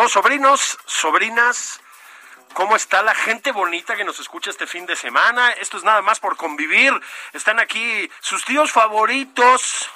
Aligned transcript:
¿Qué 0.00 0.04
pasó, 0.04 0.14
sobrinos, 0.22 0.78
sobrinas? 0.86 1.78
¿Cómo 2.54 2.74
está 2.74 3.02
la 3.02 3.14
gente 3.14 3.52
bonita 3.52 3.96
que 3.96 4.04
nos 4.04 4.18
escucha 4.18 4.48
este 4.48 4.66
fin 4.66 4.86
de 4.86 4.96
semana? 4.96 5.50
Esto 5.50 5.76
es 5.76 5.84
nada 5.84 6.00
más 6.00 6.20
por 6.20 6.38
convivir. 6.38 6.98
Están 7.34 7.60
aquí 7.60 8.10
sus 8.20 8.42
tíos 8.46 8.72
favoritos, 8.72 9.90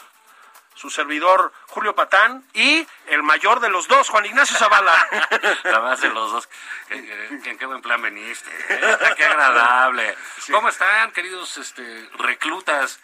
su 0.74 0.90
servidor 0.90 1.54
Julio 1.68 1.94
Patán 1.94 2.44
y 2.52 2.86
el 3.06 3.22
mayor 3.22 3.60
de 3.60 3.70
los 3.70 3.88
dos, 3.88 4.10
Juan 4.10 4.26
Ignacio 4.26 4.58
Zavala. 4.58 5.08
La 5.64 5.80
más 5.80 6.02
de 6.02 6.10
los 6.10 6.32
dos. 6.32 6.50
¿En 6.90 7.56
qué, 7.56 7.64
buen 7.64 7.80
plan 7.80 8.02
veniste? 8.02 8.50
¿eh? 8.68 8.98
Qué 9.16 9.24
agradable. 9.24 10.14
¿Cómo 10.50 10.68
están, 10.68 11.12
queridos 11.12 11.56
este, 11.56 12.10
reclutas? 12.18 13.00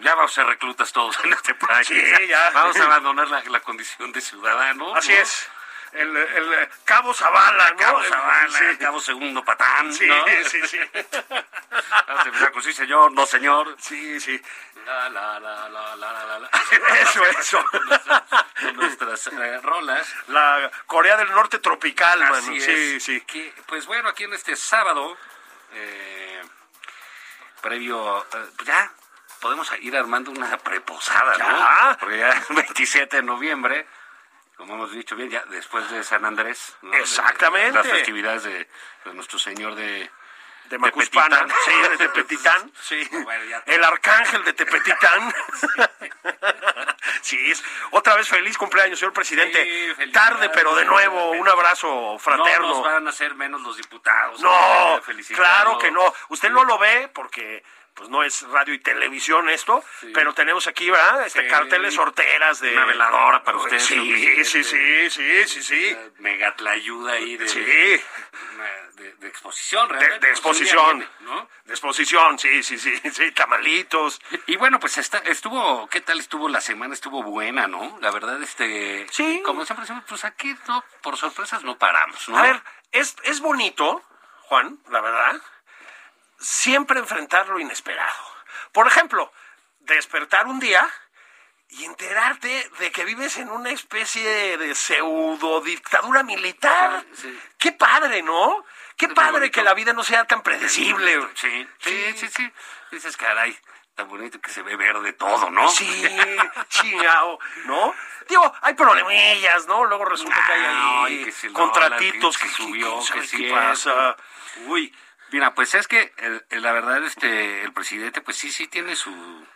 Ya 0.00 0.16
vamos 0.16 0.32
a 0.32 0.34
ser 0.34 0.46
reclutas 0.46 0.92
todos 0.92 1.16
en 1.22 1.32
este 1.32 1.54
país. 1.54 1.86
Sí, 1.86 2.26
ya. 2.26 2.50
Vamos 2.50 2.76
a 2.76 2.86
abandonar 2.86 3.28
la, 3.28 3.40
la 3.44 3.60
condición 3.60 4.10
de 4.10 4.20
ciudadano. 4.20 4.96
Así 4.96 5.12
¿no? 5.12 5.18
es. 5.18 5.48
El, 5.92 6.16
el, 6.16 6.68
Cabo 6.84 7.12
Zavala, 7.12 7.70
¿no? 7.70 7.76
Cabo 7.76 8.02
Zavala, 8.04 8.58
Sí. 8.58 8.64
Cabo 8.78 9.00
Segundo 9.00 9.44
Patán. 9.44 9.92
Sí, 9.92 10.06
¿no? 10.06 10.24
sí, 10.48 10.66
sí. 10.66 10.78
Sí, 12.62 12.72
señor, 12.74 13.12
no, 13.12 13.24
señor. 13.26 13.74
Sí, 13.80 14.20
sí. 14.20 14.40
La, 14.84 15.08
la, 15.08 15.40
la, 15.40 15.68
la, 15.68 15.96
la, 15.96 16.12
la, 16.12 16.38
la. 16.38 16.50
Eso, 17.00 17.24
eso. 17.26 17.64
Con 18.60 18.76
nuestras 18.76 19.26
eh, 19.28 19.60
rolas. 19.62 20.14
La 20.28 20.70
Corea 20.86 21.16
del 21.16 21.30
Norte 21.30 21.58
tropical. 21.58 22.22
Así 22.22 22.60
Sí, 22.60 22.96
es. 22.96 23.02
sí. 23.04 23.20
Que, 23.22 23.52
pues 23.66 23.86
bueno, 23.86 24.10
aquí 24.10 24.24
en 24.24 24.34
este 24.34 24.54
sábado, 24.56 25.16
eh, 25.72 26.42
previo, 27.62 28.24
eh, 28.34 28.48
ya 28.64 28.92
podemos 29.40 29.72
ir 29.80 29.96
armando 29.96 30.30
una 30.30 30.56
preposada, 30.58 31.36
Ya. 31.38 31.48
¿no? 31.92 31.98
Porque 31.98 32.18
ya 32.18 32.30
el 32.50 32.54
27 32.56 33.16
de 33.16 33.22
noviembre, 33.22 33.86
como 34.60 34.74
hemos 34.74 34.92
dicho 34.92 35.16
bien, 35.16 35.30
ya 35.30 35.42
después 35.48 35.90
de 35.90 36.04
San 36.04 36.24
Andrés. 36.24 36.76
¿no? 36.82 36.92
Exactamente. 36.94 37.72
Las 37.72 37.86
festividades 37.86 38.42
de, 38.44 38.68
de 39.06 39.14
nuestro 39.14 39.38
Señor 39.38 39.74
de... 39.74 40.10
De 40.66 40.78
Macuspana, 40.78 41.46
sí, 41.64 41.72
de 41.88 41.96
Tepetitán, 41.98 42.70
sí. 42.80 43.08
Bueno, 43.24 43.44
ya- 43.44 43.60
El 43.66 43.82
arcángel 43.82 44.44
de 44.44 44.52
Tepetitán. 44.52 45.34
Sí, 47.22 47.50
es 47.50 47.62
otra 47.90 48.14
vez 48.16 48.28
feliz 48.28 48.56
cumpleaños, 48.56 48.98
señor 48.98 49.12
presidente. 49.12 49.94
Sí. 49.96 50.10
Tarde, 50.12 50.48
pero 50.50 50.74
de 50.74 50.84
nuevo, 50.84 51.30
un 51.32 51.48
abrazo 51.48 52.12
No 52.12 52.18
fraterno. 52.18 52.68
nos 52.68 52.82
van 52.84 53.06
a 53.06 53.10
hacer 53.10 53.34
menos 53.34 53.60
los 53.62 53.76
diputados. 53.76 54.40
No, 54.40 55.00
claro 55.34 55.78
que 55.78 55.90
no. 55.90 56.12
Usted 56.28 56.50
no 56.50 56.64
lo 56.64 56.78
ve 56.78 57.10
porque 57.12 57.62
pues 57.94 58.08
no 58.08 58.22
es 58.22 58.42
radio 58.48 58.74
y 58.74 58.78
televisión 58.78 59.48
esto, 59.50 59.84
pero 60.14 60.32
tenemos 60.32 60.66
aquí, 60.66 60.90
¿verdad? 60.90 61.26
Este 61.26 61.42
Sí. 61.42 61.48
carteles 61.48 61.94
sorteras 61.94 62.60
de 62.60 62.72
Una 62.72 62.86
veladora 62.86 63.42
para 63.42 63.58
usted, 63.58 63.78
señor 63.78 64.04
Sí, 64.04 64.44
sí, 64.44 64.64
sí, 64.64 65.10
sí, 65.10 65.46
sí, 65.46 65.62
sí. 65.62 65.96
Mega 66.18 66.54
ayuda 66.70 67.12
ahí 67.12 67.36
de, 67.36 67.48
Sí. 67.48 67.60
de, 67.60 68.02
de 69.18 69.28
exposición, 69.28 69.88
realmente. 69.88 70.14
de 70.14 70.18
pues, 70.18 70.30
exposición. 70.38 70.98
viene, 70.98 71.12
¿no? 71.20 71.48
De 71.64 71.72
exposición, 71.72 72.38
sí, 72.38 72.62
sí, 72.62 72.78
sí, 72.78 72.94
sí, 73.12 73.32
tamalitos. 73.32 74.20
Y 74.46 74.56
bueno, 74.56 74.78
pues 74.80 74.98
está, 74.98 75.18
estuvo, 75.18 75.88
¿qué 75.88 76.00
tal 76.00 76.18
estuvo 76.20 76.48
la 76.48 76.60
semana? 76.60 76.94
Estuvo 76.94 77.22
buena, 77.22 77.66
¿no? 77.66 77.98
La 78.00 78.10
verdad, 78.10 78.42
este... 78.42 79.06
Sí. 79.10 79.42
Como 79.44 79.64
siempre 79.64 79.82
decimos, 79.82 80.04
pues 80.08 80.24
aquí 80.24 80.54
no, 80.68 80.84
por 81.02 81.16
sorpresas 81.16 81.62
no 81.64 81.78
paramos, 81.78 82.28
¿no? 82.28 82.36
A 82.38 82.42
ver, 82.42 82.62
es, 82.92 83.16
es 83.24 83.40
bonito, 83.40 84.02
Juan, 84.42 84.78
la 84.88 85.00
verdad, 85.00 85.40
siempre 86.40 86.98
enfrentar 86.98 87.48
lo 87.48 87.58
inesperado. 87.60 88.24
Por 88.72 88.86
ejemplo, 88.86 89.32
despertar 89.80 90.46
un 90.46 90.58
día 90.60 90.88
y 91.68 91.84
enterarte 91.84 92.70
de 92.80 92.90
que 92.90 93.04
vives 93.04 93.36
en 93.36 93.48
una 93.50 93.70
especie 93.70 94.58
de 94.58 94.74
pseudo 94.74 95.60
dictadura 95.60 96.22
militar. 96.22 97.04
Sí, 97.14 97.22
sí. 97.22 97.40
Qué 97.58 97.72
padre, 97.72 98.22
¿no? 98.22 98.64
Qué 98.96 99.08
padre 99.08 99.50
que 99.50 99.62
la 99.62 99.74
vida 99.74 99.92
no 99.92 100.02
sea 100.02 100.24
tan 100.24 100.42
predecible. 100.42 101.20
Sí, 101.34 101.68
sí, 101.78 102.12
sí, 102.16 102.28
sí. 102.28 102.52
Dices, 102.90 103.16
caray, 103.16 103.56
tan 103.94 104.08
bonito 104.08 104.40
que 104.40 104.50
se 104.50 104.62
ve 104.62 104.76
verde 104.76 105.12
todo, 105.12 105.48
¿no? 105.50 105.68
Sí, 105.70 106.04
chingao, 106.68 107.38
¿no? 107.64 107.94
Digo, 108.28 108.52
hay 108.62 108.74
problemillas, 108.74 109.66
¿no? 109.66 109.84
Luego 109.84 110.04
resulta 110.04 110.36
que 110.46 110.52
hay 110.52 110.64
Ay, 110.64 111.18
ahí 111.18 111.24
que 111.24 111.32
si 111.32 111.48
contratitos 111.52 112.36
que, 112.36 112.44
que 112.46 112.50
que- 112.50 112.62
subió, 112.62 113.00
sabe 113.02 113.20
que 113.22 113.26
si 113.26 113.50
pasa. 113.50 114.16
Uy, 114.66 114.94
Mira, 115.32 115.54
pues 115.54 115.74
es 115.74 115.86
que 115.88 116.12
el- 116.18 116.44
el- 116.50 116.62
la 116.62 116.72
verdad, 116.72 117.02
este, 117.04 117.62
el 117.62 117.72
presidente, 117.72 118.20
pues 118.20 118.36
sí, 118.36 118.50
sí 118.50 118.66
tiene 118.66 118.96
su, 118.96 119.46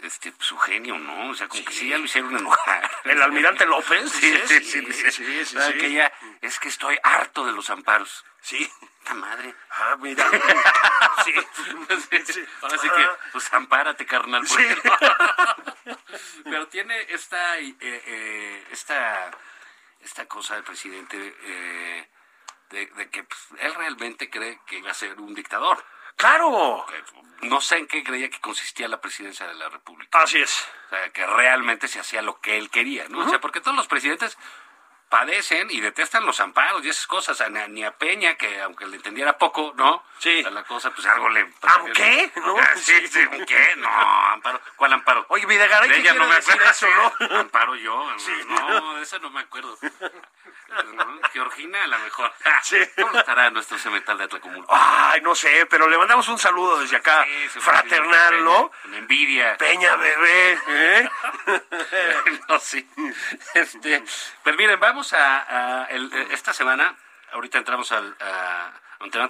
este, 0.00 0.32
su 0.38 0.58
genio, 0.58 0.98
¿no? 0.98 1.30
O 1.30 1.34
sea, 1.34 1.48
como 1.48 1.64
que 1.64 1.72
sí 1.72 1.88
ya 1.88 1.98
lo 1.98 2.04
hicieron 2.04 2.36
enojar. 2.36 2.90
el 3.04 3.22
almirante 3.22 3.64
López. 3.66 4.10
Sí, 4.12 4.36
sí, 4.46 4.60
sí, 4.60 4.82
sí, 4.92 5.10
sí, 5.12 5.44
sí, 5.44 5.44
¿Sabe 5.56 5.72
sí. 5.74 5.78
que 5.78 5.92
ya, 5.92 6.12
es 6.42 6.58
que 6.58 6.68
estoy 6.68 6.98
harto 7.02 7.44
de 7.46 7.52
los 7.52 7.70
amparos. 7.70 8.24
Sí. 8.40 8.70
¡Esta 9.00 9.14
madre! 9.14 9.54
Ah, 9.70 9.96
mira. 10.00 10.24
Sí. 11.24 11.32
Ahora 12.62 12.78
sí 12.78 12.88
que, 12.88 13.02
Ah. 13.04 13.18
pues 13.32 13.52
ampárate, 13.52 14.06
carnal. 14.06 14.44
Porque- 14.46 14.76
Pero 16.44 16.68
tiene 16.68 17.00
esta, 17.12 17.58
eh, 17.58 17.74
eh, 17.80 18.66
esta, 18.70 19.30
esta 20.00 20.26
cosa 20.26 20.54
del 20.54 20.62
presidente 20.64 21.36
eh, 21.42 22.08
de, 22.70 22.86
de 22.86 23.10
que 23.10 23.24
pues, 23.24 23.40
él 23.60 23.74
realmente 23.74 24.30
cree 24.30 24.60
que 24.66 24.78
iba 24.78 24.90
a 24.90 24.94
ser 24.94 25.20
un 25.20 25.34
dictador. 25.34 25.84
Claro. 26.16 26.86
Eh, 26.92 27.04
No 27.42 27.60
sé 27.60 27.76
en 27.76 27.86
qué 27.86 28.02
creía 28.02 28.30
que 28.30 28.40
consistía 28.40 28.88
la 28.88 29.00
presidencia 29.00 29.46
de 29.46 29.54
la 29.54 29.68
República. 29.68 30.18
Así 30.22 30.40
es. 30.40 30.66
O 30.86 30.88
sea, 30.88 31.10
que 31.12 31.26
realmente 31.26 31.88
se 31.88 32.00
hacía 32.00 32.22
lo 32.22 32.40
que 32.40 32.56
él 32.56 32.70
quería, 32.70 33.06
¿no? 33.08 33.18
O 33.20 33.28
sea, 33.28 33.40
porque 33.40 33.60
todos 33.60 33.76
los 33.76 33.86
presidentes 33.86 34.38
padecen 35.08 35.70
y 35.70 35.80
detestan 35.80 36.26
los 36.26 36.40
amparos 36.40 36.84
y 36.84 36.88
esas 36.88 37.06
cosas. 37.06 37.40
A- 37.40 37.48
Ni 37.48 37.84
a 37.84 37.92
Peña, 37.96 38.34
que 38.36 38.60
aunque 38.60 38.86
le 38.86 38.96
entendiera 38.96 39.38
poco, 39.38 39.72
¿no? 39.76 40.04
Sí. 40.18 40.42
A 40.44 40.50
la 40.50 40.62
cosa, 40.64 40.90
pues 40.90 41.06
algo 41.06 41.28
le... 41.28 41.52
¿Aunque? 41.62 42.32
¿No? 42.36 42.56
Ah, 42.58 42.70
sí, 42.76 43.06
sí, 43.08 43.20
¿qué? 43.46 43.74
No, 43.76 43.88
amparo. 43.88 44.60
¿Cuál 44.76 44.92
amparo? 44.94 45.26
Oye, 45.28 45.46
Videgaray, 45.46 45.88
De 45.88 45.94
¿qué 45.96 46.00
ella 46.00 46.14
no 46.14 46.26
me 46.26 46.36
decir 46.36 46.54
acuerdo. 46.54 46.70
eso, 46.70 46.88
no? 47.30 47.36
Amparo 47.40 47.76
yo. 47.76 48.10
No, 48.48 48.94
de 48.96 49.02
esa 49.02 49.18
no 49.18 49.30
me 49.30 49.40
acuerdo. 49.40 49.76
No, 50.94 51.20
Georgina, 51.32 51.84
a 51.84 51.86
lo 51.86 51.98
mejor. 52.00 52.30
Sí. 52.62 52.76
¿Cómo 53.00 53.16
estará 53.18 53.48
nuestro 53.50 53.78
cemental 53.78 54.18
de 54.18 54.24
Atlacomulco? 54.24 54.74
Ay, 54.76 55.20
no 55.22 55.34
sé, 55.34 55.64
pero 55.66 55.88
le 55.88 55.96
mandamos 55.96 56.26
un 56.28 56.38
saludo 56.38 56.80
desde 56.80 56.96
acá, 56.96 57.24
Sí, 57.52 57.60
fraternal, 57.60 58.30
Peña, 58.34 58.42
¿no? 58.42 58.70
Con 58.82 58.94
envidia. 58.94 59.56
Peña 59.56 59.94
bebé, 59.96 60.58
¿eh? 60.68 61.10
no, 62.48 62.58
sí. 62.58 62.86
Este, 63.54 64.02
pero 64.42 64.56
miren, 64.56 64.78
vamos 64.80 64.95
a, 65.12 65.82
a 65.82 65.84
el- 65.86 66.12
eh, 66.12 66.28
esta 66.32 66.52
semana, 66.52 66.94
ahorita 67.32 67.58
entramos 67.58 67.92
al 67.92 68.16
a, 68.20 68.72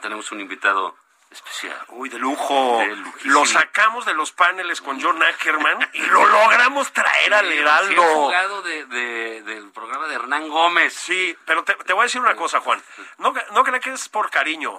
tenemos 0.01 0.31
un 0.33 0.41
invitado 0.41 0.97
especial. 1.31 1.77
Uy, 1.89 2.09
de 2.09 2.19
lujo. 2.19 2.79
De. 2.79 2.97
Lo 3.25 3.45
sacamos 3.47 4.07
de 4.07 4.15
los 4.15 4.31
paneles 4.33 4.81
con 4.81 5.01
John 5.03 5.23
Ackerman 5.23 5.91
y 5.93 6.03
lo 6.07 6.25
logramos 6.27 6.93
traer 6.93 7.35
al 7.35 7.49
Sí, 7.49 7.59
Heraldo. 7.59 8.03
jugado 8.03 8.63
de, 8.63 8.87
de- 8.87 9.43
del 9.43 9.71
programa 9.73 10.07
de 10.07 10.15
Hernán 10.15 10.49
Gómez. 10.49 10.95
Sí, 10.95 11.37
pero 11.45 11.65
te, 11.65 11.75
te 11.75 11.93
voy 11.93 12.03
a 12.03 12.05
decir 12.05 12.21
una 12.21 12.37
cosa, 12.37 12.61
Juan. 12.61 12.83
No, 13.19 13.35
no 13.53 13.65
creas 13.65 13.83
que 13.83 13.91
es 13.93 14.09
por 14.09 14.31
cariño. 14.31 14.79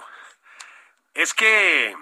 Es 1.14 1.34
que 1.34 1.96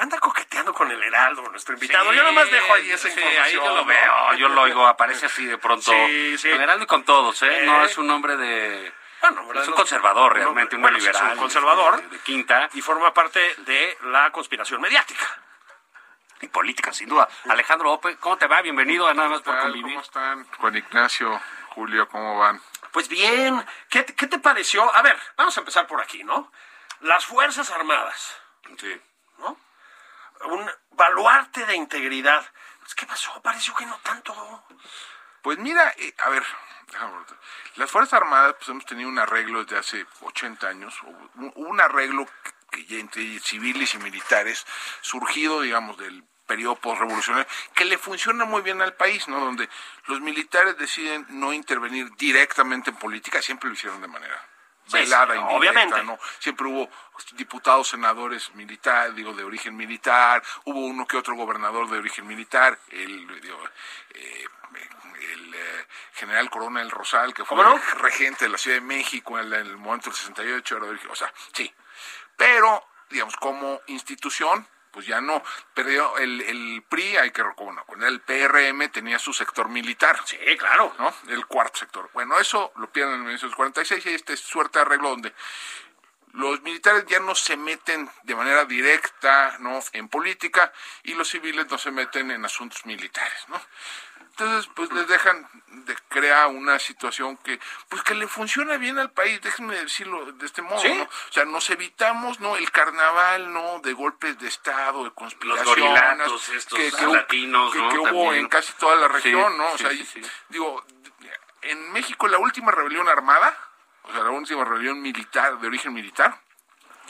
anda 0.00 0.18
coqueteando 0.18 0.72
con 0.72 0.90
el 0.90 1.02
Heraldo, 1.02 1.42
nuestro 1.50 1.74
invitado. 1.74 2.10
Sí, 2.10 2.16
yo 2.16 2.24
nomás 2.24 2.50
dejo 2.50 2.74
ahí 2.74 2.90
esa 2.90 3.08
sí, 3.08 3.14
información. 3.14 3.44
ahí 3.44 3.52
yo 3.54 3.68
lo 3.68 3.74
¿no? 3.76 3.84
veo, 3.84 4.32
yo 4.34 4.48
lo 4.48 4.62
oigo, 4.62 4.86
aparece 4.86 5.26
así 5.26 5.44
de 5.46 5.58
pronto. 5.58 5.90
Sí, 5.92 6.38
sí. 6.38 6.50
Con 6.50 6.60
Heraldo 6.60 6.84
y 6.84 6.86
con 6.86 7.04
todos, 7.04 7.42
¿eh? 7.42 7.62
Eh. 7.62 7.66
No 7.66 7.84
es 7.84 7.96
un 7.98 8.10
hombre 8.10 8.36
de... 8.36 8.92
Bueno, 9.20 9.52
es 9.60 9.68
un 9.68 9.74
conservador 9.74 10.32
realmente, 10.32 10.76
un 10.76 10.82
bueno, 10.82 10.98
sí, 10.98 11.06
es 11.06 11.12
liberal. 11.12 11.32
un 11.34 11.38
conservador. 11.40 12.00
De, 12.00 12.08
de 12.08 12.18
quinta. 12.20 12.70
Y 12.72 12.80
forma 12.80 13.12
parte 13.12 13.54
de 13.58 13.98
la 14.04 14.30
conspiración 14.32 14.80
mediática. 14.80 15.26
Y 16.40 16.48
política, 16.48 16.90
sin 16.94 17.06
duda. 17.10 17.28
Alejandro 17.50 17.92
Ope, 17.92 18.16
¿cómo 18.16 18.38
te 18.38 18.46
va? 18.46 18.62
Bienvenido 18.62 19.06
a 19.06 19.12
Nada 19.12 19.28
más 19.28 19.42
por 19.42 19.58
convivir. 19.58 19.92
¿Cómo 19.92 20.00
están? 20.00 20.46
Juan 20.56 20.74
Ignacio, 20.74 21.38
Julio, 21.74 22.08
¿cómo 22.08 22.38
van? 22.38 22.62
Pues 22.92 23.08
bien, 23.10 23.62
¿qué, 23.90 24.06
qué 24.06 24.26
te 24.26 24.38
pareció? 24.38 24.90
A 24.96 25.02
ver, 25.02 25.18
vamos 25.36 25.54
a 25.54 25.60
empezar 25.60 25.86
por 25.86 26.00
aquí, 26.00 26.24
¿no? 26.24 26.50
Las 27.00 27.26
Fuerzas 27.26 27.70
Armadas, 27.70 28.40
Sí. 28.78 28.98
¿no? 29.38 29.58
Un 30.44 30.70
baluarte 30.92 31.64
de 31.66 31.76
integridad. 31.76 32.44
Pues, 32.80 32.94
¿Qué 32.94 33.06
pasó? 33.06 33.40
Pareció 33.42 33.74
que 33.74 33.86
no 33.86 33.98
tanto. 34.02 34.64
Pues 35.42 35.58
mira, 35.58 35.94
eh, 35.96 36.14
a 36.18 36.30
ver, 36.30 36.44
las 37.76 37.90
Fuerzas 37.90 38.14
Armadas 38.14 38.56
pues 38.58 38.68
hemos 38.68 38.84
tenido 38.84 39.08
un 39.08 39.18
arreglo 39.18 39.64
desde 39.64 39.78
hace 39.78 40.06
80 40.20 40.68
años, 40.68 40.94
un, 41.34 41.52
un 41.54 41.80
arreglo 41.80 42.26
que 42.70 42.84
ya 42.84 42.98
entre 42.98 43.38
civiles 43.40 43.94
y 43.94 43.98
militares, 43.98 44.66
surgido, 45.00 45.62
digamos, 45.62 45.96
del 45.98 46.24
periodo 46.46 46.76
postrevolucionario, 46.76 47.48
que 47.74 47.84
le 47.84 47.96
funciona 47.96 48.44
muy 48.44 48.62
bien 48.62 48.82
al 48.82 48.94
país, 48.94 49.28
¿no? 49.28 49.40
Donde 49.40 49.68
los 50.06 50.20
militares 50.20 50.76
deciden 50.76 51.26
no 51.28 51.52
intervenir 51.52 52.10
directamente 52.16 52.90
en 52.90 52.96
política, 52.96 53.40
siempre 53.40 53.68
lo 53.68 53.74
hicieron 53.74 54.00
de 54.00 54.08
manera 54.08 54.49
velada, 54.92 55.34
sí, 55.34 55.40
indirecta, 55.40 55.56
obviamente. 55.56 56.02
¿no? 56.04 56.18
Siempre 56.38 56.66
hubo 56.66 56.88
diputados, 57.32 57.88
senadores 57.88 58.54
militares, 58.54 59.14
digo, 59.14 59.32
de 59.34 59.44
origen 59.44 59.76
militar, 59.76 60.42
hubo 60.64 60.80
uno 60.80 61.06
que 61.06 61.16
otro 61.16 61.34
gobernador 61.34 61.88
de 61.90 61.98
origen 61.98 62.26
militar, 62.26 62.78
el, 62.90 63.40
digo, 63.40 63.58
eh, 64.14 64.44
el 65.32 65.54
eh, 65.54 65.86
general 66.14 66.48
Coronel 66.50 66.90
Rosal, 66.90 67.34
que 67.34 67.44
fue 67.44 67.58
el 67.62 67.80
regente 68.00 68.44
de 68.46 68.50
la 68.50 68.58
Ciudad 68.58 68.76
de 68.78 68.80
México 68.86 69.38
en, 69.38 69.50
la- 69.50 69.58
en 69.60 69.66
el 69.66 69.76
momento 69.76 70.10
del 70.10 70.16
68, 70.18 70.76
era 70.76 70.86
de 70.86 70.92
origen- 70.92 71.10
o 71.10 71.14
sea, 71.16 71.32
sí. 71.52 71.72
Pero, 72.36 72.86
digamos, 73.10 73.36
como 73.36 73.80
institución, 73.88 74.66
pues 74.90 75.06
ya 75.06 75.20
no. 75.20 75.42
Perdió 75.74 76.18
el, 76.18 76.40
el 76.42 76.84
PRI, 76.88 77.16
hay 77.16 77.30
que 77.30 77.42
recordar, 77.42 77.84
bueno, 77.86 78.06
el 78.06 78.20
PRM 78.20 78.90
tenía 78.90 79.18
su 79.18 79.32
sector 79.32 79.68
militar. 79.68 80.18
Sí, 80.24 80.36
claro. 80.58 80.94
¿no? 80.98 81.14
El 81.28 81.46
cuarto 81.46 81.78
sector. 81.78 82.10
Bueno, 82.12 82.38
eso 82.38 82.72
lo 82.76 82.90
pierden 82.90 83.16
en 83.16 83.20
1946 83.22 84.06
y 84.06 84.14
este 84.14 84.36
suerte 84.36 84.78
de 84.78 84.84
arreglo 84.84 85.10
donde 85.10 85.34
los 86.32 86.62
militares 86.62 87.04
ya 87.08 87.18
no 87.20 87.34
se 87.34 87.56
meten 87.56 88.08
de 88.22 88.34
manera 88.34 88.64
directa, 88.64 89.56
¿no? 89.58 89.80
En 89.92 90.08
política 90.08 90.72
y 91.02 91.14
los 91.14 91.28
civiles 91.28 91.66
no 91.68 91.78
se 91.78 91.90
meten 91.90 92.30
en 92.30 92.44
asuntos 92.44 92.86
militares, 92.86 93.44
¿no? 93.48 93.60
Entonces, 94.40 94.70
pues 94.74 94.90
les 94.92 95.06
dejan 95.06 95.46
de 95.66 95.94
crear 96.08 96.46
una 96.48 96.78
situación 96.78 97.36
que, 97.38 97.60
pues 97.88 98.02
que 98.02 98.14
le 98.14 98.26
funciona 98.26 98.76
bien 98.78 98.98
al 98.98 99.10
país, 99.10 99.40
déjenme 99.42 99.74
decirlo 99.76 100.32
de 100.32 100.46
este 100.46 100.62
modo, 100.62 100.80
Sí. 100.80 100.92
¿no? 100.94 101.02
O 101.04 101.32
sea, 101.32 101.44
nos 101.44 101.68
evitamos, 101.70 102.40
¿no? 102.40 102.56
El 102.56 102.70
carnaval, 102.70 103.52
¿no? 103.52 103.80
De 103.80 103.92
golpes 103.92 104.38
de 104.38 104.48
Estado, 104.48 105.04
de 105.04 105.10
conspiraciones. 105.12 106.48
estos 106.54 106.78
hu- 106.78 107.14
latinos, 107.14 107.72
que, 107.72 107.78
¿no? 107.78 107.88
que 107.90 107.98
hubo 107.98 108.06
También. 108.06 108.34
en 108.36 108.48
casi 108.48 108.72
toda 108.74 108.96
la 108.96 109.08
Sí, 109.08 109.12
región, 109.14 109.56
¿no? 109.58 109.72
O 109.72 109.78
sea, 109.78 109.90
sí, 109.90 110.00
y- 110.00 110.06
sí. 110.06 110.22
digo, 110.48 110.82
en 111.62 111.92
México 111.92 112.26
la 112.28 112.38
última 112.38 112.70
rebelión 112.72 113.08
armada, 113.08 113.54
o 114.04 114.12
sea, 114.12 114.22
la 114.22 114.30
última 114.30 114.64
rebelión 114.64 115.00
militar, 115.02 115.58
de 115.58 115.66
origen 115.66 115.92
militar, 115.92 116.40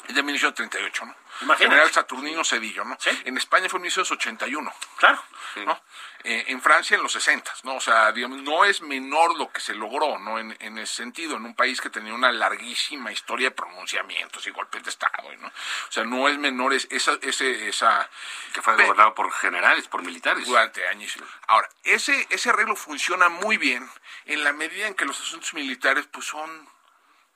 es 0.08 0.14
de 0.14 0.22
1938, 0.22 1.06
¿no? 1.06 1.14
Imagínate. 1.42 1.64
General 1.74 1.90
Saturnino 1.92 2.44
Cedillo, 2.44 2.84
¿no? 2.84 2.96
Sí. 3.00 3.10
En 3.24 3.36
España 3.38 3.68
fue 3.68 3.78
en 3.78 3.82
1981, 3.82 4.72
Claro. 4.96 5.22
¿no? 5.66 5.80
Eh, 6.22 6.44
en 6.48 6.60
Francia 6.60 6.96
en 6.96 7.02
los 7.02 7.12
60, 7.12 7.50
¿no? 7.62 7.76
O 7.76 7.80
sea, 7.80 8.12
digamos, 8.12 8.38
no 8.42 8.64
es 8.66 8.82
menor 8.82 9.38
lo 9.38 9.50
que 9.50 9.60
se 9.60 9.74
logró, 9.74 10.18
¿no? 10.18 10.38
En, 10.38 10.54
en 10.60 10.76
ese 10.78 10.96
sentido, 10.96 11.36
en 11.36 11.46
un 11.46 11.54
país 11.54 11.80
que 11.80 11.88
tenía 11.88 12.12
una 12.12 12.30
larguísima 12.30 13.10
historia 13.10 13.48
de 13.48 13.54
pronunciamientos 13.54 14.46
y 14.46 14.50
golpes 14.50 14.82
de 14.84 14.90
Estado, 14.90 15.34
¿no? 15.38 15.48
O 15.48 15.52
sea, 15.92 16.04
no 16.04 16.28
es 16.28 16.36
menor 16.38 16.74
es- 16.74 16.86
esa, 16.90 17.12
ese, 17.22 17.68
esa... 17.68 18.08
Que 18.52 18.60
fue 18.60 18.74
gobernado 18.74 19.14
por 19.14 19.32
generales, 19.32 19.88
por 19.88 20.02
militares. 20.02 20.46
durante 20.46 20.86
años. 20.88 21.16
Ahora, 21.46 21.68
ese, 21.84 22.26
ese 22.30 22.50
arreglo 22.50 22.76
funciona 22.76 23.28
muy 23.30 23.56
bien 23.56 23.88
en 24.26 24.44
la 24.44 24.52
medida 24.52 24.86
en 24.88 24.94
que 24.94 25.06
los 25.06 25.18
asuntos 25.20 25.54
militares 25.54 26.06
pues 26.12 26.26
son 26.26 26.68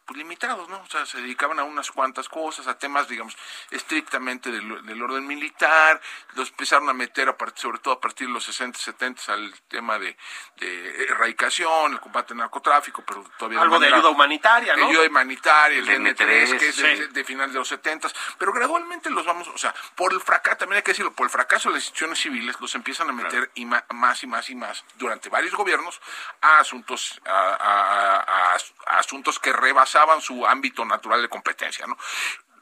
pues, 0.06 0.16
limitados, 0.18 0.68
¿no? 0.68 0.80
O 0.80 0.86
sea, 0.86 1.06
se 1.06 1.18
dedicaban 1.20 1.58
a 1.58 1.64
unas 1.64 1.90
cuantas 1.90 2.28
cosas, 2.28 2.66
a 2.66 2.76
temas, 2.78 3.08
digamos, 3.08 3.36
estrictamente 3.70 4.50
del, 4.50 4.84
del 4.86 5.02
orden 5.02 5.26
militar, 5.26 6.00
los 6.34 6.50
empezaron 6.50 6.88
a 6.88 6.92
meter, 6.92 7.28
a 7.28 7.36
part- 7.36 7.56
sobre 7.56 7.78
todo 7.78 7.94
a 7.94 8.00
partir 8.00 8.26
de 8.26 8.32
los 8.32 8.44
60, 8.44 8.78
70, 8.78 9.32
al 9.32 9.54
tema 9.68 9.98
de, 9.98 10.16
de 10.56 11.04
erradicación, 11.04 11.92
el 11.92 12.00
combate 12.00 12.32
al 12.34 12.38
narcotráfico, 12.38 13.02
pero 13.06 13.24
todavía 13.38 13.60
Algo 13.60 13.74
de 13.76 13.80
manera- 13.80 13.96
ayuda 13.96 14.10
humanitaria, 14.10 14.76
¿no? 14.76 14.86
ayuda 14.88 15.06
humanitaria, 15.08 15.78
el 15.78 15.88
El 15.88 16.02
DN3, 16.04 16.58
que 16.58 16.68
es 16.68 16.76
de, 16.76 16.96
sí. 16.96 17.02
de 17.12 17.24
finales 17.24 17.52
de 17.52 17.58
los 17.58 17.68
70, 17.68 18.08
pero 18.38 18.52
gradualmente 18.52 19.10
los 19.10 19.24
vamos, 19.24 19.48
o 19.48 19.58
sea, 19.58 19.74
por 19.94 20.12
el 20.12 20.20
fracaso, 20.20 20.58
también 20.58 20.78
hay 20.78 20.82
que 20.82 20.92
decirlo, 20.92 21.12
por 21.12 21.24
el 21.26 21.30
fracaso 21.30 21.68
de 21.68 21.76
las 21.76 21.84
instituciones 21.84 22.18
civiles, 22.18 22.60
los 22.60 22.74
empiezan 22.74 23.08
a 23.08 23.12
meter 23.12 23.50
y 23.54 23.64
ma- 23.64 23.84
más 23.90 24.22
y 24.22 24.26
más 24.26 24.50
y 24.50 24.54
más 24.54 24.84
durante 24.96 25.28
varios 25.28 25.54
gobiernos 25.54 26.00
a 26.40 26.58
asuntos, 26.58 27.20
a, 27.26 27.30
a- 27.54 28.20
a- 28.20 28.56
a 28.86 28.98
asuntos 28.98 29.38
que 29.38 29.52
rebasaban 29.94 30.20
su 30.20 30.46
ámbito 30.46 30.84
natural 30.84 31.22
de 31.22 31.28
competencia, 31.28 31.86
¿no? 31.86 31.96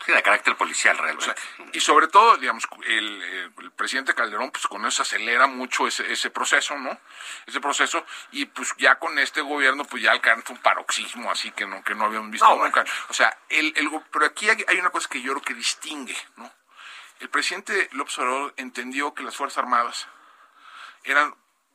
Sí, 0.05 0.11
de 0.11 0.23
carácter 0.23 0.57
policial, 0.57 0.97
O 0.97 0.99
sea, 1.21 1.35
realmente. 1.37 1.79
y 1.79 1.81
sobre 1.81 2.09
todo, 2.09 2.37
digamos, 2.37 2.67
el, 2.87 3.53
presidente 3.77 4.15
Calderón, 4.15 4.51
pues 4.51 4.67
con 4.67 4.85
eso 4.85 5.03
acelera 5.03 5.47
mucho 5.47 5.87
ese, 5.87 6.11
ese 6.13 6.29
proceso, 6.31 6.77
¿no? 6.77 6.99
Ese 7.47 7.61
proceso, 7.61 8.05
y 8.33 8.47
pues 8.47 8.75
ya 8.79 8.97
con 8.99 9.17
este 9.21 9.41
gobierno, 9.43 9.85
pues 9.85 10.03
ya 10.03 10.11
alcanza 10.11 10.53
un 10.53 10.59
paroxismo 10.59 11.31
así 11.31 11.53
que 11.53 11.67
no, 11.67 11.85
que 11.85 11.95
no 11.95 12.07
habíamos 12.07 12.31
visto 12.33 12.49
No, 12.49 12.65
nunca. 12.65 12.85
O 13.11 13.15
sea, 13.15 13.37
el, 13.49 13.73
pero 14.11 14.27
aquí 14.27 14.51
hay, 14.51 14.65
hay 14.67 14.79
una 14.79 14.91
cosa 14.91 15.09
que 15.09 15.23
yo 15.23 15.33
creo 15.33 15.43
que 15.43 15.55
distingue, 15.55 16.17
¿no? 16.37 16.53
El 17.21 17.29
presidente 17.29 17.89
López 17.93 18.19
Obrador 18.19 18.55
entendió 18.57 19.15
que 19.15 19.23
las 19.23 19.37
Fuerzas 19.37 19.59
Armadas 19.59 20.09
eran 21.05 21.33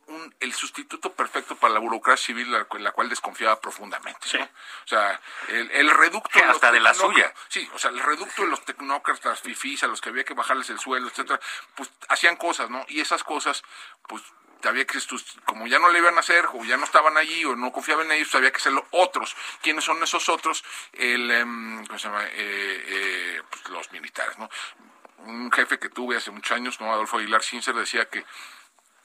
un, 0.07 0.35
el 0.39 0.53
sustituto 0.53 1.13
perfecto 1.13 1.55
para 1.55 1.73
la 1.73 1.79
burocracia 1.79 2.27
civil, 2.27 2.51
la, 2.51 2.65
la 2.79 2.91
cual 2.91 3.09
desconfiaba 3.09 3.59
profundamente. 3.59 4.37
¿no? 4.37 4.43
O 4.45 4.87
sea, 4.87 5.19
el, 5.49 5.69
el 5.71 5.89
reducto... 5.91 6.29
Que 6.29 6.45
los 6.45 6.55
hasta 6.55 6.71
de 6.71 6.79
la 6.79 6.93
suya. 6.93 7.33
Sí, 7.49 7.69
o 7.73 7.77
sea, 7.79 7.91
el 7.91 7.99
reducto 7.99 8.41
de 8.43 8.47
los 8.47 8.63
tecnócratas 8.65 9.41
fifís 9.41 9.83
a 9.83 9.87
los 9.87 10.01
que 10.01 10.09
había 10.09 10.23
que 10.23 10.33
bajarles 10.33 10.69
el 10.69 10.79
suelo, 10.79 11.07
etcétera, 11.07 11.39
pues 11.75 11.91
hacían 12.09 12.35
cosas, 12.37 12.69
¿no? 12.69 12.85
Y 12.87 13.01
esas 13.01 13.23
cosas, 13.23 13.63
pues 14.07 14.23
había 14.63 14.85
que, 14.85 14.97
estos- 14.97 15.37
como 15.45 15.67
ya 15.67 15.77
no 15.79 15.89
le 15.89 15.99
iban 15.99 16.15
a 16.17 16.21
hacer, 16.21 16.47
o 16.53 16.63
ya 16.65 16.77
no 16.77 16.83
estaban 16.85 17.15
allí, 17.17 17.45
o 17.45 17.55
no 17.55 17.71
confiaban 17.71 18.07
en 18.07 18.13
ellos, 18.13 18.33
había 18.33 18.51
que 18.51 18.57
hacerlo 18.57 18.87
otros. 18.91 19.35
¿Quiénes 19.61 19.83
son 19.83 20.01
esos 20.03 20.29
otros? 20.29 20.63
El, 20.93 21.29
em, 21.31 21.85
¿cómo 21.85 21.99
se 21.99 22.07
llama? 22.07 22.23
Eh, 22.25 22.29
eh, 22.35 23.41
pues, 23.49 23.69
los 23.69 23.91
militares, 23.91 24.37
¿no? 24.39 24.49
Un 25.19 25.51
jefe 25.51 25.77
que 25.79 25.89
tuve 25.89 26.17
hace 26.17 26.31
muchos 26.31 26.51
años, 26.53 26.79
¿no? 26.79 26.91
Adolfo 26.93 27.17
Aguilar 27.17 27.43
Cincer, 27.43 27.75
decía 27.75 28.05
que 28.09 28.23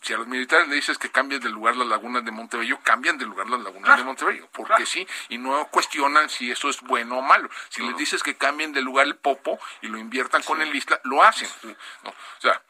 si 0.03 0.13
a 0.13 0.19
los 0.19 0.27
militares 0.27 0.69
le 0.69 0.75
dices 0.75 0.99
que 0.99 1.11
cambien 1.11 1.41
de 1.41 1.49
lugar 1.49 1.77
las 1.77 1.87
lagunas 1.87 2.25
de 2.25 2.33
Montebello, 2.33 2.79
cambian 2.83 3.19
de 3.19 3.25
lugar 3.25 3.49
las 3.49 3.61
lagunas 3.61 3.97
de 3.97 4.05
Montebello, 4.05 4.49
porque 4.53 4.85
sí, 4.85 5.07
y 5.29 5.39
no 5.39 5.69
cuestionan 5.69 6.29
si 6.29 6.51
eso 6.51 6.69
es 6.69 6.81
bueno 6.83 7.19
o 7.19 7.23
malo. 7.23 7.49
Si 7.69 7.83
les 7.83 7.97
dices 7.97 8.23
que 8.23 8.35
cambien 8.35 8.73
de 8.73 8.83
lugar 8.83 9.07
el 9.07 9.17
Popo 9.17 9.61
y 9.81 9.87
lo 9.87 9.99
inviertan 9.99 10.43
con 10.43 10.61
el 10.61 10.75
Isla, 10.75 11.01
lo 11.05 11.23
hacen. 11.23 11.49
¿no? 12.03 12.11
O 12.11 12.41
sea, 12.41 12.61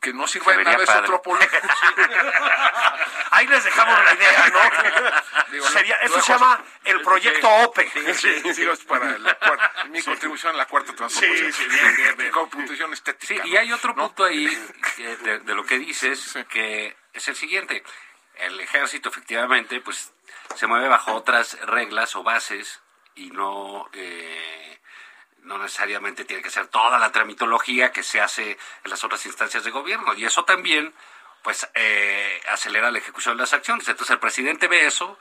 que 0.00 0.12
no 0.12 0.26
sirva 0.26 0.56
de 0.56 0.64
nada 0.64 0.82
es 0.82 0.90
otro 0.90 1.20
polo. 1.22 1.40
Ahí 3.30 3.46
les 3.46 3.64
dejamos 3.64 4.04
la 4.04 4.14
idea, 4.14 4.48
¿no? 4.48 5.12
Digo, 5.52 5.66
Sería, 5.68 5.96
no 6.08 6.20
se 6.20 6.32
llama 6.32 6.64
el 6.84 7.00
proyecto 7.02 7.48
OPE. 7.48 7.90
Sí, 8.14 8.54
sí, 8.54 8.62
es 8.68 8.84
para 8.84 9.18
la 9.18 9.34
cuarta- 9.38 9.84
mi 9.90 10.02
contribución 10.02 10.54
a 10.54 10.58
la 10.58 10.66
cuarta 10.66 10.94
transformación. 10.94 11.52
Sí, 11.52 11.62
sí, 11.64 11.68
bien, 11.68 11.96
bien, 11.96 12.16
bien. 12.16 12.30
Con 12.30 12.48
puntuación 12.48 12.92
estética. 12.92 13.42
Sí, 13.42 13.48
y 13.48 13.56
hay 13.56 13.72
otro 13.72 13.94
punto 13.94 14.24
ahí 14.24 14.46
que- 14.96 15.16
de, 15.18 15.38
de 15.40 15.54
lo 15.54 15.64
que 15.64 15.78
dices, 15.78 16.18
Sí. 16.20 16.44
que 16.44 16.96
es 17.12 17.28
el 17.28 17.36
siguiente. 17.36 17.82
El 18.36 18.60
ejército, 18.60 19.08
efectivamente, 19.08 19.80
pues 19.80 20.12
se 20.54 20.66
mueve 20.66 20.88
bajo 20.88 21.14
otras 21.14 21.58
reglas 21.62 22.14
o 22.16 22.22
bases 22.22 22.82
y 23.14 23.30
no, 23.30 23.88
eh, 23.94 24.78
no 25.46 25.58
necesariamente 25.58 26.24
tiene 26.24 26.42
que 26.42 26.50
ser 26.50 26.66
toda 26.68 26.98
la 26.98 27.10
tramitología 27.12 27.92
que 27.92 28.02
se 28.02 28.20
hace 28.20 28.50
en 28.84 28.90
las 28.90 29.02
otras 29.04 29.24
instancias 29.26 29.64
de 29.64 29.70
gobierno. 29.70 30.12
Y 30.14 30.24
eso 30.24 30.44
también, 30.44 30.92
pues, 31.42 31.68
eh, 31.74 32.42
acelera 32.50 32.90
la 32.90 32.98
ejecución 32.98 33.36
de 33.36 33.42
las 33.42 33.52
acciones. 33.54 33.88
Entonces 33.88 34.12
el 34.12 34.18
presidente 34.20 34.68
ve 34.68 34.86
eso, 34.86 35.18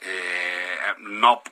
eh, 0.00 0.94
no 0.98 1.42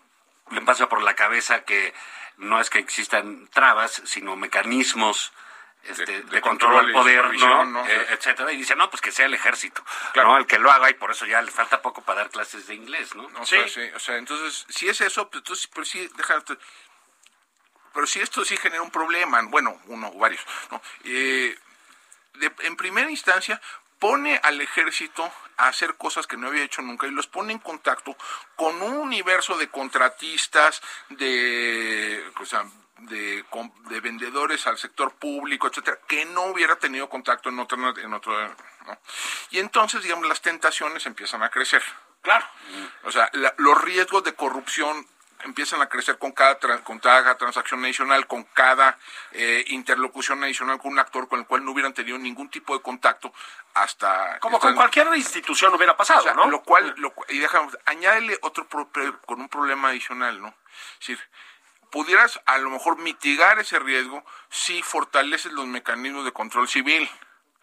le 0.50 0.60
pasa 0.62 0.88
por 0.88 1.02
la 1.02 1.14
cabeza 1.14 1.64
que 1.64 1.94
no 2.36 2.60
es 2.60 2.68
que 2.70 2.78
existan 2.78 3.48
trabas, 3.48 4.02
sino 4.04 4.36
mecanismos 4.36 5.32
este, 5.84 6.04
De- 6.06 6.22
de, 6.22 6.30
de 6.30 6.40
control 6.40 6.78
al 6.78 6.92
poder, 6.92 7.34
¿no? 7.34 7.64
¿no? 7.66 7.86
Eh, 7.86 8.06
etcétera, 8.10 8.50
y 8.52 8.56
dice, 8.56 8.74
no, 8.74 8.88
pues 8.88 9.02
que 9.02 9.12
sea 9.12 9.26
el 9.26 9.34
ejército, 9.34 9.84
Claro. 10.14 10.30
¿no? 10.30 10.38
El 10.38 10.46
que 10.46 10.58
lo 10.58 10.70
haga, 10.70 10.88
y 10.88 10.94
por 10.94 11.10
eso 11.10 11.26
ya 11.26 11.42
le 11.42 11.50
falta 11.50 11.82
poco 11.82 12.00
para 12.02 12.20
dar 12.20 12.30
clases 12.30 12.66
de 12.66 12.74
inglés, 12.74 13.14
¿no? 13.14 13.24
O 13.38 13.44
Sí. 13.46 13.56
sea, 13.56 13.68
sí, 13.68 13.90
o 13.94 13.98
sea, 13.98 14.16
entonces, 14.16 14.64
si 14.70 14.88
es 14.88 14.98
eso, 15.02 15.28
pues 15.28 15.40
entonces, 15.42 15.66
pero 15.66 15.84
sí, 15.84 16.08
déjate. 16.16 16.56
Pero 17.94 18.06
si 18.06 18.20
esto 18.20 18.44
sí 18.44 18.56
genera 18.56 18.82
un 18.82 18.90
problema, 18.90 19.40
bueno, 19.42 19.80
uno 19.86 20.08
o 20.08 20.18
varios, 20.18 20.44
¿no? 20.70 20.82
Eh, 21.04 21.56
de- 22.34 22.52
en 22.62 22.76
primera 22.76 23.08
instancia, 23.10 23.60
pone 24.00 24.38
al 24.42 24.60
ejército 24.60 25.32
a 25.56 25.68
hacer 25.68 25.94
cosas 25.94 26.26
que 26.26 26.36
no 26.36 26.48
había 26.48 26.64
hecho 26.64 26.82
nunca 26.82 27.06
y 27.06 27.10
los 27.10 27.28
pone 27.28 27.52
en 27.52 27.60
contacto 27.60 28.16
con 28.56 28.82
un 28.82 28.96
universo 28.96 29.56
de 29.56 29.68
contratistas, 29.68 30.82
de, 31.08 32.22
o 32.40 32.44
sea, 32.44 32.64
de, 32.98 33.44
de 33.88 34.00
vendedores 34.00 34.66
al 34.66 34.78
sector 34.78 35.12
público, 35.14 35.68
etcétera, 35.68 35.98
que 36.06 36.24
no 36.26 36.42
hubiera 36.46 36.76
tenido 36.76 37.08
contacto 37.08 37.48
en 37.48 37.58
otro, 37.60 37.96
en 37.98 38.12
otro, 38.14 38.48
¿no? 38.86 38.98
Y 39.50 39.58
entonces, 39.58 40.02
digamos, 40.02 40.28
las 40.28 40.42
tentaciones 40.42 41.06
empiezan 41.06 41.42
a 41.42 41.50
crecer. 41.50 41.82
Claro. 42.22 42.46
O 43.04 43.12
sea, 43.12 43.28
la- 43.32 43.54
los 43.58 43.80
riesgos 43.82 44.24
de 44.24 44.34
corrupción 44.34 45.06
empiezan 45.44 45.80
a 45.82 45.88
crecer 45.88 46.18
con 46.18 46.32
cada, 46.32 46.58
con 46.82 46.98
cada 46.98 47.36
transacción 47.36 47.84
adicional, 47.84 48.26
con 48.26 48.44
cada 48.44 48.98
eh, 49.32 49.64
interlocución 49.68 50.42
adicional 50.42 50.78
con 50.78 50.92
un 50.92 50.98
actor 50.98 51.28
con 51.28 51.38
el 51.40 51.46
cual 51.46 51.64
no 51.64 51.70
hubieran 51.72 51.94
tenido 51.94 52.18
ningún 52.18 52.48
tipo 52.50 52.74
de 52.76 52.82
contacto 52.82 53.32
hasta... 53.74 54.38
Como 54.40 54.56
están- 54.56 54.70
con 54.70 54.76
cualquier 54.76 55.06
institución 55.14 55.74
hubiera 55.74 55.96
pasado, 55.96 56.20
o 56.20 56.22
sea, 56.24 56.34
¿no? 56.34 56.46
Lo 56.48 56.62
cual, 56.62 56.94
lo 56.98 57.14
y 57.28 57.38
déjame, 57.38 57.70
añádele 57.86 58.38
otro, 58.42 58.66
con 59.26 59.40
un 59.40 59.48
problema 59.48 59.88
adicional, 59.88 60.40
¿no? 60.40 60.48
Es 60.48 60.98
decir, 61.08 61.20
pudieras 61.90 62.40
a 62.46 62.58
lo 62.58 62.70
mejor 62.70 62.98
mitigar 62.98 63.58
ese 63.58 63.78
riesgo 63.78 64.24
si 64.50 64.82
fortaleces 64.82 65.52
los 65.52 65.66
mecanismos 65.66 66.24
de 66.24 66.32
control 66.32 66.68
civil. 66.68 67.08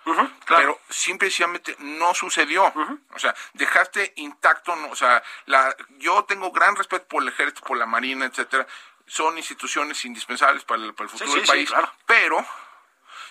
Ujú, 0.05 0.29
claro. 0.45 0.61
Pero 0.61 0.79
simplemente 0.89 1.75
no 1.79 2.13
sucedió. 2.13 2.73
O 3.13 3.19
sea, 3.19 3.35
dejaste 3.53 4.13
intacto, 4.17 4.75
no, 4.75 4.89
o 4.89 4.95
sea, 4.95 5.21
la, 5.45 5.75
yo 5.97 6.23
tengo 6.25 6.51
gran 6.51 6.75
respeto 6.75 7.07
por 7.07 7.23
el 7.23 7.29
ejército, 7.29 7.61
por 7.61 7.77
la 7.77 7.85
marina, 7.85 8.25
etcétera. 8.25 8.65
Son 9.05 9.37
instituciones 9.37 10.03
indispensables 10.05 10.63
para 10.63 10.83
el, 10.83 10.93
para 10.93 11.05
el 11.05 11.09
futuro 11.11 11.29
sí, 11.31 11.35
del 11.37 11.45
sí, 11.45 11.51
país. 11.51 11.69
claro. 11.69 11.91
Pero 12.05 12.45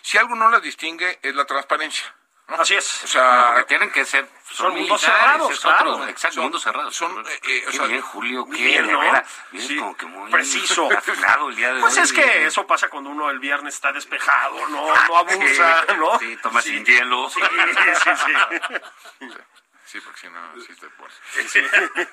si 0.03 0.19
algo 0.19 0.35
no 0.35 0.49
las 0.51 0.63
distingue 0.63 1.19
es 1.23 1.35
la 1.35 1.45
transparencia. 1.45 2.15
¿No? 2.51 2.57
Así 2.61 2.75
es. 2.75 3.05
O 3.05 3.07
sea, 3.07 3.47
Porque 3.49 3.65
tienen 3.65 3.91
que 3.91 4.05
ser 4.05 4.29
Son 4.51 4.75
mundos 4.75 5.01
cerrados, 5.01 5.53
es 5.53 5.61
claro. 5.61 5.93
otro, 5.93 6.09
exacto, 6.09 6.35
Son- 6.35 6.43
mundos 6.45 6.63
cerrados. 6.63 6.95
son, 6.97 7.27
eh, 7.27 7.41
eh, 7.45 7.65
o 7.67 7.71
qué 7.71 7.77
sea, 7.77 7.87
bien, 7.87 8.01
Julio, 8.03 8.47
qué 8.51 8.57
bien, 8.65 8.91
¿no? 8.93 9.01
Sí, 9.59 9.77
como 9.79 9.97
que 9.97 10.07
muy 10.07 10.31
preciso. 10.31 10.89
el 11.49 11.57
día 11.57 11.73
de 11.75 11.81
Pues 11.81 11.97
hoy. 11.97 12.03
es 12.03 12.13
que 12.13 12.47
eso 12.47 12.67
pasa 12.67 12.89
cuando 12.89 13.11
uno 13.11 13.31
el 13.31 13.39
viernes 13.39 13.75
está 13.75 13.93
despejado, 13.93 14.69
no, 14.69 14.93
no 15.07 15.17
abusa, 15.19 15.85
Sí, 15.89 15.95
¿no? 15.97 16.19
Sí, 16.19 16.39
toma 16.43 16.61
sin 16.63 16.85
hielo. 16.85 17.31
Sí, 17.31 17.41
sí, 18.05 18.11
sí. 19.21 19.31
Sí, 19.91 19.99
porque 20.03 20.21
si 20.21 20.29
no, 20.29 20.39
sí 20.61 20.73
te 20.77 20.89
pones. 20.91 21.21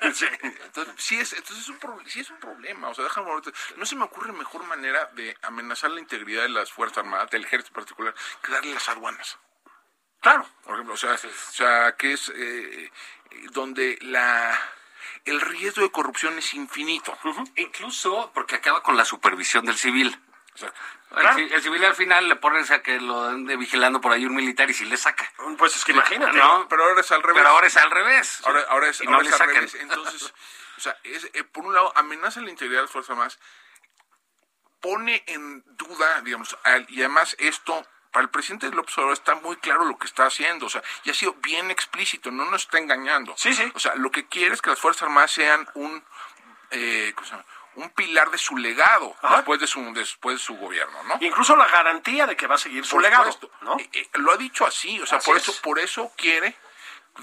Entonces, 0.00 0.30
sí 0.96 1.20
es, 1.20 1.32
entonces 1.32 1.58
es 1.62 1.68
un, 1.68 1.78
pro- 1.78 1.96
sí 2.06 2.18
es 2.18 2.28
un 2.30 2.38
problema. 2.40 2.88
O 2.88 2.94
sea, 2.94 3.04
déjame 3.04 3.30
No 3.76 3.86
se 3.86 3.94
me 3.94 4.02
ocurre 4.04 4.32
mejor 4.32 4.64
manera 4.64 5.08
de 5.12 5.36
amenazar 5.42 5.92
la 5.92 6.00
integridad 6.00 6.42
de 6.42 6.48
las 6.48 6.72
Fuerzas 6.72 6.98
Armadas, 6.98 7.30
del 7.30 7.44
ejército 7.44 7.70
en 7.70 7.74
particular, 7.74 8.14
que 8.42 8.50
darle 8.50 8.74
las 8.74 8.88
aduanas. 8.88 9.38
Claro. 10.20 10.46
Por 10.64 10.74
ejemplo, 10.74 10.94
o 10.94 10.96
sea, 10.96 11.12
o 11.14 11.52
sea 11.52 11.94
que 11.96 12.12
es 12.12 12.32
eh, 12.34 12.90
donde 13.52 13.98
la 14.02 14.58
el 15.24 15.40
riesgo 15.40 15.82
de 15.82 15.90
corrupción 15.90 16.38
es 16.38 16.54
infinito. 16.54 17.16
Incluso 17.56 18.30
porque 18.34 18.56
acaba 18.56 18.82
con 18.82 18.96
la 18.96 19.04
supervisión 19.04 19.64
del 19.66 19.76
civil. 19.76 20.18
O 20.54 20.58
sea, 20.58 20.72
El 21.12 21.26
ci- 21.28 21.52
El, 21.52 21.62
civil 21.62 21.84
al 21.84 21.94
final 21.94 22.28
le 22.28 22.36
pones 22.36 22.70
a 22.70 22.82
que 22.82 23.00
lo 23.00 23.28
ande 23.28 23.56
vigilando 23.56 24.00
por 24.00 24.12
ahí 24.12 24.26
un 24.26 24.34
militar 24.34 24.68
y 24.68 24.74
si 24.74 24.84
le 24.86 24.96
saca. 24.96 25.30
Pues 25.56 25.76
es 25.76 25.84
que 25.84 25.92
imagínate. 25.92 26.36
¿No? 26.36 26.66
pero 26.68 26.84
ahora 26.84 27.00
es 27.00 27.10
al 27.12 27.22
revés. 27.22 27.36
Pero 27.40 27.48
ahora 27.48 27.66
es 27.68 27.76
al 27.76 27.90
revés. 27.90 28.40
Ahora, 28.44 28.64
ahora 28.68 28.88
es, 28.88 29.00
Y 29.00 29.06
ahora 29.06 29.18
no 29.18 29.22
es 29.22 29.28
le 29.28 29.32
al 29.34 29.38
sacan. 29.38 29.54
revés. 29.54 29.74
Entonces, 29.76 30.34
o 30.76 30.80
sea, 30.80 30.98
es, 31.04 31.30
eh, 31.32 31.44
por 31.44 31.64
un 31.64 31.74
lado, 31.74 31.92
amenaza 31.96 32.40
la 32.40 32.50
integridad 32.50 32.80
de 32.80 32.82
las 32.86 32.90
Fuerzas 32.90 33.10
Armadas, 33.10 33.38
pone 34.80 35.22
en 35.26 35.62
duda, 35.76 36.20
digamos, 36.22 36.56
al- 36.64 36.86
y 36.88 37.00
además 37.00 37.36
esto, 37.38 37.86
para 38.12 38.24
el 38.24 38.30
presidente 38.30 38.70
López 38.70 38.96
Obrador 38.98 39.14
está 39.14 39.34
muy 39.36 39.56
claro 39.56 39.84
lo 39.84 39.98
que 39.98 40.06
está 40.06 40.26
haciendo, 40.26 40.66
o 40.66 40.68
sea, 40.70 40.82
y 41.04 41.10
ha 41.10 41.14
sido 41.14 41.34
bien 41.34 41.70
explícito, 41.70 42.30
no 42.30 42.44
nos 42.50 42.62
está 42.62 42.78
engañando. 42.78 43.34
Sí, 43.36 43.52
sí. 43.54 43.70
O 43.74 43.78
sea, 43.78 43.94
lo 43.96 44.10
que 44.10 44.26
quiere 44.26 44.54
es 44.54 44.62
que 44.62 44.70
las 44.70 44.78
Fuerzas 44.78 45.04
Armadas 45.04 45.30
sean 45.30 45.68
un, 45.74 46.02
eh, 46.70 47.14
un 47.74 47.90
pilar 47.90 48.30
de 48.30 48.38
su 48.38 48.56
legado 48.56 49.14
Ajá. 49.22 49.36
después 49.36 49.60
de 49.60 49.66
su 49.66 49.92
después 49.92 50.38
de 50.38 50.42
su 50.44 50.56
gobierno, 50.56 51.02
¿no? 51.04 51.16
Incluso 51.20 51.54
la 51.56 51.68
garantía 51.68 52.26
de 52.26 52.36
que 52.36 52.46
va 52.46 52.56
a 52.56 52.58
seguir 52.58 52.84
su 52.84 52.96
Por 52.96 53.02
legado. 53.02 53.30
¿no? 53.62 53.78
Eh, 53.78 53.88
eh, 53.92 54.08
lo 54.14 54.32
ha 54.32 54.36
dicho 54.36 54.66
así, 54.66 55.00
o 55.00 55.06
sea, 55.06 55.18
Así 55.18 55.26
por 55.30 55.36
es. 55.36 55.42
eso, 55.48 55.62
por 55.62 55.78
eso 55.78 56.12
quiere 56.16 56.56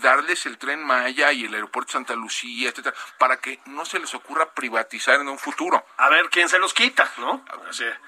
darles 0.01 0.45
el 0.45 0.57
tren 0.57 0.83
Maya 0.83 1.31
y 1.31 1.45
el 1.45 1.53
aeropuerto 1.53 1.93
Santa 1.93 2.15
Lucía, 2.15 2.69
etcétera, 2.69 2.95
para 3.17 3.37
que 3.37 3.59
no 3.65 3.85
se 3.85 3.99
les 3.99 4.13
ocurra 4.13 4.51
privatizar 4.53 5.19
en 5.19 5.27
un 5.27 5.39
futuro. 5.39 5.85
A 5.97 6.09
ver 6.09 6.29
quién 6.29 6.49
se 6.49 6.59
los 6.59 6.73
quita, 6.73 7.11
¿no? 7.17 7.43
O 7.69 7.73
sea, 7.73 7.99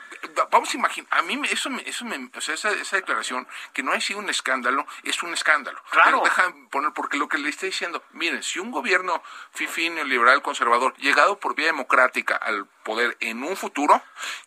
Vamos 0.50 0.74
a 0.74 0.78
imaginar, 0.78 1.08
a 1.12 1.22
mí 1.22 1.40
eso 1.52 1.70
me, 1.70 1.88
eso 1.88 2.04
me, 2.04 2.30
o 2.36 2.42
sea, 2.42 2.56
esa, 2.56 2.72
esa 2.72 2.96
declaración 2.96 3.48
que 3.72 3.84
no 3.84 3.92
ha 3.92 4.02
sido 4.02 4.18
un 4.18 4.30
escándalo, 4.32 4.86
es 5.04 5.22
un 5.22 5.32
escándalo. 5.32 5.80
Claro. 5.92 6.24
Pero 6.24 6.24
Deja 6.24 6.54
poner, 6.72 6.92
porque 6.94 7.18
lo 7.20 7.28
que 7.28 7.38
le 7.38 7.50
está 7.50 7.68
diciendo, 7.68 8.04
miren, 8.14 8.42
si 8.42 8.58
un 8.58 8.72
gobierno 8.72 9.22
fifí 9.52 9.90
neoliberal 9.92 10.42
conservador, 10.42 10.96
llegado 10.98 11.40
por 11.40 11.54
vía 11.54 11.68
democrática 11.68 12.36
al 12.36 12.66
poder 12.84 13.16
en 13.20 13.44
un 13.44 13.56
futuro, 13.56 14.02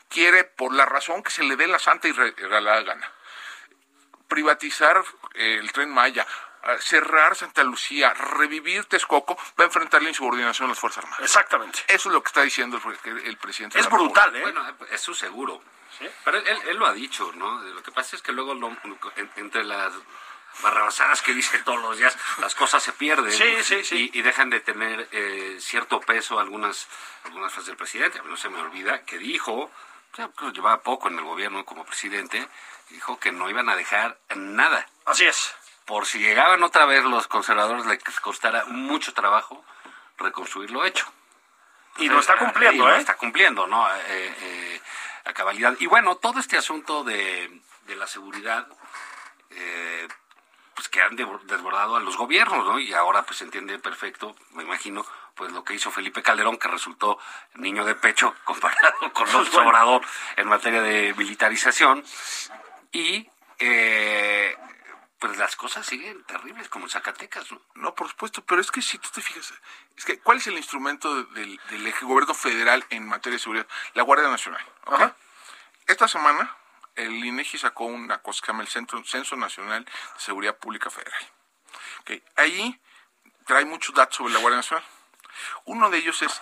quiere, 0.09 0.43
por 0.43 0.75
la 0.75 0.87
razón 0.87 1.23
que 1.23 1.31
se 1.31 1.45
le 1.45 1.55
dé 1.55 1.69
la 1.69 1.79
santa 1.79 2.09
y 2.09 2.13
re- 2.13 2.35
regalada 2.37 2.83
gana, 2.83 3.13
privatizar 4.29 5.03
eh, 5.35 5.59
el 5.61 5.71
tren 5.73 5.91
Maya, 5.91 6.27
cerrar 6.81 7.35
Santa 7.37 7.63
Lucía, 7.65 8.13
revivir 8.15 8.85
Texcoco, 8.85 9.37
va 9.59 9.65
a 9.65 9.67
enfrentar 9.67 10.03
la 10.03 10.09
insubordinación 10.11 10.69
de 10.69 10.73
las 10.73 10.79
Fuerzas 10.79 11.05
Armadas. 11.05 11.25
exactamente. 11.25 11.81
Eso 11.89 12.09
es 12.09 12.13
lo 12.13 12.23
que 12.23 12.29
está 12.29 12.43
diciendo 12.43 12.81
el, 13.05 13.19
el 13.27 13.37
presidente. 13.39 13.79
de 13.79 13.81
Es 13.81 13.91
la 13.91 13.97
brutal, 13.97 14.35
¿eh? 14.37 14.43
Bueno, 14.43 14.65
es 14.91 15.01
su 15.01 15.15
seguro. 15.15 15.63
Pero 16.25 16.39
él, 16.39 16.77
lo 16.77 16.87
ha 16.87 16.93
dicho, 16.93 17.31
¿no? 17.35 17.61
Lo 17.63 17.83
que 17.83 17.91
pasa 17.93 18.17
es 18.17 18.23
que 18.23 18.33
luego 18.33 18.55
lo- 18.55 18.69
en- 19.17 19.31
entre 19.37 19.65
las 19.65 19.93
barrabasadas 20.63 21.23
que 21.23 21.33
dice 21.35 21.59
todos 21.61 21.81
los 21.81 21.97
días, 21.99 22.17
las 22.39 22.55
cosas 22.55 22.83
se 22.83 22.93
pierden 22.93 23.31
Sí, 23.33 23.57
sí, 23.63 23.85
sí. 23.85 24.11
Y, 24.15 24.19
y 24.19 24.23
dejan 24.23 24.51
de 24.51 24.61
tener 24.61 25.09
eh, 25.13 25.57
cierto 25.61 26.01
peso 26.01 26.39
algunas, 26.41 26.87
algunas 27.25 27.53
frases 27.53 27.69
del 27.69 27.77
presidente. 27.77 28.19
A 28.19 28.23
mí 28.23 28.31
no 28.31 28.37
se 28.37 28.49
me 28.49 28.61
olvida 28.61 29.05
que 29.05 29.19
dijo, 29.19 29.71
ya, 30.17 30.29
creo 30.29 30.51
que 30.51 30.57
llevaba 30.57 30.83
poco 30.83 31.09
en 31.09 31.19
el 31.19 31.25
gobierno 31.25 31.65
como 31.65 31.85
presidente, 31.85 32.49
dijo 32.91 33.19
que 33.19 33.33
no 33.33 33.49
iban 33.51 33.69
a 33.69 33.77
dejar 33.77 34.19
nada. 34.35 34.89
Así 35.07 35.27
es. 35.27 35.55
Por 35.91 36.07
si 36.07 36.21
llegaban 36.21 36.63
otra 36.63 36.87
vez 36.87 37.03
los 37.03 37.27
conservadores, 37.27 37.85
les 37.85 37.99
costara 38.21 38.65
mucho 38.67 39.13
trabajo 39.13 39.65
reconstruir 40.19 40.71
lo 40.71 40.85
hecho. 40.85 41.05
Y 41.99 42.09
lo 42.09 42.21
está 42.21 42.37
cumpliendo, 42.39 42.85
Y 42.85 42.87
lo 42.87 42.95
¿eh? 42.95 42.99
está 43.01 43.17
cumpliendo, 43.17 43.67
¿no? 43.67 43.89
Eh, 43.93 43.99
eh, 44.07 44.81
a 45.25 45.33
cabalidad. 45.33 45.75
Y 45.81 45.87
bueno, 45.87 46.15
todo 46.15 46.39
este 46.39 46.57
asunto 46.57 47.03
de, 47.03 47.61
de 47.87 47.97
la 47.97 48.07
seguridad, 48.07 48.69
eh, 49.51 50.07
pues 50.77 50.89
que 50.89 51.03
han 51.03 51.17
de- 51.17 51.27
desbordado 51.47 51.97
a 51.97 52.01
los 52.01 52.17
gobiernos, 52.17 52.65
¿no? 52.65 52.79
Y 52.79 52.93
ahora 52.95 53.25
pues 53.25 53.39
se 53.39 53.45
entiende 53.45 53.77
perfecto, 53.81 54.37
me 54.53 54.63
imagino, 54.63 55.05
pues 55.35 55.51
lo 55.51 55.65
que 55.65 55.75
hizo 55.75 55.91
Felipe 55.91 56.23
Calderón, 56.23 56.57
que 56.57 56.69
resultó 56.69 57.19
niño 57.55 57.85
de 57.85 57.97
pecho 57.97 58.33
comparado 58.45 59.13
con 59.13 59.27
Bueno. 59.33 59.69
Obrador 59.69 60.03
en 60.37 60.47
materia 60.47 60.83
de 60.83 61.15
militarización. 61.15 62.05
Y 62.93 63.29
eh, 63.59 64.57
pues 65.21 65.37
las 65.37 65.55
cosas 65.55 65.87
siguen 65.87 66.25
terribles, 66.25 66.69
como 66.69 66.87
en 66.87 66.91
Zacatecas, 66.91 67.53
¿no? 67.53 67.61
No, 67.75 67.95
por 67.95 68.09
supuesto, 68.09 68.43
pero 68.45 68.61
es 68.61 68.71
que 68.73 68.81
si 68.83 68.99
tú 68.99 69.09
te 69.15 69.21
fijas, 69.23 69.53
es 69.97 70.05
que 70.05 70.19
¿cuál 70.19 70.39
es 70.39 70.47
el 70.49 70.57
instrumento 70.57 71.15
de- 71.15 71.41
del, 71.41 71.61
del 71.71 71.87
eje 71.87 72.05
gobierno 72.07 72.35
federal 72.35 72.85
en 72.91 73.07
materia 73.07 73.37
de 73.37 73.41
seguridad? 73.43 73.67
La 73.95 74.03
Guardia 74.03 74.29
Nacional. 74.29 74.65
Esta 75.87 76.09
semana 76.09 76.57
el 76.97 77.25
INEGI 77.25 77.59
sacó 77.59 77.85
una 77.85 78.21
cosa 78.23 78.41
que 78.41 78.47
se 78.47 78.53
llama 78.53 78.63
el 78.63 78.69
Centro, 78.69 79.05
Censo 79.05 79.37
Nacional 79.37 79.85
de 79.85 79.93
Seguridad 80.19 80.57
Pública 80.57 80.89
Federal. 80.91 81.23
¿ok? 82.01 82.11
Ahí 82.37 82.81
trae 83.47 83.65
muchos 83.65 83.95
datos 83.95 84.17
sobre 84.17 84.33
la 84.33 84.41
Guardia 84.41 84.57
Nacional. 84.59 84.85
Uno 85.67 85.91
de 85.91 85.99
ellos 85.99 86.21
es, 86.23 86.41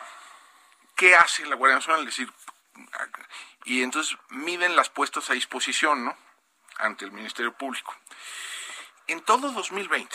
¿qué 0.96 1.14
hace 1.16 1.44
la 1.46 1.56
Guardia 1.56 1.76
Nacional? 1.76 2.00
Es 2.06 2.16
decir, 2.16 2.32
y 3.64 3.82
entonces 3.82 4.16
miden 4.30 4.76
las 4.76 4.88
puestas 4.88 5.28
a 5.30 5.34
disposición, 5.34 6.04
¿no? 6.04 6.16
Ante 6.78 7.04
el 7.04 7.10
Ministerio 7.12 7.52
Público. 7.54 7.94
En 9.08 9.20
todo 9.22 9.50
2020, 9.52 10.14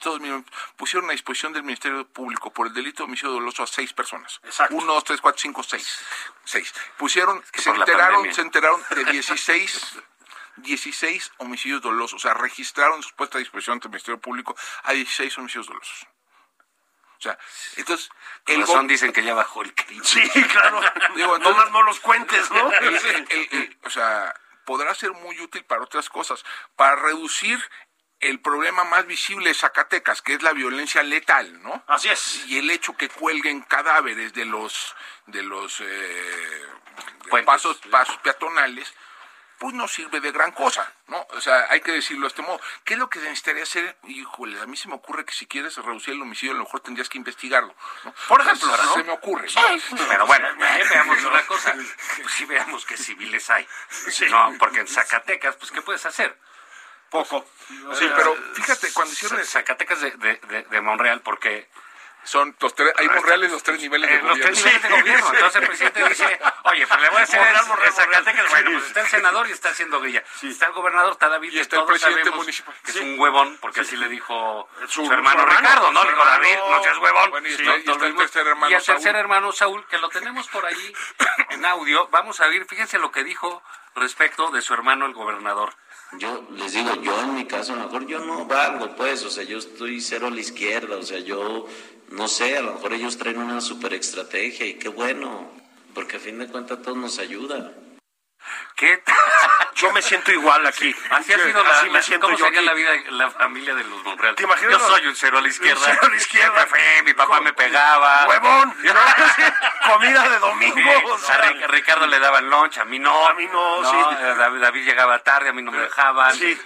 todo 0.00 0.14
2020, 0.14 0.50
pusieron 0.76 1.08
a 1.10 1.12
disposición 1.12 1.52
del 1.52 1.62
Ministerio 1.62 2.06
Público 2.08 2.52
por 2.52 2.66
el 2.68 2.74
delito 2.74 3.02
de 3.02 3.04
homicidio 3.08 3.32
doloso 3.32 3.62
a 3.62 3.66
seis 3.66 3.92
personas. 3.92 4.40
Exacto. 4.44 4.74
Uno, 4.74 4.94
dos, 4.94 5.04
tres, 5.04 5.20
cuatro, 5.20 5.40
cinco, 5.40 5.62
seis. 5.62 5.98
Seis. 6.44 6.72
Pusieron, 6.96 7.42
que 7.52 7.60
se 7.60 7.70
enteraron, 7.70 8.32
se 8.32 8.40
enteraron 8.42 8.82
de 8.90 9.04
16 9.04 9.98
16 10.56 11.32
homicidios 11.36 11.82
dolosos, 11.82 12.14
o 12.14 12.18
sea, 12.18 12.32
registraron 12.32 13.02
sus 13.02 13.12
puestas 13.12 13.36
a 13.36 13.38
disposición 13.40 13.74
ante 13.74 13.88
el 13.88 13.90
Ministerio 13.90 14.18
Público 14.18 14.56
a 14.84 14.92
16 14.92 15.36
homicidios 15.36 15.66
dolosos. 15.66 16.06
O 17.18 17.20
sea, 17.20 17.38
entonces, 17.76 18.08
el 18.46 18.60
razón 18.60 18.86
dicen 18.86 19.12
que 19.12 19.22
ya 19.22 19.34
bajó 19.34 19.60
el 19.62 19.74
crimen. 19.74 20.02
Sí, 20.04 20.22
claro. 20.30 20.80
Digo, 21.14 21.36
entonces- 21.36 21.40
Nomás 21.58 21.70
no 21.72 21.82
los 21.82 22.00
cuentes, 22.00 22.50
¿no? 22.50 22.72
el- 22.72 22.96
el- 22.96 23.48
el- 23.52 23.78
o 23.84 23.90
sea, 23.90 24.34
podrá 24.66 24.94
ser 24.94 25.12
muy 25.12 25.40
útil 25.40 25.64
para 25.64 25.82
otras 25.82 26.10
cosas, 26.10 26.44
para 26.74 26.96
reducir 26.96 27.58
el 28.20 28.40
problema 28.40 28.84
más 28.84 29.06
visible 29.06 29.48
de 29.48 29.54
Zacatecas, 29.54 30.20
que 30.20 30.34
es 30.34 30.42
la 30.42 30.52
violencia 30.52 31.02
letal, 31.02 31.62
¿no? 31.62 31.82
Así 31.86 32.08
es. 32.08 32.44
Y 32.46 32.58
el 32.58 32.70
hecho 32.70 32.96
que 32.96 33.08
cuelguen 33.08 33.62
cadáveres 33.62 34.34
de 34.34 34.44
los 34.44 34.94
de 35.26 35.42
los 35.42 35.80
eh, 35.80 36.62
de 37.32 37.42
pasos 37.42 37.78
pasos 37.90 38.16
peatonales, 38.18 38.92
pues 39.58 39.74
no 39.74 39.88
sirve 39.88 40.20
de 40.20 40.32
gran 40.32 40.52
cosa, 40.52 40.92
¿no? 41.08 41.26
O 41.30 41.40
sea, 41.40 41.66
hay 41.70 41.80
que 41.80 41.92
decirlo 41.92 42.22
de 42.22 42.28
este 42.28 42.42
modo. 42.42 42.60
¿Qué 42.84 42.94
es 42.94 42.98
lo 43.00 43.08
que 43.08 43.18
necesitaría 43.20 43.62
hacer? 43.62 43.96
Híjole, 44.04 44.60
a 44.60 44.66
mí 44.66 44.76
se 44.76 44.88
me 44.88 44.94
ocurre 44.94 45.24
que 45.24 45.32
si 45.32 45.46
quieres 45.46 45.76
reducir 45.76 46.14
el 46.14 46.22
homicidio, 46.22 46.52
a 46.54 46.58
lo 46.58 46.64
mejor 46.64 46.80
tendrías 46.80 47.08
que 47.08 47.18
investigarlo. 47.18 47.74
¿no? 48.04 48.14
Por 48.28 48.40
ejemplo, 48.40 48.76
Se- 48.76 48.82
¿no? 48.82 48.94
Se 48.94 49.04
me 49.04 49.12
ocurre. 49.12 49.48
¿no? 49.54 50.06
Pero 50.08 50.26
bueno, 50.26 50.48
eh, 50.48 50.84
veamos 50.90 51.24
una 51.24 51.46
cosa. 51.46 51.72
Pues 51.72 52.32
sí 52.36 52.44
veamos 52.44 52.84
qué 52.84 52.96
civiles 52.96 53.48
hay. 53.50 53.66
No, 54.30 54.54
porque 54.58 54.80
en 54.80 54.88
Zacatecas, 54.88 55.56
pues 55.56 55.70
¿qué 55.70 55.80
puedes 55.82 56.04
hacer? 56.04 56.38
Poco. 57.10 57.46
Sí, 57.94 58.10
pero 58.16 58.34
fíjate, 58.54 58.92
cuando 58.92 59.12
hicieron... 59.12 59.44
Zacatecas 59.44 60.00
de, 60.00 60.10
de, 60.10 60.36
de, 60.48 60.62
de 60.64 60.80
Monreal, 60.80 61.20
porque 61.22 61.68
Son 62.26 62.54
los 62.60 62.74
tres, 62.74 62.92
hay 62.96 63.08
Monreales 63.08 63.52
los 63.52 63.62
tres 63.62 63.80
niveles 63.80 64.10
de 64.10 64.16
eh, 64.16 64.22
los 64.22 64.38
tres 64.40 64.62
gobierno. 64.62 64.66
niveles 64.66 64.82
de 64.82 64.88
gobierno. 65.00 65.32
Entonces 65.34 65.62
el 65.62 65.66
presidente 65.68 66.08
dice, 66.08 66.40
oye, 66.64 66.86
pues 66.86 67.00
le 67.00 67.08
voy 67.10 67.18
a 67.18 67.22
hacer 67.22 67.40
Monreal, 67.40 67.86
en 67.86 67.92
Zacatecas. 67.92 68.50
Bueno, 68.50 68.70
Sí. 68.70 68.74
pues 68.76 68.86
está 68.88 69.00
el 69.00 69.06
senador 69.06 69.48
y 69.48 69.52
está 69.52 69.68
haciendo 69.70 70.00
guilla. 70.00 70.24
Está 70.42 70.66
el 70.66 70.72
gobernador, 70.72 71.12
está 71.12 71.28
David, 71.28 71.52
Y 71.52 71.58
está 71.60 71.76
el 71.76 71.80
todos 71.82 71.90
presidente 71.92 72.20
sabemos 72.24 72.38
municipal. 72.38 72.74
Que 72.84 72.92
Sí. 72.92 72.98
es 72.98 73.04
un 73.04 73.18
huevón, 73.20 73.58
porque 73.60 73.80
así 73.80 73.96
le 73.96 74.08
dijo 74.08 74.68
Su- 74.88 75.06
su, 75.06 75.12
hermano, 75.12 75.40
su 75.40 75.46
hermano, 75.46 75.60
Ricardo, 75.60 75.92
¿no? 75.92 76.04
Le 76.04 76.10
dijo, 76.10 76.24
David, 76.24 76.56
no 76.68 76.82
seas 76.82 76.98
huevón. 76.98 77.30
Bueno, 77.30 77.48
y 77.48 77.50
Sí, 77.52 77.62
está- 77.62 77.76
y 77.76 77.90
está 77.90 78.06
el 78.06 78.16
tercer 78.16 78.46
hermano, 78.46 78.70
Y 78.70 78.74
el 78.74 78.82
tercer 78.82 79.02
Saúl. 79.02 79.16
hermano 79.16 79.52
Saúl, 79.52 79.86
que 79.86 79.98
lo 79.98 80.08
tenemos 80.08 80.48
por 80.48 80.66
ahí 80.66 80.94
en 81.50 81.64
audio. 81.64 82.08
Vamos 82.08 82.40
a 82.40 82.48
ver, 82.48 82.66
fíjense 82.66 82.98
lo 82.98 83.12
que 83.12 83.22
dijo 83.24 83.62
respecto 83.94 84.50
de 84.50 84.62
su 84.62 84.74
hermano 84.74 85.06
el 85.06 85.14
gobernador. 85.14 85.74
Yo 86.12 86.46
les 86.50 86.72
digo, 86.72 86.94
yo 87.02 87.20
en 87.20 87.34
mi 87.34 87.46
caso, 87.46 87.72
a 87.72 87.76
lo 87.76 87.84
mejor 87.84 88.06
yo 88.06 88.20
no 88.20 88.44
valgo, 88.46 88.94
pues, 88.94 89.24
o 89.24 89.30
sea, 89.30 89.42
yo 89.42 89.58
estoy 89.58 90.00
cero 90.00 90.28
a 90.28 90.30
la 90.30 90.40
izquierda, 90.40 90.96
o 90.96 91.02
sea, 91.02 91.18
yo 91.18 91.66
no 92.10 92.28
sé, 92.28 92.56
a 92.58 92.62
lo 92.62 92.74
mejor 92.74 92.92
ellos 92.92 93.18
traen 93.18 93.38
una 93.38 93.60
super 93.60 93.92
estrategia 93.94 94.66
y 94.66 94.74
qué 94.78 94.88
bueno, 94.88 95.50
porque 95.94 96.16
a 96.16 96.20
fin 96.20 96.38
de 96.38 96.46
cuentas 96.48 96.80
todo 96.82 96.94
nos 96.96 97.18
ayuda. 97.18 97.72
¿Qué? 98.76 99.02
Yo 99.74 99.90
me 99.92 100.00
siento 100.02 100.30
igual 100.30 100.64
aquí. 100.66 100.94
Así 101.10 101.32
ha 101.32 101.38
sido 101.38 101.64
la, 101.64 101.70
Así 101.78 101.90
me 101.90 102.00
siento 102.02 102.26
¿Cómo 102.26 102.38
yo 102.38 102.44
sería 102.44 102.60
aquí. 102.60 102.66
la 102.68 102.74
vida, 102.74 102.90
la 103.10 103.30
familia 103.30 103.74
de 103.74 103.82
los 103.84 104.04
Monreal? 104.04 104.36
¿Te 104.36 104.44
imaginas 104.44 104.72
Yo 104.72 104.78
soy 104.88 105.06
un 105.06 105.16
cero 105.16 105.38
a 105.38 105.40
la 105.40 105.48
izquierda. 105.48 105.80
cero 105.84 105.98
a 106.02 106.08
la 106.08 106.16
izquierda. 106.16 106.68
Mi 107.04 107.12
papá 107.14 107.40
me 107.40 107.52
pegaba. 107.54 108.26
¡Huevón! 108.28 108.74
¿no? 108.84 109.92
Comida 109.92 110.28
de 110.28 110.38
domingo. 110.38 110.76
Sí, 110.76 111.04
o 111.06 111.14
a 111.14 111.18
sea, 111.18 111.52
Ricardo 111.68 112.06
le 112.06 112.18
daban 112.20 112.48
lunch, 112.48 112.78
a 112.78 112.84
mí 112.84 112.98
no. 113.00 113.26
A 113.26 113.34
mí 113.34 113.46
no, 113.46 113.90
sí. 113.90 113.96
eh, 114.20 114.34
David, 114.38 114.60
David 114.60 114.84
llegaba 114.84 115.18
tarde, 115.20 115.48
a 115.48 115.52
mí 115.52 115.62
no 115.62 115.72
me 115.72 115.78
dejaban. 115.78 116.34
Sí, 116.36 116.56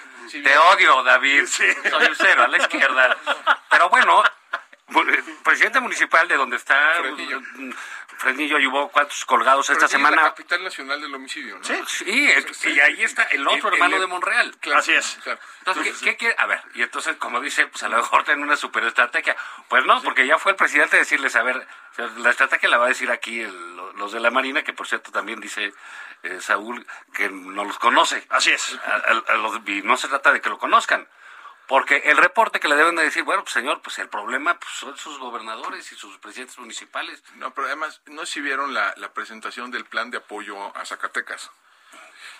Te 0.42 0.58
odio, 0.58 1.02
David. 1.02 1.46
Sí. 1.46 1.64
Soy 1.88 2.06
un 2.08 2.16
cero 2.16 2.42
a 2.44 2.48
la 2.48 2.58
izquierda. 2.58 3.16
Pero 3.70 3.88
bueno, 3.88 4.22
bu- 4.22 4.30
presidente 5.42 5.80
municipal 5.80 6.26
de 6.28 6.36
donde 6.36 6.56
está 6.56 6.92
Fresnillo. 6.98 7.40
mm, 7.40 7.70
Fresnillo 8.18 8.58
llevó 8.58 8.88
cuántos 8.90 9.24
colgados 9.24 9.70
esta 9.70 9.88
sí, 9.88 9.94
La 9.94 9.98
semana. 9.98 10.22
capital 10.22 10.62
nacional 10.62 11.00
del 11.00 11.14
homicidio, 11.14 11.58
¿no? 11.58 11.64
Sí, 11.64 12.28
es- 12.28 12.64
y 12.66 12.78
ahí 12.80 13.02
está 13.02 13.22
el 13.24 13.46
otro 13.48 13.68
El- 13.68 13.74
hermano 13.74 13.96
el- 13.96 14.02
de 14.02 14.06
Monreal. 14.08 14.54
Claro, 14.60 14.80
Así 14.80 14.92
es. 14.92 15.18
claro. 15.22 15.40
Entonces, 15.60 15.98
¿qué, 15.98 16.04
qué 16.04 16.16
quiere? 16.18 16.34
A 16.38 16.44
ver, 16.46 16.60
y 16.74 16.82
entonces, 16.82 17.16
como 17.16 17.40
dice, 17.40 17.66
pues 17.68 17.82
a 17.82 17.88
lo 17.88 17.96
mejor 17.96 18.24
tienen 18.24 18.44
una 18.44 18.56
superestrategia. 18.56 19.34
Pues 19.68 19.86
no, 19.86 20.02
porque 20.02 20.26
ya 20.26 20.38
fue 20.38 20.52
el 20.52 20.56
presidente 20.56 20.96
a 20.96 20.98
decirles, 20.98 21.34
a 21.34 21.42
ver, 21.42 21.66
la 22.18 22.30
estrategia 22.30 22.68
la 22.68 22.76
va 22.78 22.84
a 22.86 22.88
decir 22.88 23.10
aquí 23.10 23.40
el- 23.40 23.76
los 23.96 24.12
de 24.12 24.20
la 24.20 24.30
Marina, 24.30 24.62
que 24.62 24.72
por 24.74 24.86
cierto 24.86 25.10
también 25.10 25.40
dice 25.40 25.72
eh, 26.22 26.38
Saúl 26.42 26.86
que 27.14 27.30
no 27.30 27.64
los 27.64 27.78
conoce. 27.78 28.26
Así 28.28 28.50
es. 28.50 28.78
A- 28.84 28.96
a- 28.96 29.32
a 29.32 29.34
los- 29.38 29.60
y 29.66 29.80
no 29.80 29.96
se 29.96 30.06
trata 30.08 30.30
de 30.32 30.42
que 30.42 30.50
lo 30.50 30.58
conozcan. 30.58 31.08
Porque 31.70 32.02
el 32.06 32.16
reporte 32.16 32.58
que 32.58 32.66
le 32.66 32.74
deben 32.74 32.96
de 32.96 33.04
decir, 33.04 33.22
bueno, 33.22 33.42
pues 33.44 33.54
señor, 33.54 33.80
pues 33.80 33.96
el 34.00 34.08
problema 34.08 34.58
pues, 34.58 34.72
son 34.72 34.96
sus 34.98 35.18
gobernadores 35.20 35.92
y 35.92 35.94
sus 35.96 36.18
presidentes 36.18 36.58
municipales. 36.58 37.22
No, 37.36 37.54
pero 37.54 37.68
además, 37.68 38.00
no 38.06 38.26
sé 38.26 38.32
si 38.32 38.40
vieron 38.40 38.74
la, 38.74 38.92
la 38.96 39.12
presentación 39.12 39.70
del 39.70 39.84
plan 39.84 40.10
de 40.10 40.18
apoyo 40.18 40.76
a 40.76 40.84
Zacatecas. 40.84 41.48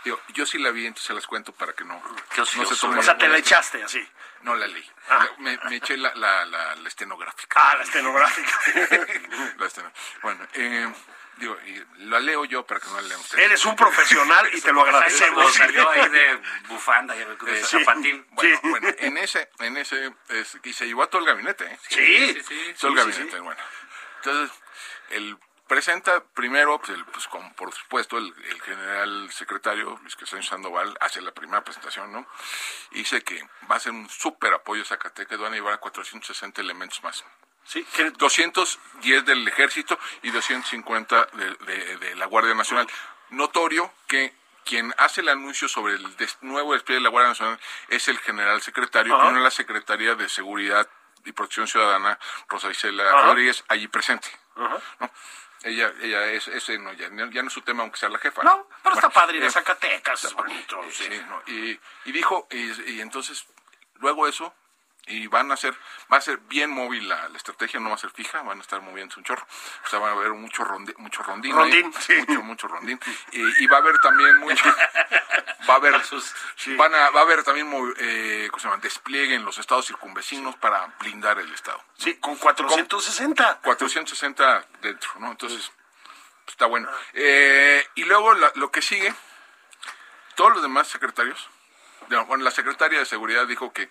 Digo, 0.05 0.19
yo 0.31 0.47
sí 0.47 0.59
la 0.59 0.71
vi, 0.73 0.85
entonces 0.87 1.07
se 1.07 1.15
las 1.15 1.27
cuento 1.29 1.53
para 1.53 1.75
que 1.75 1.85
no, 1.85 1.95
no 2.37 2.45
se 2.47 2.77
tomen 2.77 2.99
O 2.99 3.03
sea, 3.03 3.17
te 3.19 3.29
la 3.29 3.39
echaste 3.39 3.83
así. 3.85 4.05
No 4.43 4.57
la 4.57 4.67
leí. 4.67 4.91
Ah. 5.09 5.29
Me, 5.39 5.57
me 5.69 5.77
eché 5.77 5.97
la, 5.97 6.13
la, 6.17 6.45
la, 6.47 6.75
la 6.75 6.89
estenográfica. 6.89 7.61
Ah, 7.71 7.77
la 7.77 7.85
estenográfica. 7.85 8.51
La 9.59 9.67
esteno- 9.67 9.93
Bueno, 10.23 10.45
eh, 10.55 10.93
digo, 11.41 11.57
y 11.67 11.83
la 12.05 12.21
leo 12.21 12.45
yo 12.45 12.65
para 12.65 12.79
que 12.79 12.87
no 12.89 12.97
la 12.97 13.03
lean 13.03 13.19
ustedes. 13.21 13.45
Eres 13.45 13.65
un 13.65 13.75
profesional 13.75 14.49
y 14.53 14.61
te 14.61 14.73
lo 14.73 14.83
agradecemos. 14.83 15.53
Salió 15.55 15.89
ahí 15.91 16.09
de 16.09 16.41
bufanda, 16.69 17.17
y 17.17 17.25
de 17.45 17.65
Sí. 17.65 17.79
zapatín. 17.79 18.27
Bueno, 18.31 18.61
Sí. 18.63 18.69
bueno, 18.69 18.89
en 18.99 19.19
ese, 19.19 19.51
en 19.59 19.77
ese, 19.77 20.15
es- 20.29 20.59
y 20.63 20.73
se 20.73 20.87
llevó 20.87 21.03
a 21.03 21.07
todo 21.11 21.21
el 21.23 21.27
gabinete, 21.27 21.65
¿eh? 21.65 21.79
Sí. 21.89 22.35
sí, 22.35 22.43
sí. 22.47 22.75
todo 22.79 22.93
el 22.93 22.97
gabinete, 22.99 23.41
bueno. 23.41 23.61
Entonces, 24.17 24.57
el 25.11 25.39
presenta 25.67 26.23
primero, 26.25 26.79
pues, 26.79 26.91
el- 26.91 27.05
pues, 27.07 27.27
como 27.29 27.53
por 27.55 27.73
supuesto, 27.73 28.19
el, 28.19 28.35
el 28.49 28.61
general 28.63 29.31
secretario, 29.33 29.99
Luis 30.03 30.17
Crescencio 30.17 30.51
Sandoval, 30.51 30.97
hace 31.01 31.21
la 31.23 31.33
primera 31.33 31.63
presentación, 31.63 32.13
¿no? 32.13 32.27
Y 32.91 32.99
dice 32.99 33.23
que 33.23 33.41
va 33.71 33.77
a 33.77 33.81
ser 33.81 33.93
un 33.93 34.09
súper 34.11 34.53
apoyo 34.53 34.83
a 34.83 34.85
Zacatecas, 34.87 35.39
van 35.39 35.53
a 35.53 35.57
llevar 35.57 35.75
a 35.75 35.79
460 35.79 36.61
elementos 36.61 37.03
más. 37.05 37.25
Sí, 37.65 37.85
que- 37.95 38.11
210 38.11 39.25
del 39.25 39.47
ejército 39.47 39.99
y 40.23 40.31
250 40.31 41.27
de, 41.33 41.55
de- 41.67 41.97
de 41.99 42.15
la 42.17 42.27
Guardia 42.27 42.55
Nacional. 42.55 42.89
Notorio 43.31 43.93
que 44.09 44.35
quien 44.65 44.93
hace 44.99 45.21
el 45.21 45.29
anuncio 45.29 45.69
sobre 45.69 45.95
el 45.95 46.17
des- 46.17 46.39
nuevo 46.43 46.73
despliegue 46.73 46.99
de 47.01 47.05
la 47.05 47.11
Guardia 47.11 47.29
Nacional 47.31 47.61
es 47.89 48.09
el 48.09 48.19
general 48.19 48.61
secretario, 48.63 49.15
Ajá. 49.17 49.31
y 49.31 49.35
no 49.35 49.41
la 49.41 49.51
Secretaría 49.51 50.15
de 50.15 50.29
Seguridad 50.29 50.89
y 51.25 51.33
Protección 51.33 51.67
Ciudadana, 51.69 52.19
Rosa 52.49 52.71
Isela 52.71 53.09
Ajá. 53.09 53.23
Rodríguez, 53.29 53.65
allí 53.69 53.87
presente. 53.89 54.29
Ajá. 54.57 54.79
¿no? 55.01 55.11
Ella, 55.63 55.93
ella 56.01 56.25
es, 56.33 56.49
ese 56.49 56.79
no, 56.79 56.93
ya, 56.95 57.09
ya 57.11 57.43
no 57.43 57.49
es 57.49 57.53
su 57.53 57.61
tema, 57.61 57.83
aunque 57.83 57.99
sea 57.99 58.09
la 58.09 58.19
jefa. 58.19 58.43
No, 58.43 58.67
pero 58.83 58.95
está 58.95 59.11
padre 59.11 59.37
ir 59.37 59.45
a 59.45 59.49
eh, 59.49 59.51
Zacatecas, 59.51 60.25
es 60.25 60.33
bonito. 60.33 60.81
sí. 60.91 61.05
Sí, 61.11 61.23
no, 61.29 61.43
y, 61.47 61.79
y 62.07 62.13
dijo, 62.13 62.49
y, 62.51 62.93
y 62.93 63.01
entonces, 63.03 63.45
luego 63.97 64.27
eso, 64.27 64.55
y 65.07 65.27
van 65.27 65.51
a 65.51 65.57
ser, 65.57 65.75
va 66.13 66.19
a 66.19 66.21
ser 66.21 66.39
bien 66.39 66.71
móvil 66.71 67.09
la, 67.09 67.29
la 67.29 67.37
estrategia, 67.37 67.81
no 67.81 67.89
va 67.89 67.97
a 67.97 67.99
ser 67.99 68.11
fija, 68.11 68.43
van 68.43 68.59
a 68.59 68.61
estar 68.61 68.81
moviéndose 68.81 69.19
un 69.21 69.25
chorro. 69.25 69.47
O 69.85 69.89
sea, 69.89 69.99
va 69.99 70.09
a 70.11 70.13
haber 70.13 70.31
mucho, 70.33 70.65
rondi- 70.65 70.97
mucho 70.99 71.23
rondín. 71.23 71.53
ahí, 71.53 71.59
Rondín, 71.83 71.93
sí. 72.01 72.15
Mucho, 72.29 72.43
mucho 72.43 72.69
rondín. 72.69 73.01
Y, 73.33 73.65
y 73.65 73.67
va 73.67 73.79
a 73.79 73.81
haber 73.81 73.99
también 73.99 74.37
mucho, 74.39 74.65
va 75.69 75.75
a 75.75 75.77
haber, 75.77 75.95
van 76.77 76.95
a, 76.95 77.11
va 77.11 77.21
a 77.21 77.23
haber 77.23 77.43
también 77.43 77.69
eh, 77.99 78.49
¿cómo 78.51 78.61
se 78.61 78.69
llama? 78.69 78.81
despliegue 78.83 79.35
en 79.35 79.45
los 79.45 79.59
estados 79.59 79.87
circunvecinos 79.87 80.55
para 80.57 80.87
blindar 81.01 81.39
el 81.39 81.53
estado. 81.53 81.83
Sí, 81.99 82.17
con 82.17 82.37
460. 82.37 83.61
460 83.63 84.67
dentro, 84.83 85.11
¿no? 85.19 85.31
Entonces, 85.33 85.73
pues, 86.45 86.55
está 86.55 86.67
bueno. 86.67 86.89
Eh, 87.15 87.85
y 87.97 88.05
luego 88.05 88.35
la- 88.35 88.53
lo 88.55 88.71
que 88.71 88.83
sigue, 88.83 89.13
todos 90.37 90.53
los 90.53 90.63
demás 90.63 90.89
secretarios, 90.89 91.49
no, 92.09 92.25
bueno, 92.27 92.45
la 92.45 92.51
secretaria 92.51 92.99
de 92.99 93.07
Seguridad 93.07 93.47
dijo 93.47 93.73
que 93.73 93.91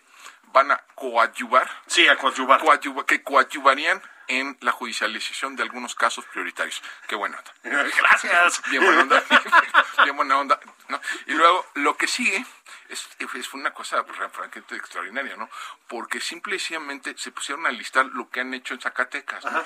van 0.52 0.72
a 0.72 0.78
coadyuvar, 0.96 1.70
Sí, 1.88 2.08
a 2.08 2.18
coadyuvar. 2.18 2.62
coadyuva- 2.62 3.06
que 3.06 3.22
coadyuvarían 3.24 4.02
en 4.28 4.58
la 4.62 4.72
judicialización 4.72 5.56
de 5.56 5.64
algunos 5.64 5.96
casos 5.96 6.24
prioritarios. 6.26 6.82
Qué 7.08 7.16
buena 7.16 7.38
onda. 7.38 7.52
Gracias. 7.98 8.62
Bien 8.70 8.84
buena 8.84 9.02
onda. 9.02 9.24
Bien 10.04 10.16
buena 10.16 10.38
onda. 10.38 10.60
¿no? 10.88 11.00
Y 11.28 11.34
luego 11.34 11.66
lo 11.76 11.98
que 11.98 12.08
sigue 12.08 12.46
es, 12.90 13.08
es 13.20 13.54
una 13.54 13.72
cosa 13.72 14.04
pues, 14.04 14.18
francamente 14.18 14.76
extraordinaria, 14.76 15.36
¿no? 15.36 15.50
Porque 15.88 16.20
simple 16.20 16.56
y 16.56 16.60
sencillamente 16.60 17.16
se 17.18 17.32
pusieron 17.32 17.66
a 17.66 17.72
listar 17.72 18.06
lo 18.08 18.30
que 18.30 18.42
han 18.42 18.54
hecho 18.54 18.74
en 18.74 18.82
Zacatecas, 18.82 19.46
¿no? 19.46 19.64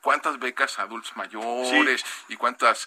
¿Cuántas 0.00 0.38
becas 0.38 0.78
a 0.78 0.82
adultos 0.82 1.16
mayores 1.16 2.04
y 2.28 2.36
cuántas 2.36 2.86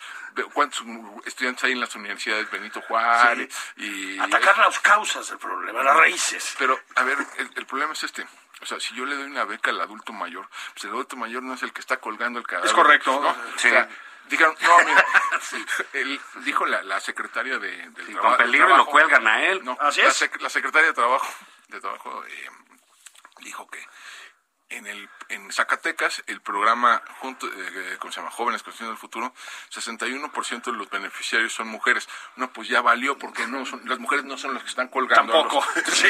cuántos 0.53 0.83
estudiantes 1.25 1.63
hay 1.63 1.71
en 1.71 1.79
las 1.79 1.95
universidades 1.95 2.49
Benito 2.51 2.79
Juárez 2.81 3.55
y 3.77 4.19
Atacar 4.19 4.57
las 4.59 4.79
causas 4.79 5.27
del 5.29 5.39
problema, 5.39 5.81
las 5.83 5.97
raíces. 5.97 6.55
pero, 6.59 6.79
a 6.95 7.03
ver, 7.03 7.17
el, 7.37 7.49
el 7.55 7.65
problema 7.65 7.93
es 7.93 8.03
este. 8.03 8.27
O 8.61 8.65
sea, 8.65 8.79
si 8.79 8.95
yo 8.95 9.05
le 9.05 9.15
doy 9.15 9.25
una 9.25 9.45
beca 9.45 9.69
al 9.69 9.81
adulto 9.81 10.13
mayor, 10.13 10.47
pues 10.73 10.85
el 10.85 10.91
adulto 10.91 11.15
mayor 11.15 11.43
no 11.43 11.53
es 11.53 11.63
el 11.63 11.73
que 11.73 11.81
está 11.81 11.97
colgando 11.97 12.39
el 12.39 12.47
cadáver. 12.47 12.67
Es 12.67 12.73
correcto. 12.73 13.19
¿no? 13.21 13.33
Sí. 13.57 13.67
O 13.67 13.71
sea, 13.71 13.89
dijeron, 14.29 14.55
no, 14.61 14.77
mira, 14.79 15.05
él, 15.93 16.19
dijo 16.43 16.65
la, 16.65 16.81
la 16.83 16.99
secretaria 16.99 17.57
de, 17.59 17.69
del 17.89 18.09
Y 18.09 18.13
traba- 18.13 18.21
con 18.21 18.37
del 18.37 18.37
peligro 18.47 18.77
lo 18.77 18.85
cuelgan 18.85 19.27
a 19.27 19.43
él. 19.45 19.63
No, 19.63 19.77
Así 19.79 20.01
la, 20.01 20.09
es. 20.09 20.21
sec- 20.21 20.39
la 20.41 20.49
secretaria 20.49 20.87
de 20.89 20.93
trabajo, 20.93 21.27
de 21.69 21.79
trabajo 21.79 22.23
eh, 22.25 22.49
dijo 23.41 23.67
que 23.69 23.83
en 24.69 24.85
el 24.87 25.09
en 25.29 25.51
Zacatecas 25.51 26.23
el 26.27 26.41
programa 26.41 27.01
junto 27.19 27.47
eh, 27.47 27.97
¿cómo 27.99 28.11
se 28.11 28.19
llama? 28.19 28.31
jóvenes 28.31 28.63
construyendo 28.63 28.93
el 28.93 28.97
futuro 28.97 29.33
61% 29.73 30.63
de 30.63 30.71
los 30.73 30.89
beneficiarios 30.89 31.53
son 31.53 31.67
mujeres 31.67 32.07
no 32.35 32.51
pues 32.51 32.67
ya 32.67 32.81
valió 32.81 33.17
porque 33.17 33.47
no 33.47 33.65
son 33.65 33.81
las 33.85 33.99
mujeres 33.99 34.25
no 34.25 34.37
son 34.37 34.53
las 34.53 34.63
que 34.63 34.69
están 34.69 34.87
colgando 34.89 35.33
los- 35.33 35.43
Tampoco. 35.43 35.65
Sí, 35.91 36.07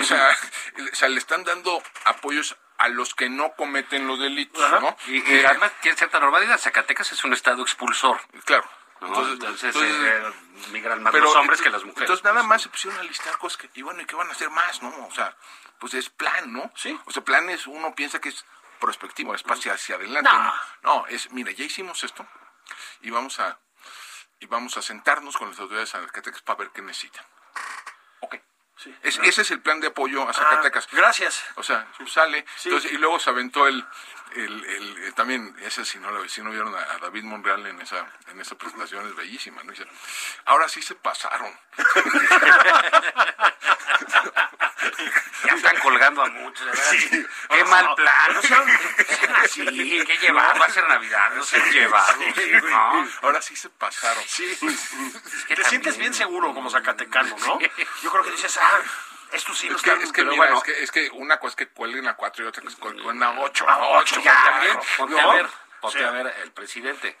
o 0.00 0.02
sea 0.04 0.28
el- 0.76 0.88
o 0.88 0.94
sea 0.94 1.08
le 1.08 1.18
están 1.18 1.44
dando 1.44 1.82
apoyos 2.04 2.56
a 2.78 2.88
los 2.88 3.14
que 3.14 3.28
no 3.28 3.52
cometen 3.52 4.06
los 4.06 4.18
delitos 4.18 4.62
Ajá. 4.64 4.80
no 4.80 4.96
Y, 5.08 5.18
y 5.18 5.44
además 5.44 5.70
tiene 5.82 5.98
cierta 5.98 6.18
normalidad. 6.18 6.58
Zacatecas 6.58 7.12
es 7.12 7.22
un 7.24 7.32
estado 7.34 7.62
expulsor. 7.62 8.20
claro 8.44 8.66
¿no? 9.00 9.08
entonces, 9.08 9.32
Entonces, 9.34 9.64
entonces, 9.76 9.96
eh, 9.96 10.70
migran 10.72 11.02
más 11.02 11.12
pero 11.12 11.24
los 11.26 11.34
hombres 11.36 11.58
entonces- 11.60 11.64
que 11.64 11.70
las 11.70 11.84
mujeres. 11.84 12.02
Entonces 12.10 12.24
nada 12.24 12.42
más 12.42 12.62
se 12.62 12.68
pusieron 12.68 13.00
a 13.00 13.02
listar 13.04 13.38
cosas 13.38 13.56
que, 13.58 13.70
y 13.74 13.82
bueno, 13.82 14.00
¿y 14.02 14.04
qué 14.06 14.14
van 14.14 14.28
a 14.28 14.32
hacer 14.32 14.50
más, 14.50 14.82
no? 14.82 15.06
O 15.06 15.10
sea, 15.12 15.36
pues 15.78 15.94
es 15.94 16.10
plan, 16.10 16.52
¿no? 16.52 16.70
Sí. 16.76 16.98
O 17.06 17.10
sea, 17.10 17.24
plan 17.24 17.48
es, 17.50 17.66
uno 17.66 17.94
piensa 17.94 18.20
que 18.20 18.28
es 18.28 18.44
prospectivo, 18.78 19.34
es 19.34 19.42
hacia, 19.48 19.74
hacia 19.74 19.96
adelante. 19.96 20.30
No. 20.30 20.42
No. 20.42 20.54
no, 20.82 21.06
es, 21.06 21.30
mira, 21.32 21.50
ya 21.52 21.64
hicimos 21.64 22.02
esto 22.04 22.26
y 23.02 23.10
vamos 23.10 23.40
a, 23.40 23.58
y 24.38 24.46
vamos 24.46 24.76
a 24.76 24.82
sentarnos 24.82 25.36
con 25.36 25.48
las 25.50 25.58
autoridades 25.60 25.92
de 25.92 26.00
Zacatecas 26.00 26.42
para 26.42 26.58
ver 26.60 26.70
qué 26.70 26.82
necesitan. 26.82 27.24
Ok. 28.20 28.36
Sí. 28.82 28.94
Es- 29.02 29.18
Ese 29.22 29.42
es 29.42 29.50
el 29.50 29.60
plan 29.60 29.80
de 29.80 29.88
apoyo 29.88 30.28
a 30.28 30.32
Zacatecas. 30.32 30.86
Ah, 30.90 30.96
gracias. 30.96 31.44
O 31.56 31.62
sea, 31.62 31.86
sale. 32.06 32.44
Sí. 32.56 32.68
Entonces, 32.68 32.92
y 32.92 32.96
luego 32.96 33.18
se 33.18 33.28
aventó 33.30 33.66
el, 33.66 33.84
el, 34.32 34.64
el- 34.64 35.04
eh, 35.04 35.12
también, 35.12 35.54
ese 35.62 35.84
si 35.84 35.98
no, 35.98 36.10
lo- 36.10 36.26
si 36.28 36.40
no 36.42 36.50
vieron 36.50 36.74
a, 36.74 36.78
a 36.78 36.98
David 36.98 37.24
Monreal 37.24 37.66
en 37.66 37.80
esa, 37.82 38.06
en 38.28 38.40
esa 38.40 38.54
presentación, 38.56 39.06
es 39.06 39.14
bellísima, 39.16 39.62
¿no? 39.64 39.72
Dice, 39.72 39.86
ahora 40.46 40.68
sí 40.68 40.80
se 40.82 40.94
pasaron. 40.94 41.52
Ya 45.44 45.54
están 45.54 45.76
colgando 45.78 46.22
a 46.22 46.26
muchos. 46.28 46.78
Sí. 46.90 47.26
Qué 47.50 47.64
mal 47.64 47.84
No, 47.86 47.94
plan. 47.96 48.34
no 48.34 48.42
sean- 48.42 48.66
sean 49.08 49.36
así. 49.36 49.64
Qué 50.06 50.18
llevado. 50.20 50.58
Va 50.60 50.66
a 50.66 50.70
ser 50.70 50.86
Navidad. 50.88 51.30
No 51.34 51.42
sean 51.42 51.70
llevados. 51.70 52.16
¿no? 52.62 53.08
Ahora 53.22 53.40
sí 53.42 53.56
se 53.56 53.68
pasaron. 53.70 54.22
Sí. 54.26 54.56
que 55.48 55.56
Te 55.56 55.64
sientes 55.64 55.96
bien 55.96 56.12
seguro 56.14 56.52
como 56.54 56.70
zacatecano, 56.70 57.36
¿no? 57.38 57.58
Yo 58.02 58.10
creo 58.10 58.22
que 58.24 58.30
dices, 58.32 58.58
ah, 58.58 58.69
esto 59.32 59.54
sí 59.54 59.68
lo 59.68 59.76
Es 59.76 59.82
que, 59.82 59.90
están... 59.90 60.02
es 60.04 60.12
que, 60.12 60.24
mira, 60.24 60.36
bueno. 60.36 60.56
es 60.58 60.62
que, 60.64 60.82
es 60.82 60.90
que 60.90 61.10
una 61.12 61.38
cosa 61.38 61.50
es 61.50 61.56
que 61.56 61.68
cuelguen 61.68 62.06
a 62.08 62.14
cuatro 62.16 62.44
y 62.44 62.48
otra 62.48 62.62
que 62.62 62.74
cuelguen 62.76 63.22
a 63.22 63.40
ocho. 63.40 63.68
A 63.68 63.98
ocho, 63.98 64.16
ya, 64.16 64.32
ya, 64.32 64.50
también. 64.50 64.78
Ponte 64.96 65.20
¿No? 65.20 65.30
a 65.30 65.34
ver, 65.34 65.46
ponte 65.80 65.98
Sí. 65.98 66.04
a 66.04 66.10
ver 66.10 66.34
el 66.42 66.52
presidente. 66.52 67.16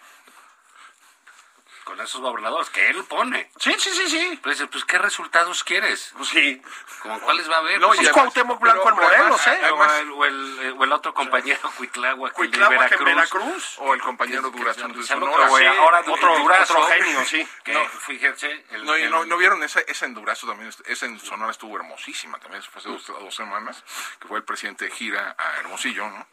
Con 1.90 2.00
esos 2.00 2.20
gobernadores 2.20 2.70
que 2.70 2.88
él 2.88 3.02
pone. 3.02 3.50
Sí, 3.58 3.74
sí, 3.76 3.90
sí, 3.90 4.08
sí. 4.08 4.38
Pues, 4.44 4.62
pues, 4.70 4.84
¿qué 4.84 4.96
resultados 4.96 5.64
quieres? 5.64 6.12
Pues 6.16 6.28
sí. 6.28 6.62
¿Como 7.02 7.18
cuáles 7.20 7.50
va 7.50 7.56
a 7.56 7.58
haber? 7.58 7.80
No, 7.80 7.88
Pues, 7.88 7.98
y 7.98 8.02
Es 8.04 8.08
además- 8.10 8.22
Cuauhtémoc 8.32 8.60
Blanco 8.60 8.88
en 8.90 8.94
Morelos, 8.94 9.44
además- 9.44 9.92
¿eh? 9.92 10.02
o, 10.04 10.04
el, 10.04 10.10
o, 10.12 10.24
el, 10.24 10.74
o 10.78 10.84
el 10.84 10.92
otro 10.92 11.12
compañero, 11.14 11.58
el 11.64 11.72
de 11.72 12.32
Cuitláhuac 12.32 12.92
en 12.92 13.04
Veracruz. 13.04 13.74
O 13.78 13.92
el 13.92 14.00
compañero 14.02 14.52
Que- 14.52 14.58
Durazón 14.58 14.92
que- 14.92 14.98
de 14.98 15.02
que- 15.02 15.06
Sonora. 15.08 15.48
Sí, 15.48 15.66
ahora 15.66 16.00
otro- 16.06 16.38
Durazo, 16.38 16.78
otro 16.78 16.86
genio, 16.94 17.24
sí. 17.24 17.48
Que, 17.64 17.72
No. 17.72 17.84
fíjense, 17.88 18.64
el- 18.70 18.84
No, 18.84 18.96
no, 18.96 19.24
¿no 19.24 19.36
vieron 19.36 19.60
esa, 19.64 19.80
esa 19.80 20.06
en 20.06 20.14
Durazo 20.14 20.46
también? 20.46 20.72
Esa 20.86 21.06
en 21.06 21.18
Sonora 21.18 21.50
estuvo 21.50 21.74
hermosísima 21.76 22.38
también, 22.38 22.62
eso 22.62 22.70
fue 22.70 22.78
hace 22.82 22.88
dos, 22.88 23.04
dos 23.08 23.34
semanas, 23.34 23.82
que 24.20 24.28
fue 24.28 24.38
el 24.38 24.44
presidente 24.44 24.84
de 24.84 24.92
gira 24.92 25.34
a 25.36 25.56
Hermosillo, 25.58 26.08
¿no? 26.08 26.24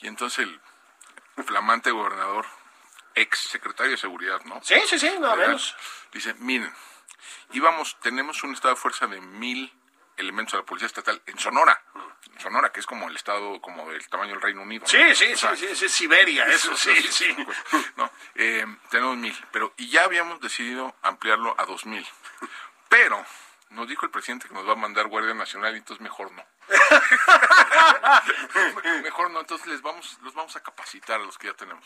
Y 0.00 0.08
entonces 0.08 0.40
el 1.36 1.44
flamante 1.44 1.92
gobernador, 1.92 2.46
ex 3.16 3.40
secretario 3.40 3.92
de 3.92 3.98
Seguridad, 3.98 4.40
¿no? 4.44 4.60
Sí, 4.62 4.76
sí, 4.86 4.98
sí, 4.98 5.10
nada 5.18 5.34
menos. 5.34 5.74
Dice, 6.12 6.34
miren, 6.34 6.72
íbamos, 7.52 7.98
tenemos 8.00 8.44
un 8.44 8.52
estado 8.52 8.74
de 8.74 8.80
fuerza 8.80 9.06
de 9.08 9.20
mil 9.20 9.72
elementos 10.16 10.52
de 10.52 10.58
la 10.58 10.64
policía 10.64 10.86
estatal 10.86 11.20
en 11.26 11.38
Sonora, 11.38 11.82
en 12.32 12.40
Sonora, 12.40 12.70
que 12.72 12.80
es 12.80 12.86
como 12.86 13.08
el 13.08 13.16
estado, 13.16 13.60
como 13.60 13.90
del 13.90 14.06
tamaño 14.08 14.32
del 14.32 14.40
Reino 14.42 14.62
Unido. 14.62 14.82
¿no? 14.82 14.88
Sí, 14.88 15.14
sí, 15.14 15.24
O 15.24 15.28
sí, 15.28 15.36
sea, 15.36 15.56
sí, 15.56 15.74
sí, 15.74 15.88
Siberia, 15.88 16.44
eso 16.48 16.76
sí, 16.76 16.94
sí. 17.10 17.34
pues, 17.44 17.58
no, 17.96 18.10
eh, 18.34 18.64
tenemos 18.90 19.16
mil, 19.16 19.36
pero 19.50 19.72
y 19.76 19.88
ya 19.88 20.04
habíamos 20.04 20.40
decidido 20.40 20.94
ampliarlo 21.02 21.54
a 21.58 21.64
dos 21.64 21.84
mil. 21.86 22.06
Pero 22.88 23.24
nos 23.70 23.88
dijo 23.88 24.06
el 24.06 24.10
presidente 24.10 24.48
que 24.48 24.54
nos 24.54 24.66
va 24.66 24.72
a 24.72 24.76
mandar 24.76 25.08
Guardia 25.08 25.34
Nacional 25.34 25.74
y 25.74 25.78
entonces 25.78 26.02
mejor 26.02 26.30
no. 26.32 26.44
mejor 29.02 29.30
no, 29.30 29.40
entonces 29.40 29.66
les 29.66 29.82
vamos, 29.82 30.18
los 30.22 30.34
vamos 30.34 30.56
a 30.56 30.62
capacitar 30.62 31.20
a 31.20 31.24
los 31.24 31.36
que 31.38 31.48
ya 31.48 31.54
tenemos. 31.54 31.84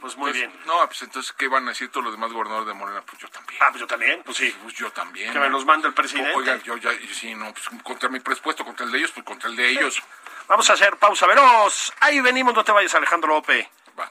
Pues 0.00 0.16
muy 0.16 0.30
Entonces, 0.30 0.54
bien. 0.54 0.66
No, 0.66 0.86
pues 0.86 1.02
entonces, 1.02 1.32
¿qué 1.32 1.48
van 1.48 1.66
a 1.66 1.70
decir 1.70 1.90
todos 1.90 2.04
los 2.04 2.14
demás 2.14 2.32
gobernadores 2.32 2.68
de 2.68 2.74
Morena? 2.74 3.02
Pues 3.04 3.18
yo 3.18 3.28
también. 3.28 3.60
Ah, 3.62 3.68
pues 3.70 3.80
yo 3.80 3.86
también, 3.86 4.22
pues 4.22 4.36
sí. 4.36 4.54
Pues 4.62 4.74
yo 4.74 4.90
también. 4.92 5.32
Que 5.32 5.38
me 5.38 5.48
los 5.48 5.64
mande 5.64 5.88
el 5.88 5.94
presidente. 5.94 6.32
Oigan, 6.34 6.62
yo 6.62 6.76
ya, 6.76 6.92
y 6.92 7.08
sí, 7.08 7.34
no, 7.34 7.52
pues 7.52 7.68
contra 7.82 8.08
mi 8.08 8.20
presupuesto, 8.20 8.64
contra 8.64 8.86
el 8.86 8.92
de 8.92 8.98
ellos, 8.98 9.12
pues 9.12 9.26
contra 9.26 9.48
el 9.48 9.56
de 9.56 9.68
ellos. 9.68 10.00
Vamos 10.46 10.68
a 10.70 10.74
hacer 10.74 10.96
pausa 10.96 11.26
veloz. 11.26 11.92
Ahí 12.00 12.20
venimos, 12.20 12.54
no 12.54 12.64
te 12.64 12.72
vayas, 12.72 12.94
Alejandro 12.94 13.34
Lope. 13.34 13.70
Va. 13.98 14.10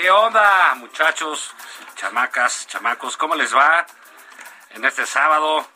¿Qué 0.00 0.12
onda, 0.12 0.76
muchachos, 0.76 1.52
chamacas, 1.96 2.68
chamacos? 2.68 3.16
¿Cómo 3.16 3.34
les 3.34 3.52
va 3.52 3.84
en 4.70 4.84
este 4.84 5.04
sábado 5.04 5.66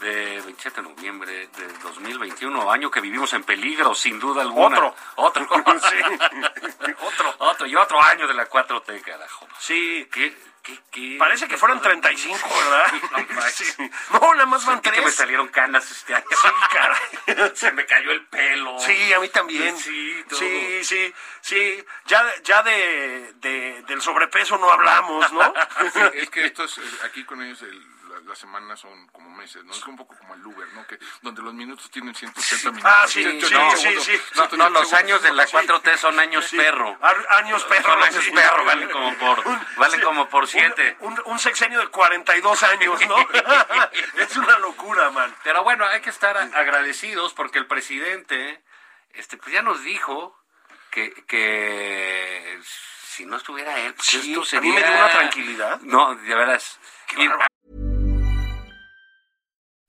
de 0.00 0.42
27 0.42 0.82
de 0.82 0.88
noviembre 0.90 1.46
de 1.46 1.68
2021, 1.82 2.70
año 2.70 2.90
que 2.90 3.00
vivimos 3.00 3.32
en 3.32 3.42
peligro, 3.42 3.94
sin 3.94 4.20
duda 4.20 4.42
alguna? 4.42 4.76
Otro. 4.76 4.94
Otro. 5.16 5.48
Sí. 5.80 5.96
otro. 7.00 7.34
Otro. 7.38 7.66
Y 7.66 7.74
otro 7.74 8.02
año 8.02 8.28
de 8.28 8.34
la 8.34 8.46
4T, 8.50 9.00
carajo. 9.00 9.48
Sí. 9.58 10.10
¿Qué, 10.12 10.36
qué, 10.64 10.80
qué? 10.90 11.16
Parece 11.18 11.46
que 11.46 11.56
fueron 11.56 11.80
35, 11.80 12.38
¿verdad? 12.48 12.92
No 13.12 13.34
manches. 13.36 13.74
Sí. 13.76 13.90
No, 14.12 14.34
nada 14.34 14.46
más 14.46 14.64
van 14.66 14.80
que 14.80 14.90
me 15.00 15.10
salieron 15.12 15.48
canas 15.48 15.88
este 15.90 16.14
año. 16.14 16.24
Sí, 16.30 16.48
caray. 16.72 17.52
Se 17.54 17.70
me 17.72 17.86
cayó 17.86 18.10
el 18.10 18.26
pelo. 18.26 18.78
Sí, 18.80 19.12
a 19.12 19.20
mí 19.20 19.28
también. 19.28 19.76
Sí, 19.78 20.24
todo. 20.28 20.38
sí, 20.40 20.84
sí, 20.84 21.14
sí. 21.40 21.84
Ya, 22.06 22.24
ya 22.42 22.62
de, 22.62 23.32
de- 23.36 23.82
del 23.86 24.00
sobrepeso 24.02 24.58
no 24.58 24.70
hablamos, 24.70 25.32
¿no? 25.32 25.54
Sí, 25.92 26.00
es 26.14 26.30
que 26.30 26.46
estos, 26.46 26.78
eh, 26.78 26.82
aquí 27.04 27.24
con 27.24 27.40
ellos, 27.42 27.62
el- 27.62 27.93
las 28.24 28.38
semanas 28.38 28.80
son 28.80 29.06
como 29.08 29.30
meses, 29.30 29.64
¿no? 29.64 29.72
Es 29.72 29.86
un 29.86 29.96
poco 29.96 30.16
como 30.16 30.34
el 30.34 30.44
Uber, 30.46 30.66
¿no? 30.74 30.86
Que 30.86 30.98
donde 31.22 31.42
los 31.42 31.54
minutos 31.54 31.90
tienen 31.90 32.14
180 32.14 32.70
minutos. 32.72 32.90
Ah, 32.92 33.04
sí, 33.06 33.22
180 33.22 33.46
sí, 33.76 33.82
segundos, 33.82 34.04
sí, 34.04 34.12
sí. 34.12 34.22
No, 34.34 34.46
180 34.48 34.56
no, 34.56 34.70
los 34.70 34.92
años 34.94 35.22
de 35.22 35.32
la 35.32 35.46
Sí. 35.46 35.52
4T 35.52 35.96
son 35.96 36.18
años 36.18 36.44
Sí. 36.46 36.56
perro. 36.56 36.98
Años 37.30 37.64
perro. 37.64 37.90
Son 37.92 38.02
años 38.02 38.24
sí. 38.24 38.30
perro, 38.30 38.64
valen 38.64 38.88
como 38.90 39.14
por, 39.18 39.44
valen 39.76 40.00
Sí. 40.00 40.04
como 40.06 40.28
por 40.28 40.42
Un- 40.44 40.48
siete. 40.48 40.96
Un, 41.00 41.20
un 41.26 41.38
sexenio 41.38 41.80
de 41.80 41.88
42 41.88 42.62
años, 42.62 43.00
¿no? 43.06 43.16
es 44.18 44.36
una 44.36 44.58
locura, 44.58 45.10
man. 45.10 45.34
Pero 45.44 45.62
bueno, 45.64 45.84
hay 45.86 46.00
que 46.00 46.10
estar 46.10 46.36
a- 46.36 46.42
agradecidos 46.58 47.32
porque 47.34 47.58
el 47.58 47.66
presidente 47.66 48.62
este, 49.14 49.36
pues 49.36 49.52
ya 49.52 49.62
nos 49.62 49.82
dijo 49.82 50.36
que, 50.90 51.12
que 51.28 52.58
si 53.06 53.26
no 53.26 53.36
estuviera 53.36 53.78
él, 53.78 53.94
pues 53.94 54.08
Sí, 54.08 54.30
esto 54.32 54.42
a 54.42 54.44
sería... 54.46 54.70
mí 54.70 54.74
me 54.74 54.82
dio 54.84 54.96
una 54.96 55.10
tranquilidad. 55.10 55.80
No, 55.82 56.14
de 56.16 56.34
veras. 56.34 56.80
Y-. 57.16 57.28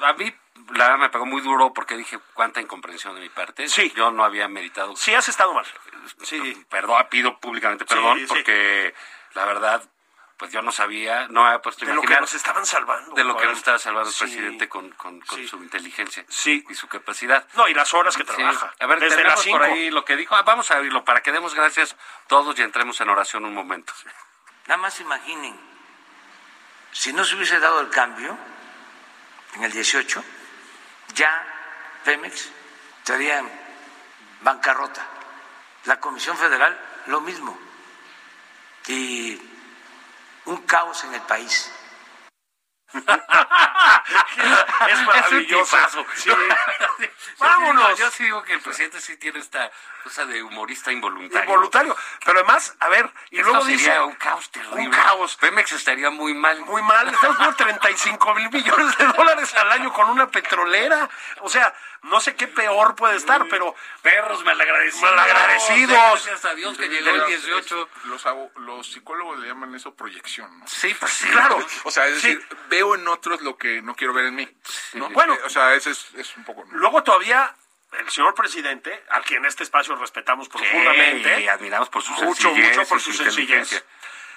A, 0.00 0.08
a 0.08 0.12
mí, 0.14 0.34
la 0.74 0.84
verdad, 0.84 0.98
me 0.98 1.10
pegó 1.10 1.26
muy 1.26 1.40
duro 1.42 1.72
porque 1.72 1.96
dije 1.96 2.18
cuánta 2.34 2.60
incomprensión 2.60 3.14
de 3.14 3.20
mi 3.20 3.28
parte. 3.28 3.68
Sí. 3.68 3.92
Yo 3.96 4.10
no 4.10 4.24
había 4.24 4.48
meditado. 4.48 4.96
Sí, 4.96 5.14
has 5.14 5.28
estado 5.28 5.52
mal. 5.54 5.66
Sí. 6.22 6.64
Perdón, 6.68 7.06
pido 7.10 7.38
públicamente 7.38 7.84
perdón 7.84 8.18
sí. 8.20 8.26
porque 8.26 8.94
la 9.34 9.44
verdad, 9.46 9.82
pues 10.36 10.52
yo 10.52 10.62
no 10.62 10.70
sabía, 10.72 11.28
no 11.28 11.46
había 11.46 11.62
puesto 11.62 11.86
De 11.86 11.94
lo 11.94 12.02
que 12.02 12.14
nos 12.20 12.34
estaban 12.34 12.66
salvando. 12.66 13.14
de 13.14 13.24
lo 13.24 13.36
que 13.36 13.46
nos 13.46 13.56
estaba 13.58 13.78
salvando 13.78 14.08
el 14.10 14.14
Sí. 14.14 14.24
presidente 14.24 14.68
con, 14.68 14.90
con, 14.92 15.20
con 15.20 15.38
Sí. 15.38 15.48
su 15.48 15.56
inteligencia 15.56 16.24
Sí. 16.28 16.64
y 16.68 16.74
su 16.74 16.88
capacidad. 16.88 17.46
No, 17.54 17.66
y 17.68 17.74
las 17.74 17.92
horas 17.94 18.16
que 18.16 18.24
Sí. 18.24 18.32
trabaja. 18.34 18.74
A 18.80 18.86
ver, 18.86 19.00
Desde 19.00 19.16
tenemos 19.16 19.36
las 19.36 19.44
5. 19.44 19.58
por 19.58 19.66
ahí 19.66 19.90
lo 19.90 20.04
que 20.04 20.16
dijo. 20.16 20.34
Ah, 20.34 20.42
vamos 20.42 20.70
a 20.70 20.78
oírlo 20.78 21.04
para 21.04 21.22
que 21.22 21.32
demos 21.32 21.54
gracias 21.54 21.96
todos 22.26 22.58
y 22.58 22.62
entremos 22.62 23.00
en 23.00 23.08
oración 23.08 23.44
un 23.44 23.54
momento. 23.54 23.92
Nada 24.66 24.78
más 24.80 25.00
imaginen, 25.00 25.58
si 26.92 27.12
no 27.12 27.24
se 27.24 27.34
hubiese 27.36 27.58
dado 27.60 27.80
el 27.80 27.90
cambio 27.90 28.36
en 29.54 29.64
el 29.64 29.72
18, 29.72 30.22
ya 31.14 31.46
Pemex 32.04 32.50
estaría 32.98 33.38
en 33.38 33.50
bancarrota. 34.42 35.06
La 35.84 36.00
Comisión 36.00 36.36
Federal 36.36 36.78
lo 37.06 37.20
mismo. 37.20 37.56
Y 38.86 39.40
un 40.46 40.58
caos 40.66 41.04
en 41.04 41.14
el 41.14 41.22
país. 41.22 41.70
Es 42.92 43.04
maravilloso. 45.06 45.78
Es 45.78 45.94
un. 45.94 46.06
Sí. 46.16 46.28
Yo 46.30 46.36
sí 46.98 47.10
Vámonos. 47.38 47.86
digo- 47.88 47.98
Yo 47.98 48.10
sí 48.10 48.24
digo 48.24 48.42
que 48.44 48.54
el 48.54 48.60
presidente 48.60 49.00
sí 49.00 49.16
tiene 49.16 49.38
esta 49.40 49.70
cosa 50.04 50.24
de 50.26 50.42
humorista 50.42 50.92
involuntario. 50.92 51.48
Involuntario. 51.50 51.96
Pero 52.24 52.38
además, 52.38 52.76
a 52.78 52.88
ver, 52.88 53.10
y 53.30 53.38
Esto 53.38 53.48
luego 53.50 53.64
sería 53.64 53.76
dice... 53.78 54.00
un 54.00 54.14
caos 54.14 54.50
terrible. 54.50 54.80
Un 54.82 54.90
caos. 54.90 55.36
Pemex 55.36 55.72
estaría 55.72 56.10
muy 56.10 56.34
mal. 56.34 56.60
Muy 56.60 56.82
mal, 56.82 57.08
estamos 57.08 57.36
por 57.38 57.54
35 57.56 58.34
mil 58.34 58.50
millones 58.50 58.96
de 58.98 59.06
dólares 59.06 59.54
al 59.54 59.72
año 59.72 59.92
con 59.92 60.08
una 60.10 60.28
petrolera. 60.30 61.08
O 61.40 61.48
sea, 61.48 61.74
no 62.02 62.20
sé 62.20 62.36
qué 62.36 62.46
peor 62.46 62.94
puede 62.94 63.16
estar, 63.16 63.46
pero 63.48 63.74
Perros 64.02 64.44
malagradecidos. 64.44 65.10
Malagradecidos. 65.10 65.90
Gracias 65.90 66.44
a 66.44 66.54
Dios 66.54 66.76
que 66.76 66.88
llegó 66.88 67.08
el 67.10 67.26
18. 67.26 67.88
Los, 68.04 68.26
abo- 68.26 68.50
los 68.56 68.86
psicólogos 68.92 69.38
le 69.38 69.48
llaman 69.48 69.74
eso 69.74 69.94
proyección, 69.94 70.58
¿no? 70.60 70.66
Sí, 70.68 70.94
pues 71.00 71.12
sí. 71.12 71.26
claro. 71.28 71.58
O 71.84 71.90
sea, 71.90 72.06
es 72.06 72.20
Sí. 72.20 72.28
decir, 72.34 72.46
veo 72.68 72.94
en 72.94 73.08
otros 73.08 73.40
lo 73.40 73.56
que 73.56 73.80
no 73.80 73.94
quiero 73.96 74.12
ver 74.12 74.26
en 74.26 74.34
mí. 74.34 74.48
¿no? 74.92 75.08
Bueno. 75.10 75.34
Eh, 75.34 75.40
o 75.46 75.48
sea, 75.48 75.74
ese 75.74 75.90
es, 75.92 76.14
es 76.14 76.36
un 76.36 76.44
poco... 76.44 76.64
¿no? 76.66 76.78
luego 76.78 77.02
todavía 77.02 77.54
el 78.00 78.10
señor 78.10 78.34
presidente, 78.34 79.04
al 79.10 79.24
que 79.24 79.36
en 79.36 79.44
este 79.44 79.62
espacio 79.62 79.94
respetamos 79.96 80.48
profundamente, 80.48 81.40
Y 81.40 81.48
admiramos 81.48 81.88
por 81.88 82.02
su 82.02 82.12
mucho, 82.12 82.48
sencillez. 82.48 82.76
mucho 82.76 82.88
por 82.88 83.00
su 83.00 83.12
sencillez. 83.12 83.84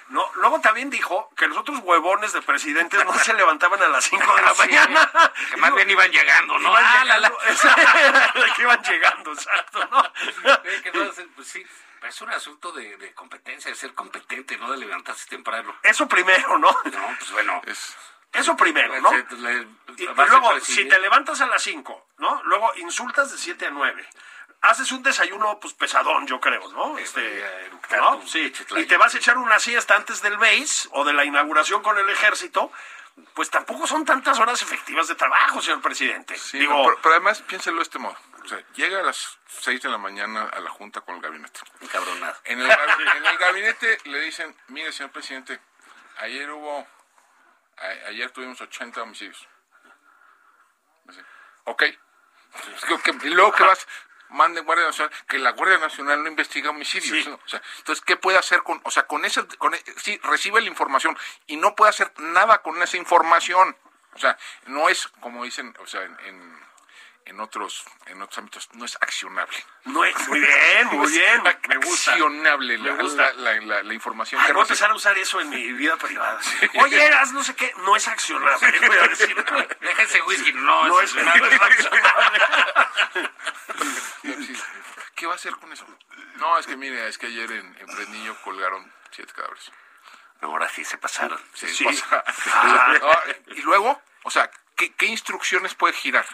No, 0.08 0.24
luego 0.36 0.58
también 0.62 0.88
dijo 0.88 1.30
que 1.36 1.46
los 1.48 1.58
otros 1.58 1.80
huevones 1.82 2.32
de 2.32 2.40
presidentes 2.40 3.04
no 3.04 3.12
se 3.18 3.34
levantaban 3.34 3.82
a 3.82 3.88
las 3.88 4.06
5 4.06 4.36
de 4.36 4.42
la 4.42 4.54
Sí, 4.54 4.58
mañana. 4.60 5.12
Que 5.50 5.56
más 5.58 5.74
bien 5.74 5.90
iban 5.90 6.10
llegando, 6.10 6.58
¿no? 6.58 6.70
Iban 6.70 6.84
Ah, 6.86 7.04
la, 7.04 7.18
la. 7.18 7.30
que 8.56 8.62
iban 8.62 8.82
llegando, 8.82 9.32
exacto, 9.32 9.86
¿no? 9.90 10.02
Que 10.82 10.92
no, 10.92 11.10
pues 11.36 11.48
sí, 11.48 11.62
pero 12.00 12.10
es 12.10 12.20
un 12.22 12.30
asunto 12.30 12.72
de, 12.72 12.96
de 12.96 13.12
competencia, 13.12 13.70
de 13.70 13.76
ser 13.76 13.92
competente, 13.92 14.56
no 14.56 14.70
de 14.72 14.78
levantarse 14.78 15.28
temprano. 15.28 15.76
Eso 15.82 16.08
primero, 16.08 16.56
¿no? 16.58 16.70
No, 16.84 17.16
pues 17.18 17.30
bueno. 17.32 17.60
Es, 17.66 17.94
Eso 18.32 18.56
primero, 18.56 19.00
¿no? 19.00 19.10
se- 19.10 19.26
le- 19.36 19.66
Y, 19.96 20.04
luego, 20.06 20.60
si 20.60 20.86
te 20.86 20.98
levantas 21.00 21.40
a 21.40 21.46
las 21.46 21.62
5, 21.62 22.08
¿no? 22.18 22.42
Luego 22.44 22.72
insultas 22.76 23.32
de 23.32 23.38
7 23.38 23.66
a 23.66 23.70
9. 23.70 24.06
Haces 24.60 24.90
un 24.92 25.02
desayuno, 25.02 25.58
pues 25.60 25.74
pesadón, 25.74 26.26
yo 26.26 26.40
creo, 26.40 26.70
¿no? 26.72 26.98
Este, 26.98 27.44
¿no? 27.96 28.26
Sí. 28.26 28.52
Y 28.76 28.84
te 28.86 28.96
vas 28.96 29.14
a 29.14 29.18
echar 29.18 29.38
una 29.38 29.58
siesta 29.58 29.94
antes 29.96 30.20
del 30.20 30.36
base 30.36 30.88
o 30.92 31.04
de 31.04 31.12
la 31.12 31.24
inauguración 31.24 31.82
con 31.82 31.96
el 31.98 32.08
ejército. 32.10 32.70
Pues 33.34 33.50
tampoco 33.50 33.86
son 33.88 34.04
tantas 34.04 34.38
horas 34.38 34.62
efectivas 34.62 35.08
de 35.08 35.16
trabajo, 35.16 35.60
señor 35.60 35.80
presidente. 35.80 36.36
sí, 36.38 36.58
Digo, 36.58 36.72
no, 36.74 36.84
pero, 36.84 36.98
pero 37.02 37.14
además 37.16 37.42
piénselo 37.42 37.78
de 37.78 37.82
este 37.82 37.98
modo. 37.98 38.16
O 38.44 38.48
sea, 38.48 38.62
llega 38.74 39.00
a 39.00 39.02
las 39.02 39.38
6 39.48 39.82
de 39.82 39.88
la 39.88 39.98
mañana 39.98 40.44
a 40.44 40.60
la 40.60 40.70
junta 40.70 41.00
con 41.00 41.16
el 41.16 41.20
gabinete. 41.22 41.58
Encabronado. 41.80 42.36
En 42.44 42.60
el, 42.60 42.70
en 42.70 43.26
el 43.26 43.38
gabinete 43.38 43.98
le 44.04 44.20
dicen, 44.20 44.54
mire, 44.68 44.92
señor 44.92 45.10
presidente, 45.10 45.58
ayer 46.18 46.48
hubo, 46.52 46.86
a- 47.80 48.08
ayer 48.08 48.30
tuvimos 48.30 48.60
80 48.60 49.02
homicidios. 49.02 49.46
Dice, 51.04 51.24
ok. 51.64 51.82
Y 53.24 53.30
luego 53.30 53.52
que 53.52 53.62
vas, 53.62 53.86
manden 54.30 54.64
Guardia 54.64 54.86
Nacional, 54.86 55.12
que 55.28 55.38
la 55.38 55.52
Guardia 55.52 55.78
Nacional 55.78 56.22
no 56.22 56.28
investiga 56.28 56.70
homicidios. 56.70 57.24
Sí. 57.24 57.30
¿no? 57.30 57.36
O 57.44 57.48
sea, 57.48 57.62
entonces, 57.78 58.04
¿qué 58.04 58.16
puede 58.16 58.38
hacer 58.38 58.62
con, 58.62 58.80
o 58.84 58.90
sea, 58.90 59.06
con 59.06 59.24
ese, 59.24 59.46
con, 59.58 59.74
e- 59.74 59.84
sí, 59.96 60.18
recibe 60.24 60.60
la 60.60 60.68
información 60.68 61.16
y 61.46 61.56
no 61.56 61.74
puede 61.74 61.90
hacer 61.90 62.12
nada 62.18 62.62
con 62.62 62.80
esa 62.82 62.96
información? 62.96 63.76
O 64.14 64.18
sea, 64.18 64.36
no 64.66 64.88
es, 64.88 65.06
como 65.20 65.44
dicen, 65.44 65.74
o 65.78 65.86
sea, 65.86 66.02
en, 66.02 66.18
en, 66.20 66.67
en 67.28 67.40
otros, 67.40 67.84
en 68.06 68.20
otros 68.22 68.38
ámbitos, 68.38 68.68
no 68.74 68.84
es 68.84 68.96
accionable. 69.00 69.56
no 69.84 70.04
es- 70.04 70.28
muy 70.28 70.40
bien, 70.46 70.86
muy 70.88 71.10
bien. 71.10 71.42
Me 71.68 71.76
gusta. 71.76 72.12
Accionable 72.12 72.78
la, 72.78 72.92
Me 72.94 73.02
gusta. 73.02 73.32
la, 73.34 73.54
la- 73.54 73.60
la- 73.66 73.82
la 73.82 73.94
información 73.94 74.40
Ay, 74.40 74.46
que 74.48 74.52
voy 74.54 74.60
a 74.60 74.64
empezar 74.64 74.90
a 74.90 74.94
usar 74.94 75.16
eso 75.18 75.40
en 75.40 75.48
mi 75.50 75.72
vida 75.72 75.96
privada. 75.96 76.40
Oye, 76.82 77.04
eras 77.04 77.32
no 77.32 77.44
sé 77.44 77.54
qué, 77.54 77.72
no 77.78 77.94
es 77.96 78.08
accionable, 78.08 78.80
voy 78.86 78.96
a 78.96 79.08
decir. 79.08 79.44
Déjense 79.80 80.22
whisky, 80.22 80.52
no, 80.54 80.88
No 80.88 81.00
es 81.00 81.14
es, 81.14 81.24
no 81.24 81.46
es 81.46 81.60
accionable. 81.60 82.38
¿Qué 85.14 85.26
va 85.26 85.32
a 85.32 85.36
hacer 85.36 85.54
con 85.56 85.72
eso? 85.72 85.84
No, 86.36 86.58
es 86.58 86.66
que 86.66 86.76
mire, 86.76 87.08
es 87.08 87.18
que 87.18 87.26
ayer 87.26 87.50
en, 87.50 87.76
en 87.80 87.88
Fresnillo 87.88 88.36
colgaron 88.42 88.92
siete 89.10 89.32
cadáveres. 89.34 89.70
Ahora 90.40 90.68
sí 90.68 90.84
se 90.84 90.98
pasaron. 90.98 91.40
Sí, 91.54 91.66
Sí. 91.68 91.84
Ah. 92.52 93.20
y 93.48 93.60
luego, 93.62 94.00
o 94.22 94.30
sea, 94.30 94.48
¿qué, 94.76 94.92
qué 94.94 95.06
instrucciones 95.06 95.74
puede 95.74 95.94
girar? 95.94 96.26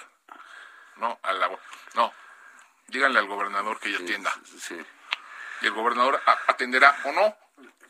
No, 0.97 1.19
a 1.23 1.33
la- 1.33 1.51
no, 1.95 2.13
díganle 2.89 3.19
al 3.19 3.27
gobernador 3.27 3.79
que 3.81 3.89
ella 3.89 3.99
atienda. 4.03 4.33
Sí. 4.59 4.77
Y 5.61 5.67
el 5.67 5.73
gobernador 5.73 6.21
atenderá 6.47 6.97
o 7.05 7.13
no. 7.13 7.37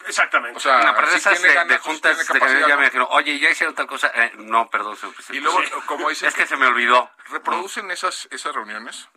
Exactamente. 0.07 0.57
O 0.59 0.61
sea, 0.61 0.83
No, 0.85 0.95
pero 0.95 1.09
si 1.09 1.17
esas 1.17 1.33
tiene 1.35 1.49
de, 1.49 1.55
ganas, 1.55 1.69
de 1.69 1.75
pues, 1.77 1.87
juntas 1.87 2.17
tiene 2.17 2.23
de 2.29 2.39
capacidad, 2.39 2.69
ya 2.69 2.75
¿no? 2.75 2.81
me 2.81 2.85
dijeron, 2.85 3.07
oye, 3.11 3.39
ya 3.39 3.51
hicieron 3.51 3.75
tal 3.75 3.87
cosa. 3.87 4.13
Eh, 4.15 4.33
no, 4.37 4.69
perdón, 4.69 4.97
señor 4.97 5.15
presidente. 5.15 5.39
Y 5.39 5.41
luego, 5.41 5.63
Sí. 5.63 5.87
como 5.87 6.09
dicen, 6.11 6.29
Es 6.29 6.35
que 6.35 6.47
se 6.47 6.57
me 6.57 6.67
olvidó. 6.67 7.11
reproducen 7.31 7.91
esas, 7.91 8.29
esas 8.31 8.55
reuniones 8.55 9.09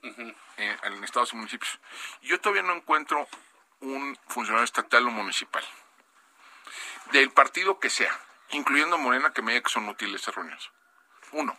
eh, 0.57 0.77
en 0.83 1.03
estados 1.03 1.33
y 1.33 1.35
municipios. 1.35 1.77
Yo 2.21 2.39
todavía 2.39 2.63
no 2.63 2.73
encuentro 2.73 3.27
un 3.81 4.17
funcionario 4.29 4.63
estatal 4.63 5.05
o 5.07 5.11
municipal, 5.11 5.63
del 7.11 7.31
partido 7.31 7.79
que 7.79 7.89
sea, 7.89 8.17
incluyendo 8.51 8.97
Morena, 8.97 9.33
que 9.33 9.41
me 9.41 9.51
diga 9.53 9.63
que 9.65 9.69
son 9.71 9.87
útiles 9.89 10.21
esas 10.21 10.35
reuniones. 10.35 10.69
Uno. 11.31 11.57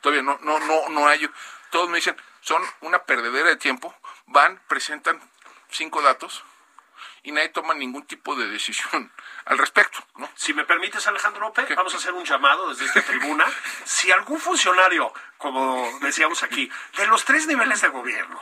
Todavía 0.00 0.22
no, 0.22 0.38
no, 0.40 0.58
no, 0.60 0.88
no 0.88 1.06
hay. 1.06 1.30
Todos 1.70 1.88
me 1.88 1.96
dicen, 1.96 2.16
son 2.40 2.62
una 2.80 3.04
perdedera 3.04 3.48
de 3.48 3.56
tiempo, 3.56 3.94
van, 4.26 4.60
presentan 4.68 5.20
cinco 5.70 6.02
datos 6.02 6.44
y 7.22 7.32
nadie 7.32 7.50
toma 7.50 7.74
ningún 7.74 8.06
tipo 8.06 8.34
de 8.34 8.48
decisión 8.48 9.12
al 9.44 9.58
respecto, 9.58 9.98
¿no? 10.16 10.28
Si 10.34 10.52
me 10.54 10.64
permites, 10.64 11.06
Alejandro 11.06 11.42
López, 11.42 11.68
vamos 11.76 11.94
a 11.94 11.98
hacer 11.98 12.12
un 12.12 12.24
llamado 12.24 12.68
desde 12.70 12.86
esta 12.86 13.02
tribuna. 13.02 13.46
Si 13.84 14.10
algún 14.10 14.40
funcionario, 14.40 15.12
como 15.36 15.98
decíamos 16.00 16.42
aquí, 16.42 16.70
de 16.96 17.06
los 17.06 17.24
tres 17.24 17.46
niveles 17.46 17.80
de 17.82 17.88
gobierno, 17.88 18.40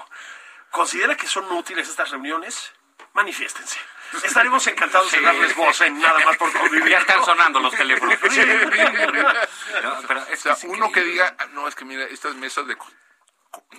considera 0.71 1.17
que 1.17 1.27
son 1.27 1.51
útiles 1.53 1.89
estas 1.89 2.11
reuniones, 2.11 2.73
manifiéstense. 3.15 3.79
Estaremos 4.25 4.67
encantados 4.67 5.11
de 5.13 5.21
darles 5.21 5.55
voz 5.57 5.81
en 5.83 5.99
nada 6.01 6.19
más 6.25 6.37
por 6.37 6.53
convivir. 6.59 6.89
Ya 6.89 6.99
están 6.99 7.25
sonando 7.25 7.61
los 7.61 7.75
teléfonos. 7.75 8.19
Sí. 8.31 8.41
No, 9.83 10.03
pero 10.07 10.21
es 10.31 10.39
O 10.39 10.43
sea, 10.43 10.53
es 10.53 10.65
uno 10.65 10.91
que 10.93 11.03
diga, 11.03 11.35
"Ah, 11.39 11.47
no, 11.53 11.67
es 11.69 11.75
que 11.75 11.85
mira, 11.85 12.05
estas 12.05 12.35
mesas 12.37 12.67
de... 12.67 12.77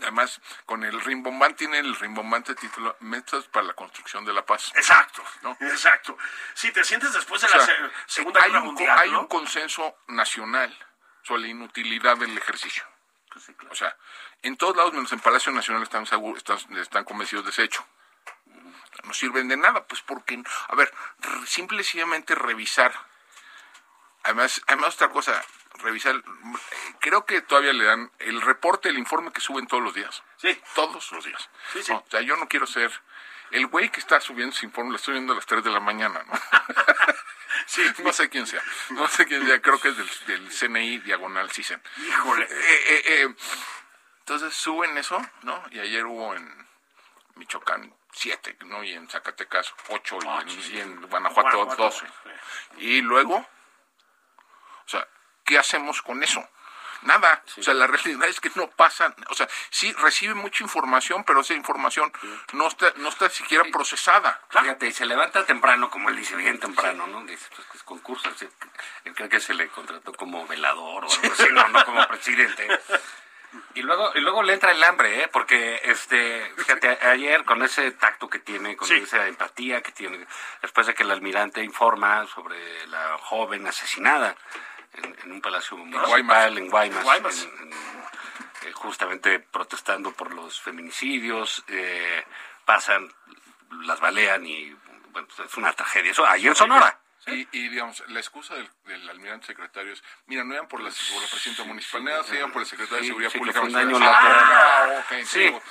Además, 0.01 0.41
con 0.65 0.83
el 0.83 0.99
rimbombante 1.01 1.57
tiene 1.59 1.79
el 1.79 1.95
rimbombante 1.95 2.55
título 2.55 2.95
Mesas 3.01 3.45
para 3.45 3.67
la 3.67 3.73
construcción 3.73 4.25
de 4.25 4.33
la 4.33 4.45
paz. 4.45 4.71
Exacto, 4.75 5.23
¿No? 5.41 5.55
exacto. 5.61 6.17
Si 6.55 6.71
te 6.71 6.83
sientes 6.83 7.13
después 7.13 7.41
de 7.41 7.47
O 7.47 7.51
la 7.51 7.65
sea, 7.65 7.75
se- 7.75 7.91
Segunda 8.07 8.41
hay 8.43 8.49
Guerra 8.51 8.63
Mundial, 8.63 8.97
hay 8.99 9.11
¿no? 9.11 9.21
un 9.21 9.27
consenso 9.27 9.97
nacional 10.07 10.75
sobre 11.23 11.41
la 11.43 11.47
inutilidad 11.49 12.17
del 12.17 12.35
ejercicio. 12.37 12.83
O 13.69 13.75
sea, 13.75 13.95
en 14.41 14.57
todos 14.57 14.75
lados 14.75 14.93
menos 14.93 15.11
en 15.13 15.19
Palacio 15.19 15.51
Nacional 15.51 15.83
están, 15.83 16.03
están, 16.03 16.77
están 16.77 17.03
convencidos 17.03 17.45
de 17.45 17.51
ese 17.51 17.63
hecho. 17.63 17.85
No 19.03 19.13
sirven 19.13 19.47
de 19.47 19.55
nada, 19.55 19.85
pues 19.85 20.01
porque, 20.01 20.41
a 20.67 20.75
ver, 20.75 20.91
simple 21.45 21.79
y 21.81 21.83
sencillamente 21.83 22.33
revisar. 22.35 22.91
Además, 24.23 24.61
además 24.67 24.95
otra 24.95 25.09
cosa, 25.09 25.43
revisar, 25.75 26.21
creo 26.99 27.25
que 27.25 27.41
todavía 27.41 27.73
le 27.73 27.85
dan 27.85 28.11
el 28.19 28.41
reporte, 28.41 28.89
el 28.89 28.97
informe 28.97 29.31
que 29.31 29.41
suben 29.41 29.67
todos 29.67 29.83
los 29.83 29.93
días. 29.93 30.23
Sí. 30.37 30.59
Todos 30.75 31.11
los 31.11 31.25
días. 31.25 31.49
Sí, 31.73 31.83
sí. 31.83 31.91
No, 31.91 31.99
o 31.99 32.05
sea, 32.09 32.21
yo 32.21 32.35
no 32.35 32.47
quiero 32.47 32.67
ser 32.67 32.91
el 33.51 33.67
güey 33.67 33.89
que 33.89 33.99
está 33.99 34.19
subiendo 34.19 34.55
ese 34.55 34.65
informe, 34.65 34.91
lo 34.91 34.97
estoy 34.97 35.13
viendo 35.13 35.33
a 35.33 35.35
las 35.35 35.45
3 35.45 35.63
de 35.63 35.71
la 35.71 35.79
mañana, 35.79 36.23
¿no? 36.27 36.33
Sí, 37.65 37.83
no 38.03 38.13
sé 38.13 38.29
quién 38.29 38.47
sea. 38.47 38.61
No 38.91 39.07
sé 39.07 39.25
quién 39.25 39.45
sea, 39.45 39.61
creo 39.61 39.79
que 39.79 39.89
es 39.89 39.97
del, 39.97 40.09
del 40.27 40.49
CNI 40.49 40.99
diagonal 40.99 41.51
CISEN. 41.51 41.81
Híjole. 41.97 42.45
Eh, 42.45 42.49
eh, 42.49 43.03
eh, 43.05 43.35
entonces 44.19 44.53
suben 44.53 44.97
eso, 44.97 45.19
¿no? 45.43 45.63
Y 45.71 45.79
ayer 45.79 46.05
hubo 46.05 46.35
en 46.35 46.67
Michoacán 47.35 47.93
siete, 48.11 48.57
¿no? 48.65 48.83
Y 48.83 48.93
en 48.93 49.07
Zacatecas 49.09 49.73
ocho, 49.89 50.19
y, 50.21 50.27
en, 50.27 50.75
y 50.75 50.79
en 50.79 51.01
Guanajuato 51.07 51.57
Guanajuato, 51.57 51.83
doce. 51.83 52.05
Y 52.77 53.01
luego, 53.01 53.47
o 54.89 54.91
sea, 54.91 55.07
¿qué 55.45 55.59
hacemos 55.59 56.01
con 56.01 56.23
eso? 56.23 56.43
Nada. 57.03 57.43
O 57.57 57.61
sea, 57.63 57.75
la 57.75 57.85
realidad 57.85 58.27
es 58.27 58.41
que 58.41 58.49
no 58.55 58.69
pasa. 58.71 59.13
O 59.29 59.35
sea, 59.35 59.47
sí 59.69 59.93
recibe 59.93 60.33
mucha 60.33 60.63
información, 60.63 61.23
pero 61.23 61.41
esa 61.41 61.53
información 61.53 62.11
no 62.53 62.67
está, 62.67 62.91
no 62.97 63.09
está 63.09 63.29
siquiera 63.29 63.63
procesada. 63.71 64.41
Fíjate, 64.49 64.87
y 64.87 64.91
se 64.91 65.05
levanta 65.05 65.45
temprano, 65.45 65.91
como 65.91 66.09
él 66.09 66.17
dice, 66.17 66.35
bien 66.35 66.59
temprano, 66.59 67.05
¿no? 67.05 67.23
Dice, 67.23 67.45
pues 67.55 67.67
que 67.67 67.77
es 67.77 67.83
concurso. 67.83 68.29
Él 69.05 69.13
cree 69.13 69.29
que 69.29 69.39
se 69.39 69.53
le 69.53 69.67
contrató 69.69 70.11
como 70.13 70.47
velador 70.47 71.05
o 71.05 71.07
algo 71.11 71.33
así, 71.33 71.47
no, 71.51 71.67
no 71.69 71.85
como 71.85 72.05
presidente. 72.07 72.67
Y 73.75 73.81
luego, 73.81 74.11
y 74.15 74.19
luego 74.21 74.43
le 74.43 74.53
entra 74.53 74.71
el 74.71 74.83
hambre, 74.83 75.23
¿eh? 75.23 75.27
Porque, 75.31 75.79
este, 75.85 76.51
fíjate, 76.57 76.99
ayer 77.07 77.45
con 77.45 77.63
ese 77.63 77.91
tacto 77.91 78.29
que 78.29 78.39
tiene, 78.39 78.75
con 78.75 78.87
Sí. 78.87 78.95
esa 78.95 79.25
empatía 79.27 79.81
que 79.81 79.91
tiene, 79.91 80.27
después 80.61 80.85
de 80.87 80.93
que 80.95 81.03
el 81.03 81.11
almirante 81.11 81.63
informa 81.63 82.27
sobre 82.27 82.85
la 82.87 83.17
joven 83.19 83.65
asesinada 83.67 84.35
en, 84.93 85.17
en 85.23 85.31
un 85.31 85.41
palacio 85.41 85.77
municipal 85.77 86.57
en 86.57 86.69
Guaymas, 86.69 87.03
Guaymas. 87.03 87.43
en- 87.43 87.71
en- 87.71 87.73
eh, 88.67 88.71
justamente 88.73 89.39
protestando 89.39 90.11
por 90.11 90.33
los 90.33 90.59
feminicidios, 90.61 91.63
eh, 91.67 92.25
pasan, 92.65 93.11
las 93.83 93.99
balean 93.99 94.45
y, 94.45 94.75
bueno, 95.11 95.27
pues 95.35 95.49
es 95.49 95.57
una 95.57 95.71
tragedia. 95.73 96.11
Eso 96.11 96.25
ahí 96.27 96.47
en 96.47 96.55
Sonora. 96.55 96.99
Y, 97.27 97.47
y, 97.51 97.67
digamos, 97.69 98.01
la 98.07 98.19
excusa 98.19 98.55
del, 98.55 98.67
del 98.85 99.07
almirante 99.09 99.47
secretario 99.47 99.93
es, 99.93 100.01
mira, 100.25 100.43
no 100.43 100.53
iban 100.55 100.67
por 100.67 100.79
la, 100.81 100.89
por 100.89 101.21
la 101.21 101.27
presidenta 101.29 101.63
municipal, 101.65 102.03
no 102.03 102.33
iban 102.33 102.51
por 102.51 102.61
el 102.63 102.67
secretario 102.67 102.97
de 102.97 103.03
Sí, 103.03 103.07
Seguridad 103.09 103.29
sí, 103.29 103.37
Pública. 103.37 103.59
fue 103.59 103.69
un 103.69 103.75
Ah, 103.75 103.83
lateral. 103.99 104.99
ok, 104.99 105.25
Sí, 105.25 105.39
digo, 105.39 105.61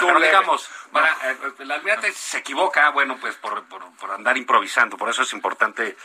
tú 0.00 0.06
pero 0.06 0.18
leve. 0.18 0.26
digamos, 0.26 0.70
para, 0.92 1.08
eh, 1.30 1.36
el 1.58 1.70
almirante 1.72 2.12
se 2.12 2.38
equivoca, 2.38 2.90
bueno, 2.90 3.16
pues 3.18 3.34
por, 3.36 3.64
por, 3.64 3.90
por 3.96 4.10
andar 4.12 4.36
improvisando, 4.36 4.96
por 4.96 5.08
eso 5.10 5.22
es 5.22 5.32
importante 5.32 5.96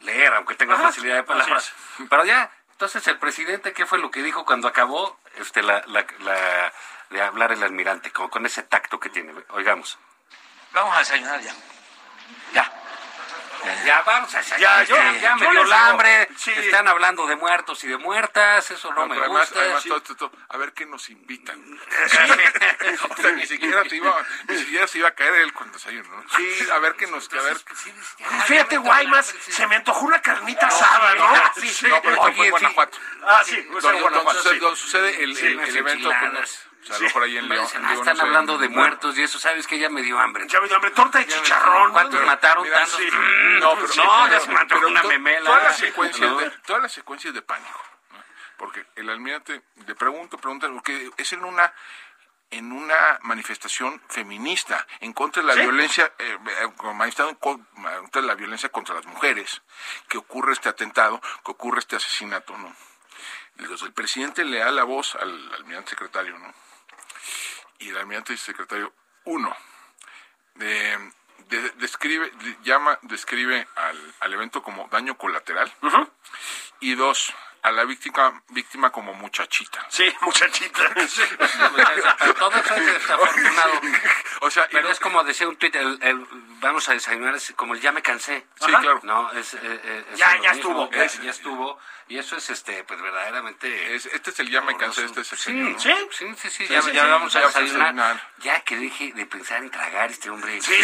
leer, 0.00 0.32
aunque 0.34 0.54
tengas 0.54 0.78
Ajá, 0.78 0.88
facilidad 0.88 1.16
de 1.16 1.22
palabras. 1.24 1.72
Pero 2.08 2.24
ya, 2.24 2.50
entonces 2.72 3.06
el 3.08 3.18
presidente, 3.18 3.72
¿qué 3.72 3.86
fue 3.86 3.98
lo 3.98 4.10
que 4.10 4.22
dijo 4.22 4.44
cuando 4.44 4.68
acabó 4.68 5.18
este, 5.36 5.62
la, 5.62 5.82
la, 5.86 6.06
la- 6.20 6.72
de 7.10 7.22
hablar 7.22 7.52
el 7.52 7.62
almirante, 7.62 8.10
como 8.10 8.28
con 8.30 8.44
ese 8.46 8.62
tacto 8.64 8.98
que 9.00 9.08
tiene? 9.08 9.32
Oigamos. 9.50 9.98
Vamos 10.72 10.94
a 10.96 10.98
desayunar 10.98 11.40
ya. 11.40 11.54
Ya. 12.52 12.75
Ya, 13.84 14.02
vamos 14.02 14.34
a 14.34 14.40
Ya, 14.42 14.56
ya, 14.58 14.82
yo- 14.84 14.96
ya, 14.96 15.12
ya 15.18 15.36
me 15.36 15.50
dio 15.50 15.62
el 15.62 15.72
hambre, 15.72 16.28
sí. 16.36 16.50
están 16.52 16.88
hablando 16.88 17.26
de 17.26 17.36
muertos 17.36 17.82
y 17.84 17.88
de 17.88 17.96
muertas, 17.98 18.70
eso 18.70 18.90
no, 18.92 19.00
No, 19.00 19.06
me 19.06 19.14
pero 19.14 19.24
además, 19.26 19.48
gusta. 19.48 19.60
además 19.60 19.82
Sí. 19.82 19.88
todo, 19.88 20.02
todo, 20.02 20.16
todo, 20.16 20.32
a 20.48 20.56
ver 20.56 20.72
qué 20.72 20.86
nos 20.86 21.08
invitan. 21.10 21.58
o 23.10 23.16
sea, 23.22 23.32
ni 23.32 23.46
siquiera 23.46 23.82
se 23.88 23.96
iba, 23.96 24.14
ni 24.48 24.58
siquiera 24.58 24.86
se 24.86 24.98
iba 24.98 25.08
a 25.08 25.14
caer 25.14 25.34
él 25.34 25.52
con 25.52 25.70
desayuno, 25.72 26.08
¿no? 26.08 26.24
Sí, 26.36 26.58
a 26.72 26.78
ver 26.78 26.94
qué 26.96 27.06
nos, 27.06 27.32
a 27.32 27.42
ver. 27.42 27.56
Fíjate, 28.46 28.76
Guaymas, 28.78 29.26
se 29.48 29.66
me 29.66 29.76
antojó 29.76 30.06
una 30.06 30.20
carnita 30.22 30.66
asada, 30.66 31.14
¿no? 31.14 31.52
sí, 31.60 31.68
Sí. 31.68 31.86
No, 31.88 32.00
pero 32.02 32.14
esto 32.14 32.22
fue 32.22 32.30
en 32.32 32.38
Oye, 32.38 32.44
sí. 32.44 32.50
Guanajuato. 32.50 32.98
Ah, 33.26 33.42
sí, 33.44 33.54
en 33.56 33.68
Guanajuato, 33.72 34.32
sucede, 34.34 34.54
sí. 34.54 34.58
donde 34.60 34.76
sucede 34.80 35.22
el, 35.24 35.36
el- 35.38 35.60
el 35.60 35.76
evento, 35.76 36.08
pues, 36.10 36.22
enchiladas. 36.22 36.68
O 36.86 36.88
sea, 36.88 36.96
a 36.96 36.98
lo 37.00 37.04
mejor 37.06 37.22
ahí 37.24 37.36
en 37.36 37.48
León. 37.48 37.64
Dicen, 37.64 37.80
en 37.80 37.84
ah, 37.86 37.88
León, 37.90 38.00
están 38.00 38.16
no 38.16 38.22
hablando 38.22 38.58
de 38.58 38.68
muertos 38.68 39.18
y 39.18 39.22
eso, 39.22 39.38
¿sabes 39.38 39.66
que 39.66 39.78
Ya 39.78 39.88
me 39.90 40.02
dio 40.02 40.18
hambre. 40.18 40.46
Ya 40.48 40.60
me 40.60 40.68
dio 40.68 40.76
hambre. 40.76 40.90
Torta 40.92 41.18
de 41.18 41.26
chicharrón. 41.26 41.92
¿Cuántos 41.92 42.24
mataron 42.24 42.62
Mira, 42.64 42.76
tantos? 42.80 42.96
sí. 42.96 43.08
Mm, 43.10 43.58
No, 43.58 43.74
pero, 43.74 43.88
no, 43.96 44.28
ya 44.28 44.40
se 44.40 44.48
pero 44.68 44.88
una 44.88 45.02
to- 45.02 45.08
memela. 45.08 45.44
Todas 45.50 45.62
las 45.64 45.76
secuencias, 45.76 46.30
¿no? 46.30 46.38
de, 46.38 46.50
todas 46.64 46.82
las 46.82 46.92
secuencias 46.92 47.34
de 47.34 47.42
pánico. 47.42 47.80
¿no? 48.12 48.18
Porque 48.56 48.86
el 48.94 49.10
almirante 49.10 49.62
le 49.86 49.94
pregunto, 49.94 50.38
pregunta, 50.38 50.68
porque 50.72 51.10
es 51.16 51.32
en 51.32 51.44
una 51.44 51.72
en 52.50 52.70
una 52.70 53.18
manifestación 53.22 54.00
feminista 54.08 54.86
en 55.00 55.12
contra 55.12 55.42
de 55.42 55.48
la 55.48 55.54
¿Sí? 55.54 55.60
violencia, 55.62 56.12
eh, 56.16 56.38
eh, 56.62 56.68
manifestado 56.94 57.30
en 57.30 57.34
con- 57.34 57.64
contra 57.64 58.20
de 58.22 58.28
la 58.28 58.36
violencia 58.36 58.68
contra 58.68 58.94
las 58.94 59.04
mujeres, 59.06 59.62
que 60.08 60.16
ocurre 60.18 60.52
este 60.52 60.68
atentado, 60.68 61.20
que 61.44 61.50
ocurre 61.50 61.80
este 61.80 61.96
asesinato, 61.96 62.56
¿no? 62.56 62.72
El 63.58 63.92
presidente 63.92 64.44
le 64.44 64.58
da 64.58 64.70
la 64.70 64.84
voz 64.84 65.16
al 65.16 65.54
almirante 65.54 65.90
secretario, 65.90 66.38
¿no? 66.38 66.54
Y 67.78 67.90
el 67.90 67.96
almirante 67.96 68.36
secretario, 68.36 68.92
uno, 69.24 69.54
de- 70.54 71.12
de- 71.48 71.70
describe, 71.76 72.30
de- 72.30 72.56
llama, 72.62 72.98
describe 73.02 73.66
al, 73.76 74.14
al 74.20 74.32
evento 74.32 74.62
como 74.62 74.88
daño 74.88 75.16
colateral, 75.18 75.72
y 76.80 76.94
dos, 76.94 77.32
a 77.66 77.72
la 77.72 77.84
víctima, 77.84 78.42
víctima 78.50 78.90
como 78.92 79.12
muchachita. 79.14 79.84
Sí, 79.88 80.04
muchachita. 80.20 80.82
Sí. 81.08 81.22
Todo 82.38 82.50
eso 82.56 82.74
es 82.76 82.86
desafortunado. 82.86 83.80
O 84.42 84.50
sea, 84.50 84.68
Pero 84.70 84.90
es 84.90 85.00
como 85.00 85.24
decía 85.24 85.48
un 85.48 85.56
tuit, 85.56 85.74
el, 85.74 85.98
el- 86.02 86.26
vamos 86.60 86.86
a 86.90 86.92
desayunar, 86.92 87.34
es 87.34 87.54
como 87.56 87.72
el 87.74 87.80
ya 87.80 87.90
me 87.90 88.02
cansé. 88.02 88.46
Sí, 88.60 88.66
claro. 88.66 89.00
No, 89.02 89.32
es, 89.32 89.54
eh, 89.54 89.58
eh, 89.62 90.04
es 90.12 90.18
Ya- 90.18 90.36
ya 90.42 90.52
mismo, 90.52 90.84
estuvo. 90.84 90.92
es- 90.92 91.22
ya 91.22 91.30
estuvo. 91.30 91.78
Y 92.08 92.18
eso 92.18 92.36
es, 92.36 92.50
este, 92.50 92.84
pues 92.84 93.00
verdaderamente... 93.00 93.94
es- 93.96 94.04
este 94.06 94.30
es 94.30 94.38
el 94.40 94.50
ya 94.50 94.60
me 94.60 94.76
cansé 94.76 95.06
este 95.06 95.24
Sí, 95.24 95.30
sexenio, 95.30 95.70
¿no? 95.70 95.78
sí, 95.80 95.90
sí, 96.12 96.26
sí, 96.36 96.50
sí, 96.50 96.66
ya, 96.68 96.82
sí, 96.82 96.92
ya 96.92 97.02
sí, 97.04 97.08
vamos 97.10 97.34
a 97.34 97.40
desayunar. 97.40 97.94
desayunar. 97.94 98.30
Ya 98.38 98.60
que 98.60 98.76
deje 98.76 99.12
de 99.14 99.24
pensar 99.26 99.62
en 99.64 99.70
tragar 99.70 100.10
este 100.10 100.28
hombre. 100.30 100.60
Sí. 100.60 100.74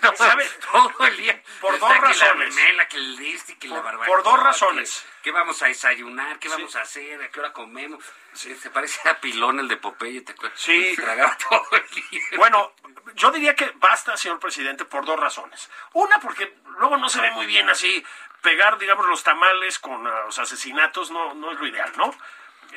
todo, 0.00 0.16
¿Sabe? 0.16 0.48
todo 0.72 1.06
el 1.06 1.16
día. 1.18 1.40
Por 1.60 1.74
Está 1.74 1.86
dos 1.86 1.94
que 1.96 2.00
razones. 2.00 2.54
La 2.56 2.62
memela, 2.62 2.88
que 2.88 2.96
el 2.96 3.20
este, 3.26 3.58
que 3.58 3.68
la 3.68 3.74
Por- 3.76 3.84
barbacoa. 3.84 4.06
por 4.06 4.22
dos 4.24 4.42
razones. 4.42 5.04
¿Qué 5.22 5.30
vamos 5.32 5.60
a 5.62 5.66
desayunar? 5.66 5.99
¿Qué 6.40 6.48
vamos 6.48 6.76
a 6.76 6.82
hacer? 6.82 7.22
¿A 7.22 7.28
qué 7.28 7.40
hora 7.40 7.52
comemos? 7.52 8.02
Se 8.32 8.70
parece 8.70 9.08
a 9.08 9.20
Pilón, 9.20 9.60
el 9.60 9.68
de 9.68 9.76
Popeye. 9.76 10.22
¿te 10.22 10.32
acuerdas? 10.32 10.58
Sí. 10.58 10.94
Tragaba 10.96 11.36
todo 11.36 11.68
el 11.72 11.90
día. 11.90 12.20
Bueno, 12.36 12.72
yo 13.14 13.30
diría 13.30 13.54
que 13.54 13.72
basta, 13.76 14.16
señor 14.16 14.38
presidente, 14.38 14.84
por 14.84 15.04
dos 15.04 15.18
razones. 15.18 15.68
Una, 15.92 16.18
porque 16.18 16.56
luego 16.78 16.96
no 16.96 17.08
se 17.08 17.20
ve 17.20 17.30
muy 17.32 17.46
bien 17.46 17.68
así 17.68 18.04
pegar, 18.40 18.78
digamos, 18.78 19.06
los 19.06 19.22
tamales 19.22 19.78
con 19.78 20.06
ah, 20.06 20.22
los 20.24 20.38
asesinatos, 20.38 21.10
no, 21.10 21.34
no 21.34 21.52
es 21.52 21.58
lo 21.58 21.66
ideal, 21.66 21.92
¿no? 21.96 22.14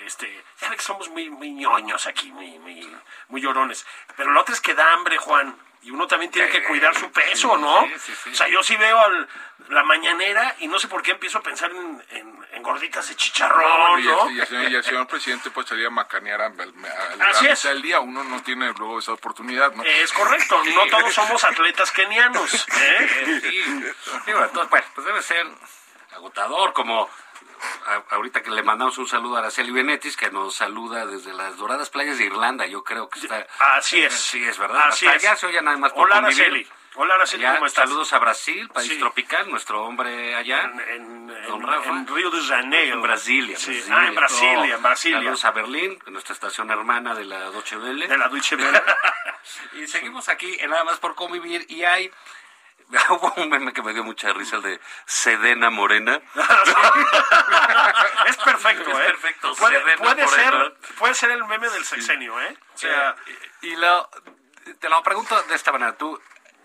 Este, 0.05 0.43
ya 0.59 0.69
ve 0.69 0.75
que 0.75 0.83
somos 0.83 1.09
muy, 1.09 1.29
muy 1.29 1.51
ñoños 1.51 2.07
aquí, 2.07 2.31
muy, 2.31 2.59
muy, 2.59 2.93
muy 3.29 3.41
llorones. 3.41 3.86
Pero 4.17 4.33
la 4.33 4.41
otra 4.41 4.53
es 4.53 4.62
que 4.62 4.73
da 4.73 4.91
hambre, 4.93 5.17
Juan. 5.17 5.55
Y 5.84 5.91
uno 5.91 6.08
también 6.08 6.32
tiene 6.32 6.50
que 6.50 6.63
cuidar 6.63 6.96
su 6.96 7.12
peso, 7.12 7.58
¿no? 7.58 7.82
sí, 7.84 7.93
sí, 8.00 8.13
sí. 8.24 8.30
O 8.32 8.36
sea, 8.36 8.48
yo 8.48 8.63
sí 8.63 8.76
veo 8.78 9.00
al- 9.00 9.28
la 9.69 9.84
mañanera 9.84 10.56
y 10.60 10.67
no 10.67 10.78
sé 10.80 10.88
por 10.88 11.02
qué 11.02 11.12
empiezo 11.12 11.38
a 11.38 11.41
pensar 11.41 11.72
en, 11.72 12.04
en- 12.12 12.48
en 12.54 12.63
gorditas 12.63 13.08
de 13.10 13.15
chicharrón, 13.15 14.00
y, 14.00 14.04
el, 14.04 14.08
¿no? 14.10 14.30
y 14.32 14.39
el 14.39 14.48
señor, 14.48 14.72
y 14.72 14.76
el 14.76 14.84
señor 14.84 15.08
presidente 15.08 15.50
pues 15.52 15.67
salir 15.67 15.88
a 15.88 15.89
macanear 15.89 16.41
a, 16.41 16.46
a, 16.46 16.50
a- 16.50 17.30
Así 17.30 17.48
es. 17.48 17.82
día. 17.82 18.00
Uno 18.00 18.24
no 18.24 18.41
tiene 18.43 18.72
luego 18.78 19.00
esa 19.00 19.13
oportunidad, 19.13 19.74
¿no? 19.74 19.84
Es 19.84 20.12
correcto, 20.13 20.62
no 20.63 20.86
todos 20.88 21.13
somos 21.13 21.43
atletas 21.43 21.91
kenianos. 21.91 22.54
¿eh? 22.78 23.39
Sí, 23.41 23.63
digo, 24.26 24.43
entonces, 24.43 24.69
bueno, 24.69 24.86
pues 24.96 25.06
debe 25.08 25.22
ser 25.22 25.46
agotador, 26.15 26.74
como 26.74 27.10
ahorita 28.12 28.41
que 28.41 28.51
le 28.51 28.63
mandamos 28.63 28.97
un 28.97 29.08
saludo 29.08 29.36
a 29.36 29.39
Araceli 29.39 29.71
Benetis, 29.71 30.15
que 30.17 30.29
nos 30.32 30.56
saluda 30.56 31.06
desde 31.06 31.34
las 31.34 31.58
doradas 31.58 31.89
playas 31.89 32.17
de 32.17 32.25
Irlanda, 32.25 32.65
yo 32.65 32.84
creo 32.84 33.10
que 33.10 33.19
está... 33.19 33.45
Así 33.60 34.03
es. 34.03 34.13
Sí, 34.13 34.43
es 34.43 34.58
verdad. 34.58 34.88
Así 34.89 35.06
Hasta 35.08 35.17
es. 35.17 35.23
allá 35.25 35.36
se 35.36 35.47
oye 35.47 35.62
nada 35.62 35.77
más 35.77 35.91
por 35.93 36.06
Hola, 36.06 36.15
convivir. 36.21 36.41
Araceli. 36.43 36.67
Hola, 36.95 37.15
Araceli, 37.15 37.43
¿cómo 37.43 37.65
estás? 37.65 37.86
saludos 37.89 38.13
a 38.13 38.19
Brasil, 38.19 38.69
país 38.69 38.88
Sí. 38.91 38.99
tropical, 38.99 39.49
nuestro 39.49 39.84
hombre 39.84 40.36
allá. 40.36 40.62
En, 40.62 40.79
en- 40.79 41.27
Don 41.47 41.62
en- 41.62 41.67
Rafa. 41.67 41.89
en 41.89 42.06
Río 42.08 42.29
de 42.29 42.41
Janeiro. 42.41 42.95
En 42.95 43.01
Brasilia. 43.01 43.58
Sí. 43.58 43.71
Brasilia. 43.71 43.97
Ah, 43.97 44.08
en 44.08 44.15
Brasilia, 44.15 44.75
en 44.75 44.84
Brasilia. 44.84 45.17
Saludos 45.17 45.45
a 45.45 45.51
Berlín, 45.51 45.99
nuestra 46.08 46.34
estación 46.34 46.69
hermana 46.69 47.15
de 47.15 47.25
la 47.25 47.49
Deutsche 47.49 47.77
Welle. 47.77 48.08
De 48.08 48.17
la 48.17 48.27
Deutsche 48.29 48.56
Welle. 48.56 48.82
Y 49.73 49.88
seguimos 49.88 50.29
aquí 50.29 50.56
en 50.60 50.69
Nada 50.69 50.84
más 50.86 50.99
por 50.99 51.15
convivir 51.15 51.65
y 51.67 51.84
hay... 51.84 52.10
Hubo 53.10 53.34
un 53.38 53.50
meme 53.50 53.74
que 53.74 53.82
me 53.82 53.93
dio 53.93 54.04
mucha 54.04 54.32
risa, 54.34 54.58
el 54.58 54.62
de 54.62 54.80
Sedena 55.06 55.69
Morena. 55.69 56.22
es 58.28 58.38
perfecto, 58.38 58.89
Es 58.91 58.98
¿eh? 58.98 59.04
perfecto, 59.08 59.56
Puede, 59.56 59.80
Sedena 59.80 59.98
puede 59.98 60.26
Moreno. 60.26 60.65
ser, 60.65 60.74
puede 60.98 61.13
ser 61.13 61.32
el 61.32 61.46
meme 61.46 61.69
del 61.69 61.86
sexenio, 61.86 62.39
¿eh? 62.41 62.58
O 62.74 62.78
sea, 62.78 63.15
y 63.62 63.76
lo, 63.76 64.10
te 64.80 64.89
lo 64.89 65.02
pregunto 65.04 65.41
de 65.43 65.56
esta 65.56 65.72
manera. 65.72 65.98
Tú, 65.98 66.19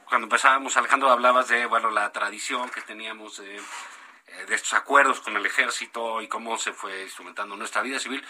cuando 0.07 0.27
empezábamos, 0.27 0.77
Alejandro, 0.77 1.11
hablabas 1.11 1.49
de 1.49 1.67
bueno 1.67 1.91
la 1.91 2.11
tradición 2.13 2.69
que 2.71 2.81
teníamos 2.83 3.39
de, 3.39 3.57
eh, 3.57 4.45
de 4.47 4.55
estos 4.55 4.75
acuerdos 4.75 5.21
con 5.21 5.37
el 5.37 5.45
ejército 5.47 6.21
y 6.21 6.29
cómo 6.29 6.59
se 6.59 6.73
fue 6.73 7.03
instrumentando 7.03 7.57
nuestra 7.57 7.83
vida 7.83 7.99
civil, 7.99 8.25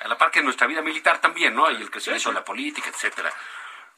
a 0.00 0.08
la 0.08 0.16
par 0.16 0.30
que 0.30 0.42
nuestra 0.42 0.66
vida 0.66 0.82
militar 0.82 1.20
también, 1.20 1.54
¿no? 1.54 1.70
Y 1.70 1.76
el 1.76 1.90
crecimiento 1.90 2.28
de 2.30 2.34
la 2.34 2.44
política, 2.44 2.88
etcétera. 2.90 3.32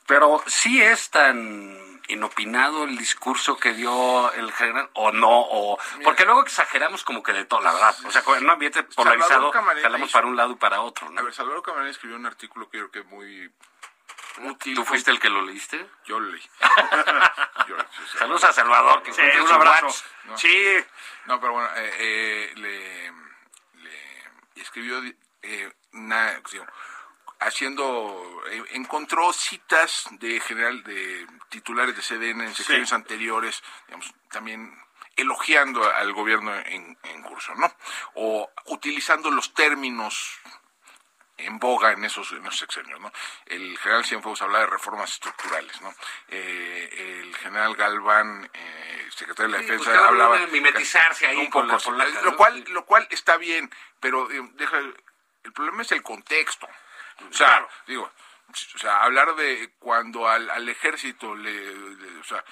Pero 0.06 0.42
sí 0.46 0.82
es 0.82 1.10
tan 1.10 1.91
inopinado 2.12 2.84
el 2.84 2.96
discurso 2.96 3.56
que 3.56 3.72
dio 3.72 4.32
el 4.32 4.52
general, 4.52 4.88
o 4.94 5.12
no, 5.12 5.28
o 5.30 5.78
porque 6.04 6.24
luego 6.24 6.42
exageramos 6.42 7.04
como 7.04 7.22
que 7.22 7.32
de 7.32 7.44
todo, 7.44 7.60
la 7.60 7.72
verdad. 7.72 7.94
O 8.04 8.10
sea, 8.10 8.22
en 8.36 8.44
un 8.44 8.50
ambiente 8.50 8.82
polarizado, 8.82 9.52
jalamos 9.52 10.10
para 10.12 10.26
un 10.26 10.36
lado 10.36 10.52
y 10.52 10.56
para 10.56 10.80
otro, 10.82 11.08
¿no? 11.10 11.20
A 11.20 11.24
ver, 11.24 11.32
Salvador 11.34 11.62
Camarena 11.62 11.90
escribió 11.90 12.16
un 12.16 12.26
artículo 12.26 12.68
que 12.70 12.78
yo 12.78 12.90
creo 12.90 13.04
que 13.04 13.10
muy 13.14 13.52
útil. 14.38 14.74
¿Tú 14.74 14.84
fuiste 14.84 15.10
el 15.10 15.20
que 15.20 15.28
lo 15.28 15.42
leíste? 15.42 15.86
Yo 16.06 16.18
lo 16.20 16.30
leí. 16.30 16.42
Yo- 17.68 17.76
Saludos 18.18 18.44
a 18.44 18.52
Salvador, 18.52 19.02
que 19.02 19.12
Sí, 19.12 19.20
un 19.40 19.50
abrazo. 19.52 19.86
No. 20.24 20.36
Sí, 20.38 20.76
No, 21.26 21.40
pero 21.40 21.52
bueno, 21.52 21.68
eh, 21.76 21.94
eh, 21.98 22.52
le, 22.56 23.12
le 23.82 24.62
escribió 24.62 25.00
eh, 25.42 25.72
una, 25.92 26.40
digo, 26.50 26.66
haciendo, 27.44 28.42
eh, 28.50 28.64
encontró 28.72 29.32
citas 29.32 30.06
de 30.12 30.40
general 30.40 30.82
de 30.84 31.26
titulares 31.48 31.96
de 31.96 32.02
CDN 32.02 32.42
en 32.42 32.54
secciones 32.54 32.92
anteriores, 32.92 33.62
digamos, 33.86 34.12
también 34.30 34.76
elogiando 35.16 35.84
al 35.84 36.12
gobierno 36.12 36.54
en, 36.54 36.98
en 37.02 37.22
curso, 37.22 37.54
¿no? 37.54 37.72
O 38.14 38.50
utilizando 38.66 39.30
los 39.30 39.52
términos 39.54 40.40
en 41.44 41.58
boga 41.58 41.92
en 41.92 42.04
esos, 42.04 42.30
en 42.32 42.44
esos 42.46 42.58
sexenios, 42.58 43.00
¿no? 43.00 43.12
El 43.46 43.76
general 43.78 44.04
Cienfuegos 44.04 44.42
hablaba 44.42 44.64
de 44.64 44.70
reformas 44.70 45.12
estructurales, 45.12 45.80
¿no? 45.80 45.94
Eh, 46.28 47.20
el 47.22 47.34
general 47.36 47.74
Galván, 47.74 48.50
eh, 48.52 49.08
secretario 49.10 49.52
de 49.52 49.58
la 49.58 49.64
Sí, 49.64 49.70
Defensa, 49.70 49.90
pues, 49.90 50.08
hablaba... 50.08 50.38
de 50.38 50.46
mimetizarse 50.48 51.26
ahí 51.26 51.36
un 51.36 51.50
con 51.50 51.66
la 51.66 51.74
poco, 51.76 51.90
polaca, 51.90 52.22
lo 52.22 52.36
cual, 52.36 52.64
lo 52.68 52.84
cual 52.84 53.06
está 53.10 53.36
bien, 53.36 53.70
pero 54.00 54.30
eh, 54.30 54.50
deja, 54.54 54.78
el 54.78 55.52
problema 55.52 55.82
es 55.82 55.92
el 55.92 56.02
contexto. 56.02 56.68
O 57.30 57.32
sea, 57.32 57.66
digo, 57.86 58.10
o 58.74 58.78
sea, 58.78 59.02
hablar 59.02 59.34
de 59.36 59.72
cuando 59.78 60.28
al, 60.28 60.48
al 60.50 60.68
ejército 60.68 61.34
le, 61.34 61.74
le- 61.74 62.18
o 62.18 62.24
sea, 62.24 62.44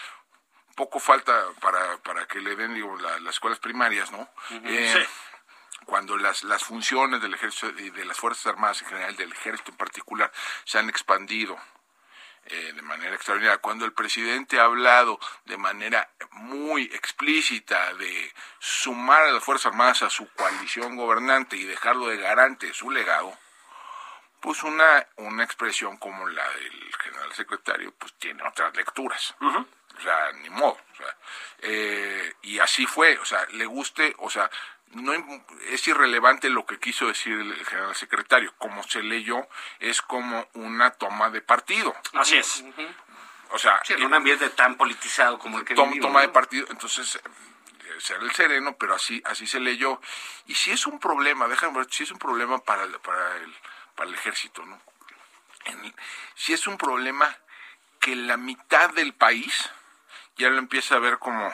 poco 0.74 0.98
falta 1.00 1.46
para, 1.60 1.98
para 1.98 2.26
que 2.26 2.40
le 2.40 2.56
den, 2.56 2.74
digo, 2.74 2.96
la- 2.98 3.18
las 3.20 3.34
escuelas 3.34 3.58
primarias, 3.58 4.10
¿no? 4.12 4.28
Eh, 4.64 4.92
Sí. 4.94 5.06
Cuando 5.86 6.16
las, 6.18 6.44
las 6.44 6.62
funciones 6.62 7.20
del 7.22 7.34
ejército 7.34 7.68
y 7.80 7.90
de 7.90 8.04
las 8.04 8.16
Fuerzas 8.18 8.46
Armadas 8.46 8.80
en 8.82 8.88
general, 8.88 9.16
del 9.16 9.32
ejército 9.32 9.70
en 9.72 9.76
particular, 9.78 10.30
se 10.64 10.78
han 10.78 10.88
expandido 10.90 11.58
eh, 12.46 12.72
de 12.74 12.82
manera 12.82 13.14
extraordinaria. 13.16 13.58
Cuando 13.58 13.86
el 13.86 13.92
presidente 13.92 14.60
ha 14.60 14.64
hablado 14.64 15.18
de 15.46 15.56
manera 15.56 16.08
muy 16.32 16.84
explícita 16.84 17.94
de 17.94 18.32
sumar 18.58 19.22
a 19.22 19.32
las 19.32 19.42
Fuerzas 19.42 19.72
Armadas 19.72 20.02
a 20.02 20.10
su 20.10 20.28
coalición 20.34 20.96
gobernante 20.96 21.56
y 21.56 21.64
dejarlo 21.64 22.06
de 22.08 22.18
garante 22.18 22.66
de 22.68 22.74
su 22.74 22.90
legado, 22.90 23.36
pues 24.40 24.62
una, 24.62 25.06
una 25.16 25.44
expresión 25.44 25.96
como 25.98 26.26
la 26.28 26.48
del 26.50 26.94
general 27.02 27.32
secretario, 27.34 27.92
pues 27.98 28.12
tiene 28.14 28.42
otras 28.42 28.74
lecturas. 28.76 29.34
O 29.40 30.02
sea, 30.02 30.32
ni 30.42 30.48
modo. 30.50 30.78
o 30.92 30.96
sea, 30.96 31.16
eh, 31.60 32.34
y 32.42 32.58
así 32.58 32.86
fue, 32.86 33.18
o 33.18 33.24
sea, 33.24 33.44
le 33.52 33.66
guste, 33.66 34.14
o 34.18 34.30
sea, 34.30 34.50
no 34.92 35.12
es 35.68 35.86
irrelevante 35.86 36.48
lo 36.48 36.64
que 36.66 36.78
quiso 36.80 37.06
decir 37.06 37.34
el, 37.38 37.64
general 37.66 37.94
secretario. 37.94 38.54
Como 38.58 38.82
se 38.82 39.02
leyó, 39.02 39.46
es 39.78 40.00
como 40.02 40.48
una 40.54 40.90
toma 40.92 41.30
de 41.30 41.42
partido. 41.42 41.94
así 42.14 42.38
es. 42.38 42.64
O 43.50 43.58
sea, 43.58 43.80
Sí, 43.84 43.92
en 43.94 44.04
un 44.04 44.14
ambiente 44.14 44.48
tan 44.50 44.76
politizado 44.76 45.38
como 45.38 45.58
el 45.58 45.64
que 45.64 45.74
tom- 45.74 45.88
vivimos, 45.90 46.08
toma 46.08 46.20
de 46.22 46.28
partido, 46.28 46.66
entonces 46.70 47.16
eh, 47.16 47.20
será 47.98 48.22
el 48.22 48.30
sereno, 48.32 48.76
pero 48.76 48.94
así 48.94 49.20
así 49.26 49.46
se 49.46 49.60
leyó. 49.60 50.00
Y 50.46 50.54
si 50.54 50.70
es 50.70 50.86
un 50.86 50.98
problema, 51.00 51.46
déjame 51.48 51.78
ver, 51.78 51.88
si 51.90 52.04
es 52.04 52.10
un 52.12 52.18
problema 52.18 52.58
para 52.58 52.84
el, 52.84 52.92
para 53.00 53.36
el, 53.38 53.54
para 54.00 54.08
el 54.08 54.16
ejército, 54.16 54.64
¿no? 54.64 54.80
En- 55.66 55.94
si 56.34 56.54
es 56.54 56.66
un 56.66 56.78
problema 56.78 57.36
que 58.00 58.16
la 58.16 58.38
mitad 58.38 58.88
del 58.94 59.12
país 59.12 59.68
ya 60.38 60.48
lo 60.48 60.56
empieza 60.58 60.94
a 60.94 61.00
ver 61.00 61.18
como 61.18 61.52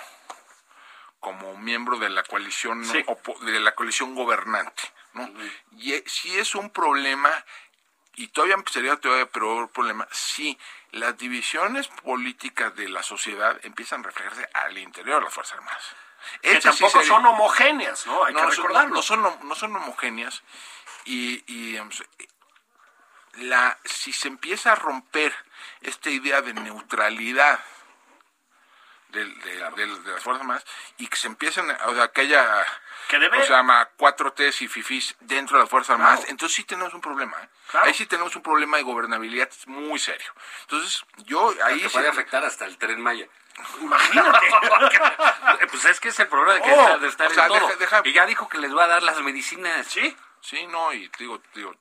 como 1.18 1.56
miembro 1.56 1.98
de 1.98 2.08
la 2.08 2.22
coalición 2.22 2.84
Sí. 2.84 3.04
de 3.40 3.58
la 3.60 3.74
coalición 3.74 4.14
gobernante, 4.14 4.82
¿no? 5.14 5.28
Y 5.72 5.94
eh, 5.94 6.04
si 6.06 6.38
es 6.38 6.54
un 6.54 6.70
problema 6.70 7.30
y 8.14 8.28
todavía 8.28 8.56
sería 8.70 8.94
todavía 8.96 9.26
peor 9.26 9.68
problema 9.70 10.06
si 10.12 10.56
las 10.92 11.18
divisiones 11.18 11.88
políticas 11.88 12.76
de 12.76 12.88
la 12.88 13.02
sociedad 13.02 13.58
empiezan 13.64 14.00
a 14.02 14.04
reflejarse 14.04 14.48
al 14.54 14.78
interior 14.78 15.18
de 15.18 15.24
las 15.24 15.34
Fuerzas 15.34 15.58
Armadas. 15.58 15.84
Que 16.42 16.50
Ese 16.52 16.60
sí 16.60 16.68
tampoco 16.68 16.90
sería- 17.00 17.08
son 17.08 17.26
homogéneas, 17.26 18.06
¿no? 18.06 18.24
Hay 18.24 18.32
no, 18.32 18.40
que 18.40 18.44
no 18.46 18.50
recordarlo. 18.52 18.94
no 18.94 19.02
son, 19.02 19.22
no 19.48 19.54
son 19.56 19.74
homogéneas 19.74 20.44
y, 21.06 21.42
y, 21.52 21.76
la, 23.38 23.78
si 23.84 24.12
se 24.12 24.28
empieza 24.28 24.72
a 24.72 24.74
romper 24.76 25.34
esta 25.80 26.10
idea 26.10 26.42
de 26.42 26.54
neutralidad 26.54 27.60
del- 29.08 29.38
de, 29.40 29.70
del- 29.76 30.04
de 30.04 30.12
las 30.12 30.22
fuerzas 30.22 30.40
armadas 30.42 30.64
y 30.98 31.06
que 31.06 31.16
se 31.16 31.26
empiezan, 31.28 31.70
a- 31.70 31.86
o 31.86 31.94
sea, 31.94 32.08
que 32.08 32.22
haya, 32.22 32.66
Que 33.08 33.18
debe- 33.18 33.38
o 33.40 33.44
sea, 33.46 33.58
llama 33.58 33.88
cuatro 33.96 34.32
T's 34.32 34.60
y 34.62 34.68
fifís 34.68 35.14
dentro 35.20 35.56
de 35.56 35.62
las 35.62 35.70
fuerzas 35.70 35.90
armadas, 35.94 36.18
Claro. 36.20 36.30
entonces 36.32 36.56
sí 36.56 36.64
tenemos 36.64 36.92
un 36.92 37.00
problema. 37.00 37.36
¿eh? 37.42 37.48
Claro. 37.70 37.86
Ahí 37.86 37.94
sí 37.94 38.06
tenemos 38.06 38.34
un 38.36 38.42
problema 38.42 38.76
de 38.76 38.82
gobernabilidad 38.82 39.48
muy 39.66 39.98
serio. 39.98 40.32
Entonces, 40.62 41.04
yo 41.18 41.54
ahí 41.64 41.80
Que 41.80 41.88
sí- 41.88 41.94
puede 41.94 42.08
afectar 42.08 42.44
hasta 42.44 42.64
el 42.66 42.76
tren 42.78 43.00
Maya. 43.00 43.26
Imagínate. 43.80 44.46
pues 45.70 45.84
es 45.86 46.00
que 46.00 46.08
es 46.08 46.20
el 46.20 46.28
problema 46.28 46.54
de 46.54 46.62
que 46.62 46.70
Oh, 46.72 46.80
está- 46.80 46.98
de 46.98 47.08
estar 47.08 47.26
o 47.30 47.34
sea, 47.34 47.44
en 47.44 47.48
todo. 47.48 47.68
deja- 47.68 47.76
deja- 47.78 48.02
Y 48.04 48.12
ya 48.12 48.26
dijo 48.26 48.48
que 48.48 48.58
les 48.58 48.74
va 48.76 48.84
a 48.84 48.88
dar 48.88 49.02
las 49.02 49.20
medicinas. 49.22 49.86
sí, 49.86 50.14
Sí, 50.42 50.64
no, 50.68 50.92
y 50.92 51.10
digo, 51.18 51.42
digo, 51.54 51.74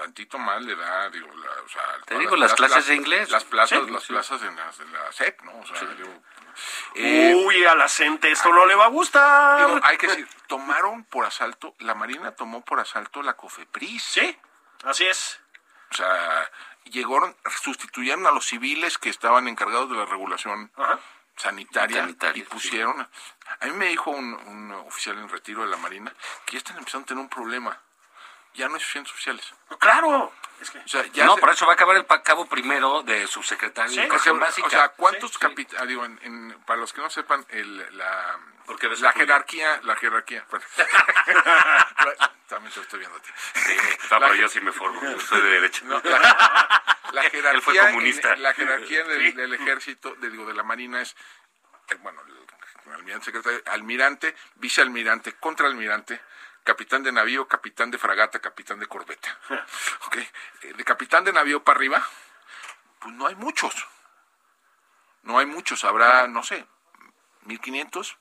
tantito 0.00 0.38
más 0.38 0.62
le 0.62 0.74
da, 0.74 1.08
digo, 1.10 1.26
la, 1.28 1.50
o 1.62 1.68
sea, 1.68 1.82
Te 2.06 2.18
digo, 2.18 2.36
las 2.36 2.54
clases 2.54 2.86
de 2.86 2.94
inglés. 2.94 3.30
Las 3.30 3.44
plazas, 3.44 3.80
Sí, 3.84 3.90
las 3.90 4.02
sí. 4.02 4.12
plazas 4.12 4.42
en 4.42 4.56
la, 4.56 4.70
en 4.80 4.92
la 4.92 5.12
SEP, 5.12 5.42
¿no? 5.42 5.58
O 5.58 5.66
sea, 5.66 5.88
digo, 5.88 6.22
eh, 6.94 7.34
Uy, 7.46 7.64
a 7.64 7.74
la 7.74 7.88
gente 7.88 8.30
esto 8.30 8.52
no 8.52 8.66
le 8.66 8.74
va 8.74 8.86
a 8.86 8.88
gustar. 8.88 9.66
digo, 9.66 9.80
hay 9.82 9.96
que 9.98 10.06
decir, 10.08 10.28
tomaron 10.46 11.04
por 11.04 11.24
asalto, 11.24 11.74
la 11.80 11.94
Marina 11.94 12.32
tomó 12.32 12.64
por 12.64 12.80
asalto 12.80 13.22
la 13.22 13.34
COFEPRIS. 13.34 14.02
Sí, 14.02 14.38
así 14.84 15.06
es. 15.06 15.40
O 15.92 15.94
sea, 15.94 16.50
llegaron, 16.84 17.36
sustituyeron 17.62 18.26
a 18.26 18.30
los 18.30 18.46
civiles 18.46 18.98
que 18.98 19.08
estaban 19.10 19.48
encargados 19.48 19.90
de 19.90 19.96
la 19.96 20.06
regulación 20.06 20.70
Ajá. 20.76 20.98
sanitaria, 21.36 22.02
Sanitaria, 22.02 22.42
y 22.42 22.46
pusieron... 22.46 23.00
A 23.60 23.66
mí 23.66 23.72
me 23.72 23.86
dijo 23.88 24.10
un, 24.10 24.34
un 24.34 24.72
oficial 24.72 25.18
en 25.18 25.28
retiro 25.28 25.62
de 25.62 25.68
la 25.68 25.76
Marina 25.76 26.12
que 26.46 26.52
ya 26.52 26.58
están 26.58 26.78
empezando 26.78 27.04
a 27.04 27.08
tener 27.08 27.22
un 27.22 27.28
problema. 27.28 27.76
Ya 28.54 28.68
no 28.68 28.74
hay 28.74 28.80
suficientes 28.80 29.12
oficiales. 29.12 29.54
Claro. 29.78 30.32
Es 30.60 30.70
que, 30.70 30.78
O 30.78 30.88
sea, 30.88 31.06
ya 31.06 31.24
no, 31.24 31.36
se- 31.36 31.40
por 31.40 31.50
eso 31.50 31.64
va 31.66 31.72
a 31.72 31.74
acabar 31.74 31.96
el 31.96 32.04
cabo 32.22 32.46
primero 32.46 33.02
de 33.02 33.26
subsecretario 33.26 33.96
de 33.96 34.02
educación 34.02 34.38
básica. 34.38 34.66
o 34.66 34.70
sea, 34.70 34.88
¿cuántos 34.90 35.30
Sí, 35.30 35.36
sí. 35.36 35.40
capítulos? 35.40 35.88
digo, 35.88 36.04
en- 36.04 36.18
en- 36.22 36.60
para 36.66 36.78
los 36.80 36.92
que 36.92 37.00
no 37.00 37.08
sepan, 37.08 37.46
el, 37.48 37.96
la, 37.96 38.38
Porque 38.66 38.88
la 38.88 39.12
jerarquía, 39.12 39.80
la 39.84 39.96
jerarquía. 39.96 40.44
bueno. 40.50 40.64
También 42.48 42.74
te 42.74 42.80
estoy 42.80 42.98
viendo 42.98 43.16
a 43.16 43.22
ti. 43.22 43.30
Sí, 43.54 43.76
no, 44.10 44.18
pero 44.20 44.34
yo 44.34 44.48
sí 44.48 44.60
me 44.60 44.72
formo, 44.72 45.00
yo 45.02 45.20
soy 45.20 45.40
de 45.40 45.48
derecha. 45.50 45.82
No, 45.84 46.00
la, 46.02 46.84
la 47.12 47.22
jerarquía, 47.22 47.50
Él 47.52 47.62
fue 47.62 47.76
en- 47.78 47.86
comunista. 47.86 48.36
la 48.36 48.52
jerarquía 48.54 49.04
del, 49.04 49.34
del 49.34 49.54
ejército, 49.54 50.14
de, 50.16 50.30
digo, 50.30 50.44
de 50.46 50.54
la 50.54 50.64
marina 50.64 51.00
es, 51.00 51.14
eh, 51.88 51.94
bueno, 52.00 52.20
el, 52.26 52.92
almirante 52.92 53.24
secretario, 53.26 53.62
almirante, 53.66 54.34
vicealmirante, 54.56 55.34
contraalmirante, 55.34 56.20
capitán 56.70 57.02
de 57.02 57.10
navío, 57.10 57.48
capitán 57.48 57.90
de 57.90 57.98
fragata, 57.98 58.38
capitán 58.38 58.78
de 58.78 58.86
corbeta. 58.86 59.36
¿Ok? 60.06 60.16
Eh, 60.18 60.72
De 60.76 60.84
capitán 60.84 61.24
de 61.24 61.32
navío 61.32 61.64
para 61.64 61.76
arriba, 61.78 62.06
pues 63.00 63.12
no 63.14 63.26
hay 63.26 63.34
muchos. 63.34 63.74
No 65.22 65.38
hay 65.40 65.46
muchos, 65.46 65.82
habrá, 65.84 66.28
no 66.28 66.44
sé, 66.44 66.64
1500, 67.42 68.16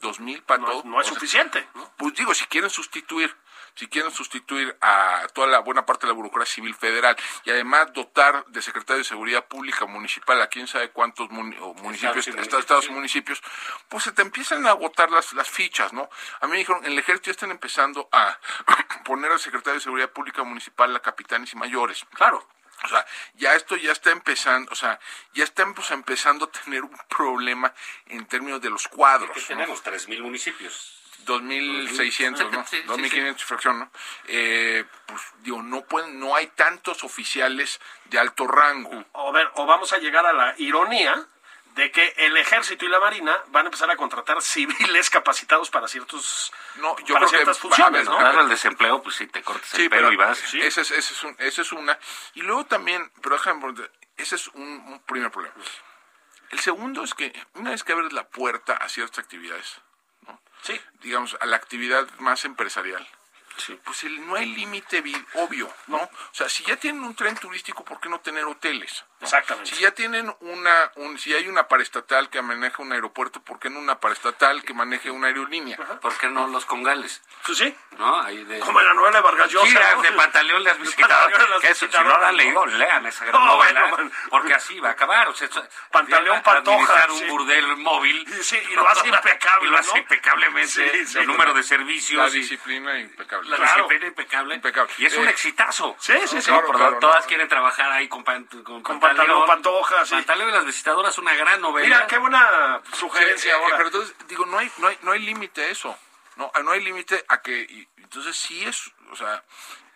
2000 0.00 0.42
para 0.44 0.62
no, 0.62 0.66
todo. 0.70 0.82
no 0.84 1.00
es 1.00 1.06
O 1.06 1.10
sea, 1.10 1.14
suficiente. 1.14 1.68
¿no? 1.74 1.92
pues 1.98 2.14
digo, 2.14 2.32
si 2.34 2.44
quieren 2.46 2.70
sustituir, 2.70 3.36
si 3.74 3.86
quieren 3.88 4.10
sustituir 4.12 4.76
a 4.80 5.26
toda 5.32 5.46
la 5.46 5.60
buena 5.60 5.86
parte 5.86 6.06
de 6.06 6.12
la 6.12 6.16
burocracia 6.16 6.54
civil 6.56 6.74
federal 6.74 7.16
y 7.44 7.50
además 7.50 7.92
dotar 7.92 8.44
de 8.46 8.62
secretario 8.62 8.98
de 8.98 9.04
seguridad 9.04 9.46
pública 9.46 9.86
municipal 9.86 10.40
a 10.42 10.48
quién 10.48 10.66
sabe 10.66 10.90
cuántos 10.90 11.30
muni- 11.30 11.56
o 11.60 11.74
municipios, 11.74 12.26
Estados 12.26 12.42
estados, 12.42 12.64
estados 12.64 12.90
municipios, 12.90 13.42
pues 13.88 14.04
se 14.04 14.12
te 14.12 14.22
empiezan 14.22 14.66
a 14.66 14.70
agotar 14.70 15.10
las, 15.10 15.32
las 15.32 15.48
fichas, 15.48 15.92
¿no? 15.92 16.08
A 16.40 16.46
mí 16.46 16.52
me 16.52 16.58
dijeron, 16.58 16.84
en 16.84 16.92
el 16.92 16.98
ejército 16.98 17.26
ya 17.26 17.32
están 17.32 17.50
empezando 17.50 18.08
a 18.12 18.38
poner 19.04 19.32
al 19.32 19.40
secretario 19.40 19.74
de 19.74 19.80
seguridad 19.84 20.10
pública 20.10 20.42
municipal 20.42 20.94
a 20.94 21.00
capitanes 21.00 21.52
y 21.52 21.56
mayores. 21.56 22.04
Claro. 22.14 22.46
O 22.82 22.88
sea, 22.88 23.04
ya 23.34 23.54
esto 23.54 23.76
ya 23.76 23.92
está 23.92 24.10
empezando, 24.10 24.72
o 24.72 24.74
sea, 24.74 24.98
ya 25.34 25.44
estamos 25.44 25.90
empezando 25.90 26.46
a 26.46 26.50
tener 26.50 26.82
un 26.82 26.96
problema 27.08 27.74
en 28.06 28.24
términos 28.26 28.60
de 28.62 28.70
los 28.70 28.88
cuadros. 28.88 29.32
Que 29.34 29.54
¿no? 29.54 29.60
tenemos 29.60 29.84
3.000 29.84 30.20
municipios. 30.22 30.99
2.600, 31.26 32.50
¿no? 32.50 32.66
Sí, 32.66 32.76
sí, 32.80 32.82
2.500 32.86 33.36
fracción, 33.44 33.78
¿no? 33.78 33.90
Eh, 34.26 34.84
pues 35.06 35.20
digo, 35.40 35.62
no 35.62 35.82
pueden, 35.82 36.18
no 36.20 36.34
hay 36.36 36.46
tantos 36.48 37.02
oficiales 37.04 37.80
de 38.06 38.18
alto 38.18 38.46
rango. 38.46 39.04
O, 39.12 39.32
ver, 39.32 39.50
o 39.54 39.66
vamos 39.66 39.92
a 39.92 39.98
llegar 39.98 40.26
a 40.26 40.32
la 40.32 40.54
ironía 40.58 41.26
de 41.74 41.90
que 41.92 42.14
el 42.18 42.36
ejército 42.36 42.84
y 42.84 42.88
la 42.88 42.98
marina 42.98 43.36
van 43.48 43.66
a 43.66 43.68
empezar 43.68 43.90
a 43.90 43.96
contratar 43.96 44.42
civiles 44.42 45.08
capacitados 45.10 45.70
para 45.70 45.86
ciertos 45.88 46.52
No, 46.76 46.96
yo 47.04 47.14
para 47.14 47.26
creo 47.26 47.30
que 47.30 47.36
ciertas 47.36 47.58
a 47.58 47.60
funciones, 47.60 48.00
haber- 48.08 48.10
¿no? 48.10 48.18
Claro, 48.18 48.40
el 48.42 48.48
desempleo, 48.48 49.02
pues 49.02 49.16
sí, 49.16 49.26
te 49.28 49.42
cortas 49.42 49.68
Sí, 49.70 49.82
el 49.82 49.90
pelo 49.90 50.08
pero 50.08 50.12
y 50.12 50.16
vas. 50.16 50.38
esa 50.54 50.80
es, 50.80 50.90
esa 50.90 51.12
es, 51.12 51.22
un- 51.22 51.36
esa 51.38 51.62
es 51.62 51.72
una. 51.72 51.98
Y 52.34 52.42
luego 52.42 52.66
también, 52.66 53.10
pero 53.22 53.36
déjame, 53.36 53.74
ese 54.16 54.34
es 54.34 54.48
un, 54.48 54.62
un 54.68 55.00
primer 55.06 55.30
problema. 55.30 55.54
El 56.50 56.58
segundo 56.58 57.04
es 57.04 57.14
que 57.14 57.32
una 57.54 57.70
vez 57.70 57.84
que 57.84 57.92
abres 57.92 58.12
la 58.12 58.26
puerta 58.28 58.74
a 58.74 58.88
ciertas 58.88 59.20
actividades. 59.20 59.80
Sí. 60.62 60.80
digamos, 61.02 61.36
a 61.40 61.46
la 61.46 61.56
actividad 61.56 62.08
más 62.18 62.44
empresarial, 62.44 63.06
pues 63.84 64.04
el- 64.04 64.26
no 64.26 64.34
hay 64.36 64.46
límite 64.46 65.00
vi- 65.00 65.26
obvio, 65.34 65.72
¿no? 65.86 65.98
O 65.98 66.10
sea, 66.32 66.48
si 66.48 66.64
ya 66.64 66.76
tienen 66.76 67.02
un 67.02 67.14
tren 67.14 67.36
turístico, 67.36 67.84
¿por 67.84 68.00
qué 68.00 68.08
no 68.08 68.20
tener 68.20 68.44
hoteles? 68.44 69.04
Exactamente. 69.20 69.70
Si 69.74 69.80
ya 69.82 69.90
tienen 69.92 70.34
una, 70.40 70.92
un, 70.96 71.18
si 71.18 71.34
hay 71.34 71.46
una 71.48 71.68
paraestatal 71.68 72.28
que 72.30 72.40
maneja 72.42 72.82
un 72.82 72.92
aeropuerto, 72.92 73.40
¿por 73.42 73.58
qué 73.58 73.68
no 73.70 73.78
una 73.78 74.00
paraestatal 74.00 74.62
que 74.64 74.72
maneje 74.74 75.10
una 75.10 75.26
aerolínea? 75.28 75.76
¿Por 76.00 76.16
qué 76.18 76.28
no 76.28 76.46
los 76.46 76.64
congales? 76.64 77.22
Pues 77.44 77.58
sí, 77.58 77.74
¿No? 77.98 78.20
Ahí 78.22 78.42
de... 78.44 78.60
como 78.60 78.80
en 78.80 78.86
la 78.86 78.94
novela 78.94 79.18
de 79.18 79.22
Vargas 79.22 79.50
Llosa. 79.50 79.66
Sí, 79.66 79.74
¿no? 79.96 80.02
de 80.02 80.12
Pantaleón 80.12 80.62
le 80.64 80.70
has 80.70 80.78
De 80.78 80.82
visitado. 80.84 81.20
Pantaleón 81.20 81.50
le 81.50 81.56
has 81.56 81.62
Que 81.62 81.68
eso, 81.70 81.86
si 81.90 81.92
no 82.04 82.18
¿no? 82.18 82.32
leído, 82.32 82.66
lean 82.66 83.06
esa 83.06 83.24
gran 83.26 83.40
No, 83.44 83.56
novela. 83.56 83.86
bueno, 83.90 84.10
porque 84.30 84.54
así 84.54 84.80
va 84.80 84.88
a 84.88 84.92
acabar. 84.92 85.28
O 85.28 85.34
sea, 85.34 85.48
Pantaleón 85.90 86.42
Pantoja, 86.42 87.06
un 87.12 87.18
sí. 87.18 87.24
burdel 87.26 87.76
móvil. 87.76 88.26
Y 88.28 88.42
sí, 88.42 88.58
y 88.70 88.74
lo 88.74 88.88
hace 88.88 89.08
impecable, 89.08 89.66
Y 89.68 89.70
lo 89.70 89.78
hace 89.78 89.98
impecablemente. 89.98 90.70
Sí, 90.70 91.06
sí. 91.06 91.18
el 91.18 91.26
número 91.26 91.52
de 91.52 91.60
La 91.60 91.66
servicios. 91.66 92.34
y- 92.34 92.38
disciplina 92.38 92.98
impecable. 92.98 93.48
la 93.50 93.56
Claro. 93.56 93.74
disciplina 93.74 94.06
impecable. 94.06 94.54
Impecable. 94.54 94.92
Y 94.98 95.06
es 95.06 95.16
un 95.16 95.26
Eh, 95.26 95.30
exitazo. 95.30 95.96
sí, 95.98 96.14
sí, 96.26 96.36
¿no? 96.36 96.40
sí. 96.42 96.50
Por- 96.50 96.60
Claro, 96.70 96.72
claro, 96.78 96.98
todas 97.00 97.22
no. 97.24 97.28
quieren 97.28 97.48
trabajar 97.48 97.90
ahí 97.92 98.08
con, 98.08 98.22
con, 98.24 98.82
Con 98.82 99.00
Pantaleón 99.16 99.46
Pantoja, 99.46 100.04
sí. 100.06 100.14
Y 100.16 100.50
las 100.52 100.64
visitadoras, 100.64 101.18
una 101.18 101.34
gran 101.34 101.60
novela. 101.60 101.86
Mira, 101.96 102.06
qué 102.06 102.18
buena 102.18 102.80
Sí, 102.92 102.96
sugerencia 102.98 103.56
eh. 103.56 103.60
Pero 103.76 103.86
entonces, 103.86 104.14
digo, 104.28 104.46
no 104.46 104.58
hay, 104.58 104.70
no 104.78 104.88
hay, 104.88 104.98
no 105.02 105.12
hay 105.12 105.20
límite 105.20 105.64
a 105.64 105.68
eso. 105.68 105.96
No, 106.36 106.50
no 106.62 106.70
hay 106.72 106.80
límite 106.82 107.24
a 107.28 107.40
que. 107.42 107.60
y- 107.60 107.88
entonces, 107.98 108.36
sí 108.36 108.64
es. 108.64 108.90
O 109.10 109.16
sea, 109.16 109.42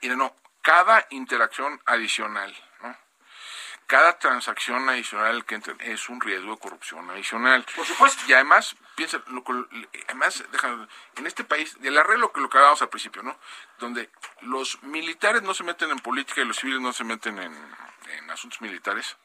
mire, 0.03 0.17
no. 0.17 0.35
Cada 0.63 1.07
interacción 1.11 1.81
adicional. 1.85 2.55
Cada 3.87 4.19
transacción 4.19 4.89
adicional 4.89 5.45
que 5.45 5.57
entre 5.57 5.75
es 5.93 6.09
un 6.09 6.21
riesgo 6.21 6.53
de 6.53 6.59
corrupción 6.59 7.11
adicional. 7.11 7.65
Por 7.77 7.87
supuesto. 7.87 8.23
Y 8.27 8.33
además, 8.33 8.77
piensa, 8.95 9.23
lo 9.29 9.45
además, 10.09 10.43
déjame, 10.51 10.87
en 11.17 11.27
este 11.27 11.45
país, 11.45 11.81
del 11.81 11.99
arreglo 11.99 12.33
que 12.33 12.41
lo 12.41 12.49
que 12.49 12.57
hablábamos 12.57 12.83
al 12.83 12.89
principio, 12.89 13.23
¿no? 13.23 13.39
Donde 13.79 14.11
los 14.43 14.83
militares 14.83 15.43
no 15.43 15.55
se 15.55 15.65
meten 15.65 15.91
en 15.91 15.99
política 15.99 16.41
y 16.41 16.45
los 16.47 16.57
civiles 16.57 16.81
no 16.81 16.93
se 16.93 17.05
meten 17.05 17.39
en, 17.39 17.53
en 18.11 18.31
asuntos 18.31 18.61
militares 18.61 19.17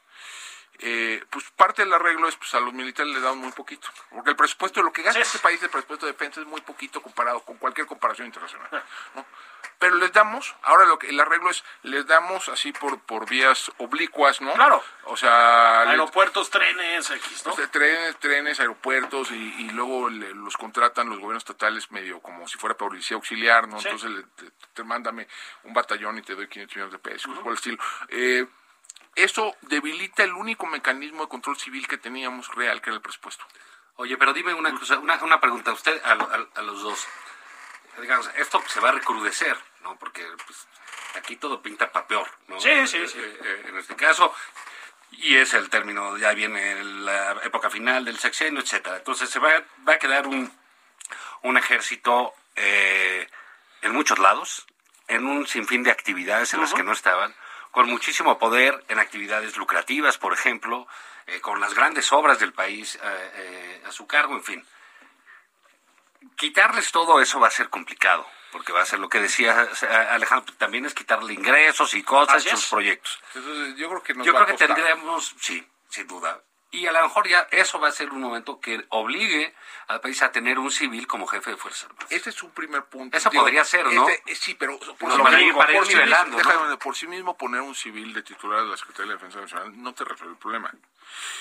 eh, 0.80 1.24
pues 1.30 1.49
parte 1.51 1.84
del 1.84 1.93
arreglo 1.93 2.28
es 2.30 2.36
pues 2.36 2.53
a 2.55 2.59
los 2.59 2.74
militares 2.74 3.11
les 3.13 3.22
dan 3.24 3.38
muy 3.38 3.51
poquito, 3.51 3.88
porque 4.11 4.30
el 4.30 4.36
presupuesto, 4.36 4.82
lo 4.82 4.93
que 4.93 5.01
gasta 5.01 5.20
Sí. 5.20 5.28
este 5.28 5.39
país 5.39 5.59
del 5.59 5.70
presupuesto 5.70 6.05
de 6.05 6.11
defensa 6.13 6.39
es 6.41 6.47
muy 6.47 6.61
poquito 6.61 7.01
comparado 7.01 7.41
con 7.41 7.57
cualquier 7.57 7.88
comparación 7.88 8.28
internacional, 8.28 8.70
¿no? 9.15 9.26
Pero 9.78 9.95
les 9.95 10.11
damos, 10.11 10.55
ahora 10.63 10.86
lo 10.86 10.99
que 10.99 11.07
el 11.07 11.20
arreglo 11.20 11.49
es, 11.49 11.63
les 11.84 12.05
damos 12.05 12.49
así 12.49 12.72
por 12.74 12.99
por 13.01 13.28
vías 13.30 13.72
oblicuas, 13.78 14.41
¿no? 14.41 14.53
Claro. 14.53 14.84
O 15.05 15.15
sea, 15.17 15.82
les- 15.86 15.91
Aeropuertos, 15.91 16.49
trenes, 16.49 17.09
X, 17.09 17.45
¿no? 17.45 17.53
o 17.53 17.55
sea, 17.55 17.67
trenes, 17.72 18.17
trenes, 18.20 18.59
aeropuertos 18.59 19.32
y, 19.32 19.36
y 19.36 19.70
luego 19.72 20.09
le- 20.09 20.34
los 20.34 20.57
contratan 20.57 21.07
los 21.09 21.17
gobiernos 21.20 21.43
estatales 21.43 21.91
medio 21.91 22.20
como 22.22 22.45
si 22.47 22.57
fuera 22.57 22.76
policía 22.76 23.15
auxiliar, 23.15 23.67
¿no? 23.70 23.80
Sí. 23.80 23.88
Entonces 23.88 24.11
le- 24.11 24.24
te, 24.36 24.51
te 24.74 24.84
mándame 24.84 25.28
un 25.63 25.74
batallón 25.74 26.17
y 26.17 26.22
te 26.24 26.36
doy 26.36 26.47
500 26.49 26.76
millones 26.76 26.91
de 26.93 26.99
pesos, 26.99 27.28
cosas 27.28 27.43
por 27.43 27.51
el 27.53 27.57
estilo. 27.57 27.78
Eh, 28.09 28.47
eso 29.16 29.56
debilita 29.62 30.24
el 30.24 30.34
único 30.34 30.66
mecanismo 30.68 31.24
de 31.24 31.30
control 31.30 31.58
civil 31.58 31.88
que 31.88 31.97
teníamos 31.97 32.47
real, 32.56 32.82
que 32.82 32.89
era 32.89 32.95
el 32.97 33.02
presupuesto. 33.02 33.43
Oye, 33.95 34.18
pero 34.18 34.34
dime 34.34 34.54
una 34.54 34.74
cosa, 34.78 34.97
una, 35.00 35.16
una 35.24 35.39
pregunta. 35.41 35.74
Usted, 35.74 36.02
a, 36.06 36.16
lo- 36.16 36.30
a- 36.32 36.47
a 36.56 36.62
los 36.62 36.82
dos. 36.82 37.06
Digamos, 38.00 38.30
esto 38.38 38.64
se 38.68 38.80
va 38.80 38.89
a 38.89 38.93
recrudecer, 38.93 39.58
¿no? 39.84 39.97
Porque 39.97 40.26
pues, 40.45 40.68
aquí 41.18 41.36
todo 41.36 41.62
pinta 41.62 41.91
para 41.91 42.08
peor, 42.08 42.30
¿no? 42.47 42.60
Sí, 42.62 42.88
sí, 42.88 43.06
sí. 43.08 43.20
Eh, 43.20 43.39
eh, 43.43 43.66
en 43.68 43.78
este 43.78 43.95
caso, 43.97 44.34
y 45.12 45.36
es 45.36 45.54
el 45.54 45.70
término, 45.70 46.18
ya 46.18 46.32
viene 46.34 46.82
la 46.84 47.32
época 47.43 47.70
final 47.70 48.06
del 48.06 48.18
sexenio, 48.18 48.62
etcétera. 48.62 48.97
Entonces 48.97 49.30
se 49.30 49.39
va, 49.39 49.52
va 49.88 49.93
a 49.95 50.00
quedar 50.00 50.28
un, 50.28 50.50
un 51.43 51.58
ejército 51.58 52.34
eh, 52.56 53.28
en 53.82 53.91
muchos 53.91 54.18
lados, 54.20 54.66
en 55.10 55.26
un 55.26 55.45
sinfín 55.45 55.84
de 55.84 55.91
actividades 55.91 56.54
en 56.54 56.62
las 56.62 56.74
que 56.74 56.84
no 56.84 56.93
estaban, 56.93 57.36
con 57.72 57.88
muchísimo 57.88 58.38
poder 58.38 58.84
en 58.88 58.99
actividades 58.99 59.57
lucrativas, 59.57 60.17
por 60.17 60.34
ejemplo, 60.34 60.88
eh, 61.28 61.39
con 61.41 61.59
las 61.59 61.74
grandes 61.74 62.11
obras 62.11 62.39
del 62.39 62.53
país 62.53 62.95
eh, 62.95 62.99
eh, 63.03 63.84
a 63.88 63.91
su 63.91 64.07
cargo, 64.07 64.34
en 64.36 64.43
fin. 64.43 64.65
Quitarles 66.36 66.91
todo 66.91 67.22
eso 67.22 67.39
va 67.39 67.47
a 67.47 67.51
ser 67.51 67.70
complicado, 67.70 68.26
porque 68.51 68.72
va 68.72 68.82
a 68.82 68.86
ser 68.86 68.99
lo 68.99 69.09
que 69.09 69.20
decía 69.20 69.70
Alejandro, 70.11 70.53
también 70.57 70.86
es 70.86 70.93
quitarle 70.93 71.34
ingresos 71.34 71.93
y 71.93 72.03
cosas, 72.03 72.38
Así 72.38 72.49
sus 72.49 72.67
proyectos. 72.67 73.20
Entonces 73.36 73.76
yo 73.78 73.89
creo 73.89 74.03
que 74.03 74.13
nos 74.13 74.26
Yo 74.26 74.34
va 74.34 74.41
a 74.41 74.45
creo 74.45 74.57
que 74.57 74.65
tendremos, 74.65 75.36
sí, 75.39 75.65
sin 75.89 76.07
duda. 76.07 76.41
Y 76.72 76.86
a 76.86 76.91
lo 76.91 77.01
mejor 77.01 77.28
ya 77.28 77.47
eso 77.49 77.80
va 77.80 77.88
a 77.88 77.91
ser 77.91 78.11
un 78.11 78.22
momento 78.22 78.59
que 78.59 78.86
obligue 78.89 79.55
al 79.88 80.01
país 80.01 80.22
a 80.22 80.32
tener 80.32 80.59
un 80.59 80.70
civil 80.72 81.07
como 81.07 81.26
jefe 81.26 81.49
de 81.51 81.57
Fuerzas 81.57 81.86
Armadas. 81.86 82.11
Ese 82.11 82.30
es 82.30 82.43
un 82.43 82.51
primer 82.51 82.84
punto. 82.86 83.17
Eso 83.17 83.32
podría 83.32 83.65
ser, 83.65 83.88
¿no? 83.91 84.07
este- 84.07 84.36
sí, 84.36 84.53
pero 84.53 84.78
por, 84.78 85.11
sí 85.11 85.17
mismo, 85.17 85.24
para 85.24 85.72
ir 85.72 85.78
por 85.80 85.88
sí 85.88 85.95
mismo- 85.95 86.26
¿no? 86.28 86.38
déjame, 86.38 86.78
por 86.78 86.95
sí 86.95 87.07
mismo 87.07 87.36
poner 87.38 87.61
un 87.61 87.74
civil 87.74 88.13
de 88.13 88.22
titular 88.22 88.61
de 88.63 88.67
la 88.70 88.78
Secretaría 88.78 89.13
de 89.13 89.17
Defensa 89.17 89.41
Nacional 89.41 89.82
no 89.82 89.93
te 89.95 90.03
resuelve 90.05 90.34
el 90.34 90.39
problema. 90.39 90.72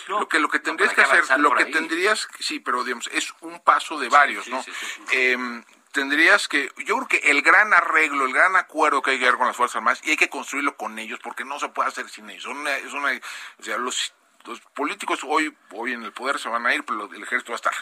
No, 0.08 0.20
lo 0.20 0.28
que 0.28 0.38
lo 0.38 0.48
que 0.48 0.60
tendrías 0.60 0.94
que 0.94 1.02
hacer, 1.02 1.38
lo 1.40 1.54
que 1.54 1.64
ahí. 1.64 1.70
tendrías, 1.72 2.26
sí, 2.40 2.58
pero 2.60 2.82
digamos, 2.84 3.08
es 3.12 3.34
un 3.42 3.60
paso 3.60 3.98
de 3.98 4.08
varios, 4.08 4.46
sí, 4.46 4.50
¿no? 4.50 4.62
sí, 4.62 4.72
sí. 4.72 5.02
Em, 5.12 5.62
tendrías 5.92 6.48
que, 6.48 6.72
yo 6.86 6.96
creo 6.96 7.08
que 7.08 7.30
el 7.30 7.42
gran 7.42 7.74
arreglo, 7.74 8.24
el 8.24 8.32
gran 8.32 8.56
acuerdo 8.56 9.02
que 9.02 9.10
hay 9.10 9.18
que 9.18 9.26
hacer 9.26 9.36
con 9.36 9.46
las 9.46 9.56
Fuerzas 9.56 9.76
Armadas, 9.76 10.00
y 10.04 10.10
hay 10.10 10.16
que 10.16 10.30
construirlo 10.30 10.74
con 10.78 10.98
ellos, 10.98 11.20
porque 11.22 11.44
no 11.44 11.58
se 11.60 11.68
puede 11.68 11.88
hacer 11.90 12.08
sin 12.08 12.30
ellos. 12.30 12.44
Son 12.44 12.56
una- 12.56 12.76
es 12.78 12.92
una, 12.94 13.10
o 13.58 13.62
sea, 13.62 13.76
los, 13.76 14.14
los 14.44 14.60
políticos 14.60 15.20
hoy, 15.24 15.56
hoy 15.72 15.92
en 15.92 16.02
el 16.04 16.12
poder 16.12 16.38
se 16.38 16.48
van 16.48 16.66
a 16.66 16.74
ir, 16.74 16.84
pero 16.84 17.04
el 17.12 17.22
ejército 17.22 17.52
va 17.52 17.56
a 17.56 17.62
estar. 17.62 17.74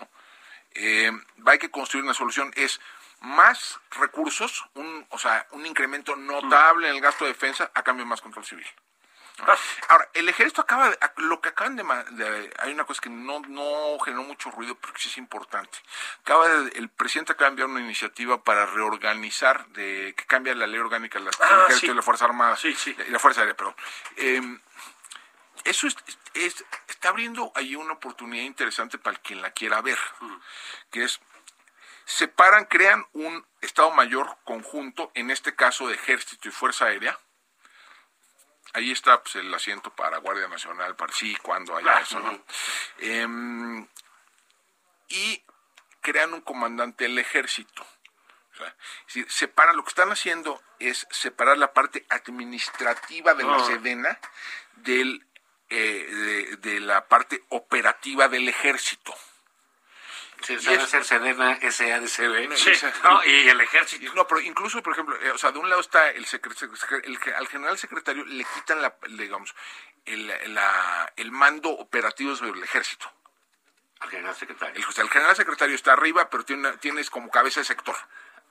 ¿no? 0.00 0.08
Eh, 0.74 1.10
hay 1.46 1.58
que 1.58 1.70
construir 1.70 2.04
una 2.04 2.14
solución, 2.14 2.52
es 2.56 2.80
más 3.20 3.78
recursos, 3.92 4.64
un, 4.74 5.06
o 5.10 5.18
sea, 5.18 5.46
un 5.52 5.64
incremento 5.66 6.14
notable 6.16 6.88
en 6.88 6.96
el 6.96 7.00
gasto 7.00 7.24
de 7.24 7.32
defensa 7.32 7.70
a 7.74 7.82
cambio 7.82 8.04
de 8.04 8.08
más 8.10 8.20
control 8.20 8.44
civil. 8.44 8.66
Ahora, 9.88 10.08
el 10.14 10.28
ejército 10.28 10.60
acaba 10.60 10.90
de, 10.90 10.98
lo 11.16 11.40
que 11.40 11.48
acaban 11.48 11.74
de, 11.74 12.54
hay 12.60 12.72
una 12.72 12.84
cosa 12.84 13.00
que 13.02 13.10
no, 13.10 13.40
no 13.40 13.98
generó 13.98 14.22
mucho 14.22 14.48
ruido, 14.52 14.76
pero 14.76 14.92
que 14.92 15.00
sí 15.00 15.08
es 15.08 15.18
importante. 15.18 15.76
Acaba 16.20 16.48
de- 16.48 16.78
el 16.78 16.88
presidente 16.88 17.32
acaba 17.32 17.46
de 17.46 17.50
enviar 17.54 17.68
una 17.68 17.80
iniciativa 17.80 18.44
para 18.44 18.64
reorganizar, 18.66 19.66
de, 19.70 20.14
que 20.16 20.24
cambia 20.26 20.54
la 20.54 20.68
ley 20.68 20.78
orgánica 20.78 21.18
del 21.18 21.28
Ah, 21.40 21.64
ejército 21.64 21.86
sí. 21.86 21.92
y 21.92 21.94
la 21.96 22.02
Fuerza 22.02 22.26
Armada. 22.26 22.56
Sí, 22.56 22.74
sí. 22.76 22.96
Y 23.08 23.10
la 23.10 23.18
Fuerza 23.18 23.40
Aérea, 23.40 23.56
perdón. 23.56 23.74
Eh, 24.18 24.40
eso 25.64 25.86
es, 25.86 25.96
es- 26.34 26.64
está 26.88 27.08
abriendo 27.10 27.52
ahí 27.54 27.74
una 27.76 27.94
oportunidad 27.94 28.44
interesante 28.44 28.98
para 28.98 29.16
quien 29.18 29.40
la 29.42 29.50
quiera 29.52 29.80
ver, 29.82 29.98
que 30.90 31.04
es 31.04 31.20
separan, 32.06 32.66
crean 32.66 33.06
un 33.12 33.46
Estado 33.62 33.90
Mayor 33.90 34.36
conjunto, 34.44 35.10
en 35.14 35.30
este 35.30 35.54
caso 35.56 35.88
de 35.88 35.94
Ejército 35.94 36.48
y 36.48 36.52
Fuerza 36.52 36.86
Aérea. 36.86 37.18
Ahí 38.74 38.90
está 38.90 39.22
pues, 39.22 39.36
el 39.36 39.52
asiento 39.54 39.90
para 39.94 40.18
Guardia 40.18 40.48
Nacional, 40.48 40.96
para 40.96 41.12
sí, 41.12 41.36
cuando 41.42 41.76
haya 41.76 42.00
eso, 42.00 42.18
¿no? 42.20 42.44
Em, 42.98 43.86
y 45.08 45.42
crean 46.00 46.34
un 46.34 46.40
comandante 46.40 47.04
del 47.04 47.18
ejército. 47.18 47.86
O 48.52 48.56
sea, 48.56 48.66
es 48.68 49.06
decir, 49.06 49.30
separan, 49.30 49.76
lo 49.76 49.84
que 49.84 49.88
están 49.90 50.10
haciendo 50.12 50.62
es 50.78 51.06
separar 51.10 51.56
la 51.56 51.72
parte 51.72 52.04
administrativa 52.10 53.34
de 53.34 53.44
la 53.44 53.56
Ah. 53.56 53.64
Sedena 53.66 54.18
del, 54.76 55.26
eh, 55.76 56.56
de, 56.62 56.70
de 56.70 56.80
la 56.80 57.06
parte 57.06 57.42
operativa 57.48 58.28
del 58.28 58.48
ejército. 58.48 59.14
Sí, 60.42 60.58
sabe 60.60 60.86
ser 60.86 61.04
Sedena, 61.04 61.58
SADCB. 61.58 62.54
Sí. 62.56 62.72
No, 63.02 63.24
y 63.24 63.48
el 63.48 63.60
ejército. 63.62 64.12
No, 64.14 64.26
pero 64.28 64.40
incluso, 64.42 64.82
por 64.82 64.92
ejemplo, 64.92 65.16
eh, 65.22 65.30
o 65.30 65.38
sea, 65.38 65.52
de 65.52 65.58
un 65.58 65.68
lado 65.70 65.80
está 65.80 66.10
el, 66.10 66.26
el 67.04 67.18
que- 67.20 67.34
al 67.34 67.48
general 67.48 67.78
secretario 67.78 68.24
le 68.26 68.44
quitan 68.54 68.82
la, 68.82 68.94
digamos, 69.08 69.54
el, 70.04 70.26
la- 70.52 71.10
el 71.16 71.32
mando 71.32 71.70
operativo 71.70 72.36
sobre 72.36 72.50
el 72.58 72.62
ejército. 72.62 73.10
Al 74.00 74.10
general 74.10 74.34
secretario. 74.34 74.74
El, 74.76 74.84
o 74.84 74.92
sea, 74.92 75.02
el 75.04 75.08
general 75.10 75.34
secretario 75.34 75.74
está 75.74 75.94
arriba, 75.94 76.28
pero 76.28 76.44
tiene, 76.44 76.68
una- 76.68 76.76
tienes 76.78 77.08
como 77.08 77.30
cabeza 77.30 77.60
de 77.60 77.64
sector. 77.64 77.96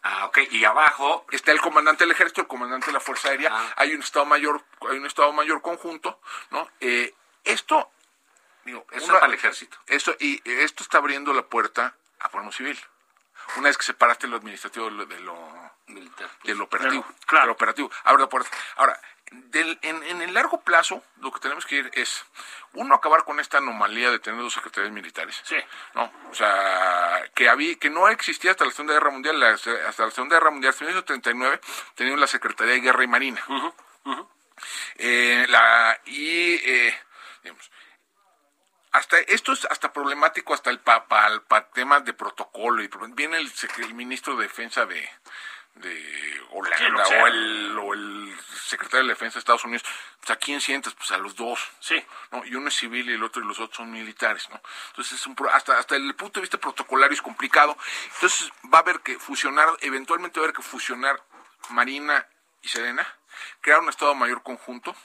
Ah, 0.04 0.26
ok. 0.26 0.40
Y 0.52 0.64
abajo, 0.66 1.26
Está 1.32 1.52
el 1.52 1.62
comandante 1.62 2.04
del 2.04 2.12
ejército, 2.12 2.42
el 2.42 2.48
comandante 2.48 2.88
de 2.88 2.94
la 2.94 3.00
fuerza 3.00 3.30
aérea. 3.30 3.50
Ah. 3.54 3.74
Hay 3.78 3.94
un 3.94 4.02
estado 4.02 4.26
mayor, 4.26 4.62
hay 4.90 4.98
un 4.98 5.06
estado 5.06 5.32
mayor 5.34 5.62
conjunto, 5.62 6.20
¿no? 6.52 6.70
Eh, 6.82 7.14
esto, 7.46 7.90
digo, 8.66 8.86
una- 8.92 8.98
es 9.02 9.10
para 9.10 9.26
el 9.28 9.34
ejército. 9.34 9.78
esto 9.88 10.16
y 10.20 10.42
esto 10.46 10.84
está 10.84 10.98
abriendo 11.00 11.34
la 11.34 11.44
puerta 11.44 11.96
a 12.20 12.30
forma 12.30 12.52
civil. 12.52 12.78
Una 13.58 13.68
vez 13.70 13.78
que 13.78 13.84
separaste 13.84 14.28
lo 14.28 14.38
administrativo 14.38 14.86
de 14.86 14.92
lo, 14.92 15.06
de 15.06 15.20
lo 15.20 15.72
Militar. 15.88 16.30
del 16.44 16.62
operativo. 16.62 17.04
Claro, 17.04 17.18
claro. 17.26 17.42
del 17.46 17.52
operativo. 17.52 17.92
Abre 18.06 18.22
la 18.24 18.30
puerta. 18.30 18.50
Ahora, 18.78 19.00
del- 19.52 19.80
en, 19.82 20.04
en 20.04 20.22
el 20.22 20.34
largo 20.34 20.62
plazo, 20.62 21.04
lo 21.22 21.32
que 21.32 21.40
tenemos 21.40 21.66
que 21.66 21.76
ir 21.78 21.92
es, 21.94 22.26
uno, 22.74 22.96
acabar 22.96 23.24
con 23.24 23.40
esta 23.40 23.58
anomalía 23.60 24.10
de 24.12 24.20
tener 24.20 24.40
dos 24.42 24.54
secretarías 24.54 24.92
militares. 24.92 25.40
Sí. 25.44 25.56
¿no? 25.96 26.12
O 26.30 26.34
sea, 26.36 27.24
que, 27.36 27.50
había, 27.50 27.76
que 27.76 27.90
no 27.90 28.08
existía 28.10 28.52
hasta 28.52 28.66
la 28.66 28.72
Segunda 28.72 28.94
Guerra 28.94 29.12
Mundial. 29.12 29.40
la- 29.40 29.50
hasta 29.52 30.06
la 30.06 30.12
Segunda 30.12 30.36
Guerra 30.38 30.52
Mundial, 30.52 30.70
hasta 30.72 30.86
1939, 30.86 31.60
teníamos 31.96 32.20
la 32.22 32.28
Secretaría 32.28 32.74
de 32.74 32.82
Guerra 32.82 33.04
y 33.04 33.08
Marina. 33.08 33.44
Eh, 34.98 35.46
la, 35.50 36.00
y, 36.06 36.54
eh, 36.56 36.98
digamos, 37.44 37.70
hasta 38.92 39.18
esto 39.20 39.52
es 39.54 39.66
hasta 39.66 39.92
problemático 39.92 40.54
hasta 40.54 40.70
el 40.70 40.80
para 40.80 41.06
pa 41.08 41.68
temas 41.74 42.06
de 42.06 42.14
protocolo 42.14 42.84
y 42.84 42.90
viene 43.16 43.38
el, 43.38 43.52
el 43.80 43.94
ministro 43.96 44.36
de 44.36 44.44
defensa 44.44 44.86
de 44.86 45.10
de 45.76 46.42
Holanda 46.52 47.04
o, 47.24 47.28
el, 47.28 47.78
o 47.80 47.94
el 47.94 48.38
secretario 48.66 49.06
de 49.08 49.14
Defensa 49.14 49.36
de 49.36 49.40
Estados 49.40 49.66
Unidos, 49.66 49.84
pues 50.20 50.30
a 50.32 50.36
quién 50.38 50.62
sientas, 50.62 50.94
pues 50.94 51.12
a 51.12 51.18
los 51.18 51.36
dos. 51.36 51.60
Sí. 51.80 52.04
¿no? 52.32 52.46
Y 52.46 52.56
uno 52.56 52.68
es 52.68 52.76
civil 52.76 53.10
y 53.10 53.14
el 53.14 53.24
otro 53.24 53.42
y 53.44 53.46
los 53.48 53.60
otros 53.60 53.78
son 53.78 53.92
militares, 53.92 54.50
¿no? 54.50 54.62
Entonces 54.90 55.20
es 55.20 55.28
un 55.28 55.36
hasta 55.52 55.78
hasta 55.80 55.96
el 55.96 56.14
punto 56.16 56.40
de 56.40 56.42
vista 56.42 56.58
protocolario 56.60 57.14
es 57.16 57.22
complicado. 57.22 57.78
Entonces 58.16 58.52
va 58.74 58.78
a 58.80 58.82
haber 58.82 59.00
que 59.02 59.18
fusionar, 59.20 59.68
eventualmente 59.82 60.40
va 60.40 60.46
a 60.46 60.50
haber 60.50 60.56
que 60.56 60.62
fusionar 60.64 61.22
Marina 61.70 62.26
y 62.62 62.68
Sedena, 62.70 63.06
crear 63.62 63.80
un 63.80 63.90
Estado 63.90 64.14
Mayor 64.16 64.44
conjunto, 64.44 64.96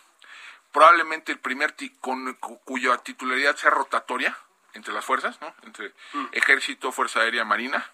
probablemente 0.72 1.32
el 1.32 1.38
primer 1.38 1.72
ti- 1.72 1.96
con 2.00 2.34
cu- 2.34 2.60
cuya 2.64 2.96
titularidad 2.98 3.56
sea 3.56 3.70
rotatoria 3.70 4.36
entre 4.74 4.92
las 4.92 5.04
fuerzas, 5.04 5.40
¿no? 5.40 5.54
Entre 5.62 5.92
Ejército, 6.32 6.92
Fuerza 6.92 7.20
Aérea, 7.20 7.44
Marina. 7.44 7.90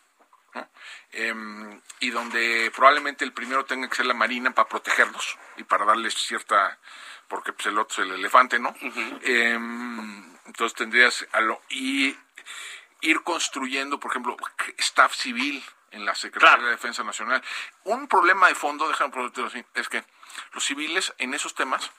¿No? 0.54 0.68
Em, 1.12 1.80
y 2.00 2.10
donde 2.10 2.70
probablemente 2.74 3.24
el 3.24 3.32
primero 3.32 3.64
tenga 3.64 3.88
que 3.88 3.96
ser 3.96 4.06
la 4.06 4.14
marina 4.14 4.50
para 4.52 4.68
protegerlos 4.68 5.36
y 5.56 5.64
para 5.64 5.84
darles 5.84 6.14
cierta 6.14 6.78
porque 7.28 7.52
pues 7.52 7.66
el 7.66 7.78
otro 7.78 8.02
es 8.04 8.08
el 8.10 8.16
elefante 8.16 8.58
no 8.58 8.74
Em, 9.22 10.36
entonces 10.46 10.74
tendrías 10.76 11.26
a 11.32 11.40
lo 11.40 11.60
y 11.70 12.16
ir 13.00 13.22
construyendo 13.22 13.98
por 13.98 14.10
ejemplo 14.10 14.36
staff 14.78 15.14
civil 15.14 15.62
en 15.90 16.04
la 16.04 16.14
Secretaría 16.14 16.56
Claro. 16.56 16.64
de 16.66 16.70
Defensa 16.72 17.02
Nacional 17.04 17.42
un 17.84 18.08
problema 18.08 18.48
de 18.48 18.54
fondo 18.54 18.88
déjame 18.88 19.12
preguntarte 19.12 19.58
así 19.58 19.64
es 19.74 19.88
que 19.88 20.04
los 20.52 20.64
civiles 20.64 21.12
en 21.18 21.34
esos 21.34 21.54
temas 21.54 21.90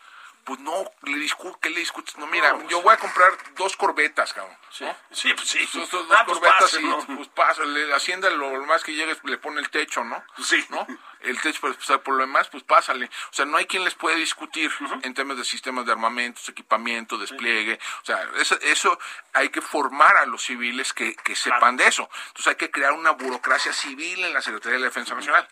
pues 0.45 0.59
no 0.59 0.89
le 1.03 1.17
discutes 1.17 1.57
¿qué 1.61 1.69
le 1.69 1.79
discutes 1.79 2.17
no 2.17 2.27
mira 2.27 2.53
No, 2.53 2.69
yo 2.69 2.81
voy 2.81 2.93
a 2.93 2.97
comprar 2.97 3.31
dos 3.55 3.75
corbetas 3.75 4.33
cabrón 4.33 4.55
Sí, 4.69 4.83
¿no? 4.83 4.95
sí, 5.11 5.33
pues 5.33 5.47
sí. 5.47 5.69
Dos 5.73 5.89
Ah, 6.11 6.23
pues 6.25 6.37
corbetas 6.37 6.61
pase, 6.63 6.81
y 6.81 6.85
¿no? 6.85 6.97
pues 7.15 7.29
pásale, 7.29 7.93
Hacienda 7.93 8.29
lo 8.29 8.65
más 8.65 8.83
que 8.83 8.93
llegues 8.93 9.23
le 9.23 9.37
pone 9.37 9.61
el 9.61 9.69
techo, 9.69 10.03
¿no? 10.03 10.21
Sí. 10.43 10.65
¿No? 10.69 10.85
El 11.21 11.39
techo, 11.39 11.61
pues, 11.61 11.77
pues, 11.77 11.99
por 11.99 12.15
lo 12.15 12.21
demás, 12.21 12.49
pues 12.49 12.63
pásale. 12.63 13.05
O 13.05 13.33
sea, 13.33 13.45
no 13.45 13.55
hay 13.55 13.67
quien 13.67 13.85
les 13.85 13.95
puede 13.95 14.17
discutir 14.17 14.69
en 15.01 15.13
temas 15.13 15.37
de 15.37 15.45
sistemas 15.45 15.85
de 15.85 15.93
armamentos, 15.93 16.49
equipamiento, 16.49 17.17
despliegue. 17.17 17.79
O 18.01 18.05
sea, 18.05 18.29
eso, 18.37 18.59
eso 18.61 18.99
hay 19.31 19.47
que 19.47 19.61
formar 19.61 20.17
a 20.17 20.25
los 20.25 20.43
civiles 20.43 20.91
que, 20.91 21.15
que 21.15 21.35
sepan 21.37 21.77
de 21.77 21.87
eso. 21.87 22.09
Entonces 22.27 22.47
hay 22.47 22.55
que 22.55 22.69
crear 22.69 22.91
una 22.91 23.11
burocracia 23.11 23.71
civil 23.71 24.25
en 24.25 24.33
la 24.33 24.41
Secretaría 24.41 24.73
de 24.73 24.79
la 24.81 24.87
Defensa 24.87 25.15
Nacional. 25.15 25.47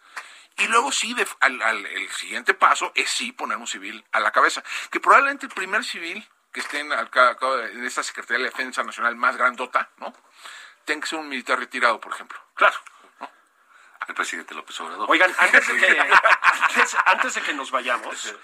Y 0.57 0.67
luego 0.67 0.91
sí, 0.91 1.13
de- 1.13 1.27
al, 1.39 1.61
al- 1.61 1.85
el 1.85 2.09
siguiente 2.11 2.53
paso 2.53 2.91
es 2.95 3.09
sí 3.09 3.31
poner 3.31 3.57
un 3.57 3.67
civil 3.67 4.03
a 4.11 4.19
la 4.19 4.31
cabeza. 4.31 4.63
Que 4.91 4.99
probablemente 4.99 5.47
el 5.47 5.51
primer 5.51 5.83
civil 5.83 6.27
que 6.51 6.59
esté 6.59 6.79
en, 6.81 6.91
en 6.91 7.85
esta 7.85 8.03
Secretaría 8.03 8.43
de 8.45 8.51
Defensa 8.51 8.83
Nacional 8.83 9.15
más 9.15 9.35
grandota, 9.37 9.89
¿no? 9.97 10.13
Tenga 10.85 11.01
que 11.01 11.07
ser 11.07 11.19
un 11.19 11.29
militar 11.29 11.57
retirado, 11.57 11.99
por 11.99 12.13
ejemplo. 12.13 12.37
Claro. 12.53 12.77
El 14.07 14.15
presidente 14.15 14.53
López 14.53 14.79
Obrador. 14.81 15.09
Oigan, 15.09 15.33
antes 15.37 15.67
de 15.67 15.77
que, 15.77 15.97
antes, 16.41 16.97
antes 17.05 17.33
de 17.35 17.41
que 17.41 17.53
nos 17.53 17.71
vayamos, 17.71 18.35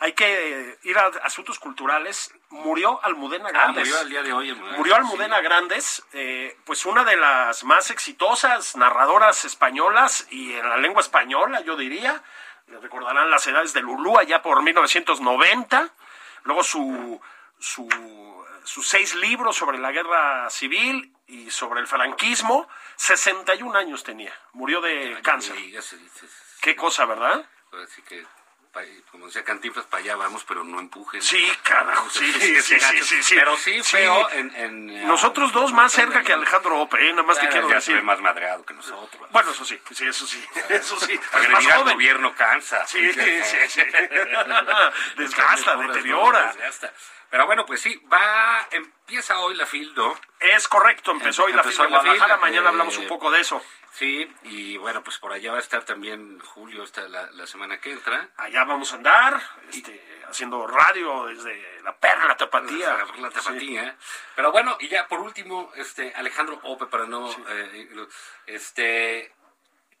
hay 0.00 0.12
que 0.12 0.78
ir 0.82 0.98
a 0.98 1.06
asuntos 1.22 1.58
culturales. 1.58 2.32
Murió 2.50 3.02
Almudena 3.04 3.46
Ah, 3.48 3.52
Grandes. 3.52 3.86
murió 3.88 4.00
el 4.02 4.08
día 4.10 4.22
de 4.22 4.32
hoy. 4.32 4.50
Almudena. 4.50 4.76
Murió 4.76 4.96
Almudena 4.96 5.40
Grandes, 5.40 6.02
eh, 6.12 6.56
pues 6.64 6.84
una 6.86 7.04
de 7.04 7.16
las 7.16 7.64
más 7.64 7.90
exitosas 7.90 8.76
narradoras 8.76 9.44
españolas 9.44 10.26
y 10.30 10.52
en 10.54 10.68
la 10.68 10.76
lengua 10.76 11.00
española, 11.00 11.60
yo 11.60 11.76
diría. 11.76 12.22
Recordarán 12.66 13.30
las 13.30 13.46
edades 13.46 13.72
de 13.74 13.82
Lulú 13.82 14.18
allá 14.18 14.40
por 14.42 14.62
1990. 14.62 15.90
Luego 16.44 16.64
su, 16.64 17.20
su, 17.58 17.88
sus 18.64 18.88
seis 18.88 19.14
libros 19.14 19.56
sobre 19.56 19.78
la 19.78 19.92
guerra 19.92 20.48
civil 20.50 21.13
y 21.26 21.50
sobre 21.50 21.80
el 21.80 21.86
franquismo. 21.86 22.68
61 22.96 23.78
años 23.78 24.04
tenía. 24.04 24.32
Murió 24.52 24.80
de 24.80 25.18
cáncer. 25.22 25.56
Qué 26.60 26.76
cosa, 26.76 27.04
¿verdad? 27.04 27.44
Así 27.82 28.02
que, 28.02 28.24
como 29.10 29.26
decía 29.26 29.44
Cantinflas, 29.44 29.86
para 29.86 30.02
allá 30.02 30.16
vamos, 30.16 30.44
pero 30.44 30.64
no 30.64 30.80
empujen. 30.80 31.22
Sí, 31.22 31.44
carajo, 31.62 32.08
sí, 32.10 32.32
sí, 32.62 32.80
sí, 32.80 33.22
sí. 33.22 33.34
Pero 33.34 33.56
sí, 33.56 33.82
feo 33.82 34.30
en... 34.30 35.06
Nosotros 35.06 35.52
dos 35.52 35.72
más 35.72 35.92
cerca 35.92 36.22
que 36.22 36.32
Alejandro 36.32 36.80
Ope, 36.80 37.08
¿eh? 37.08 37.10
nada 37.10 37.22
más 37.22 37.38
te 37.38 37.48
quiero 37.48 37.68
decir. 37.68 38.02
más 38.02 38.20
madreado 38.20 38.64
que 38.64 38.74
nosotros. 38.74 39.30
Bueno, 39.30 39.50
eso 39.50 39.64
sí, 39.64 39.80
sí, 39.90 40.06
eso 40.06 40.26
sí, 40.26 40.44
eso 40.68 40.98
sí. 41.00 41.18
Agredir 41.32 41.72
al 41.72 41.84
gobierno 41.84 42.34
cansa. 42.34 42.86
Sí, 42.86 43.12
sí, 43.12 43.42
sí. 43.68 43.82
Desgasta, 45.16 45.76
deteriora. 45.76 46.46
Desgasta. 46.52 46.92
Pero 47.30 47.46
bueno, 47.46 47.66
pues 47.66 47.80
sí, 47.80 48.00
va, 48.12 48.68
empieza 48.70 49.38
hoy 49.40 49.56
la 49.56 49.66
FIL, 49.66 49.92
¿no? 49.94 50.16
Es 50.52 50.68
correcto, 50.68 51.10
empezó 51.12 51.44
hoy 51.44 51.52
la 51.52 51.62
Empezó 51.62 51.82
FIL 51.82 51.90
de 51.90 51.96
la 51.96 52.00
FIL, 52.00 52.10
Guadalajara, 52.10 52.40
mañana 52.40 52.66
eh, 52.66 52.68
hablamos 52.70 52.98
un 52.98 53.06
poco 53.06 53.30
de 53.30 53.40
eso. 53.40 53.62
Sí, 53.92 54.30
y 54.42 54.76
bueno, 54.76 55.02
pues 55.02 55.18
por 55.18 55.32
allá 55.32 55.52
va 55.52 55.58
a 55.58 55.60
estar 55.60 55.84
también 55.84 56.40
Julio 56.40 56.82
esta, 56.82 57.08
la, 57.08 57.30
la 57.30 57.46
semana 57.46 57.78
que 57.80 57.92
entra. 57.92 58.28
Allá 58.36 58.64
vamos 58.64 58.92
a 58.92 58.96
andar, 58.96 59.40
este, 59.72 60.04
haciendo 60.28 60.66
radio 60.66 61.26
desde 61.26 61.80
la 61.82 61.96
perla 61.96 62.36
tapatía. 62.36 62.98
La, 63.18 63.30
tapatía. 63.30 63.96
Pero 64.34 64.52
bueno, 64.52 64.76
y 64.80 64.88
ya 64.88 65.06
por 65.06 65.20
último, 65.20 65.72
este 65.76 66.12
Alejandro 66.14 66.58
Ope, 66.64 66.86
para 66.86 67.06
no... 67.06 67.30
eh, 67.30 68.06
este, 68.46 69.32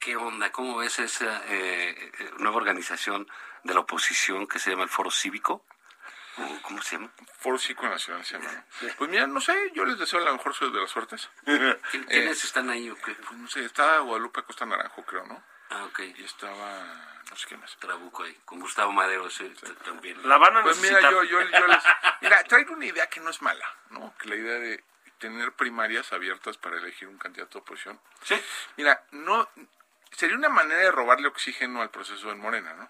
¿Qué 0.04 0.16
onda? 0.16 0.52
¿Cómo 0.52 0.76
ves 0.76 0.98
esa 0.98 1.42
eh, 1.46 2.12
eh, 2.18 2.30
nueva 2.38 2.58
organización 2.58 3.26
de 3.62 3.72
la 3.72 3.80
oposición 3.80 4.46
que 4.46 4.58
se 4.58 4.68
llama 4.68 4.82
el 4.82 4.90
Foro 4.90 5.10
Cívico? 5.10 5.64
¿O 6.38 6.62
¿Cómo 6.62 6.82
se 6.82 6.96
llama? 6.96 7.10
Foro 7.38 7.58
Cívico 7.58 7.86
Nacional 7.88 8.24
se 8.24 8.38
llama. 8.38 8.50
¿no? 8.52 8.88
Pues 8.98 9.10
mira, 9.10 9.26
no 9.26 9.40
sé, 9.40 9.70
yo 9.74 9.84
les 9.84 9.98
deseo 9.98 10.20
la 10.20 10.32
mejor 10.32 10.54
suerte 10.54 10.76
de 10.76 10.82
las 10.82 10.90
suertes. 10.90 11.30
¿Quién- 11.44 12.04
¿Quiénes 12.08 12.44
están 12.44 12.70
ahí 12.70 12.90
o 12.90 12.96
qué? 12.96 13.14
Pues 13.14 13.32
no 13.38 13.48
sé, 13.48 13.64
estaba 13.64 13.98
Guadalupe 14.00 14.42
Costa 14.42 14.66
Naranjo, 14.66 15.04
creo, 15.04 15.24
¿no? 15.26 15.42
Ah, 15.70 15.84
ok. 15.84 16.00
Y 16.16 16.24
estaba, 16.24 17.22
no 17.30 17.36
sé 17.36 17.46
qué 17.48 17.56
más. 17.56 17.76
Trabuco 17.78 18.22
ahí, 18.22 18.34
con 18.44 18.60
Gustavo 18.60 18.92
Madero 18.92 19.28
sí, 19.30 19.52
también. 19.84 20.26
La 20.28 20.36
van 20.38 20.56
a 20.56 20.62
Pues 20.62 20.76
mira, 20.78 21.00
necesitar. 21.00 21.12
yo, 21.12 21.24
yo, 21.24 21.40
yo 21.40 21.66
les... 21.66 21.82
Mira, 22.20 22.44
traigo 22.44 22.74
una 22.74 22.86
idea 22.86 23.06
que 23.08 23.20
no 23.20 23.30
es 23.30 23.40
mala, 23.42 23.66
¿no? 23.90 24.14
Que 24.18 24.28
la 24.28 24.36
idea 24.36 24.54
de 24.58 24.84
tener 25.18 25.52
primarias 25.52 26.12
abiertas 26.12 26.58
para 26.58 26.76
elegir 26.76 27.08
un 27.08 27.16
candidato 27.18 27.58
de 27.58 27.62
oposición. 27.62 28.00
Sí. 28.22 28.40
Mira, 28.76 29.04
no... 29.12 29.48
Sería 30.12 30.36
una 30.36 30.48
manera 30.48 30.80
de 30.80 30.92
robarle 30.92 31.26
oxígeno 31.26 31.82
al 31.82 31.90
proceso 31.90 32.30
en 32.30 32.38
Morena, 32.38 32.74
¿no? 32.74 32.88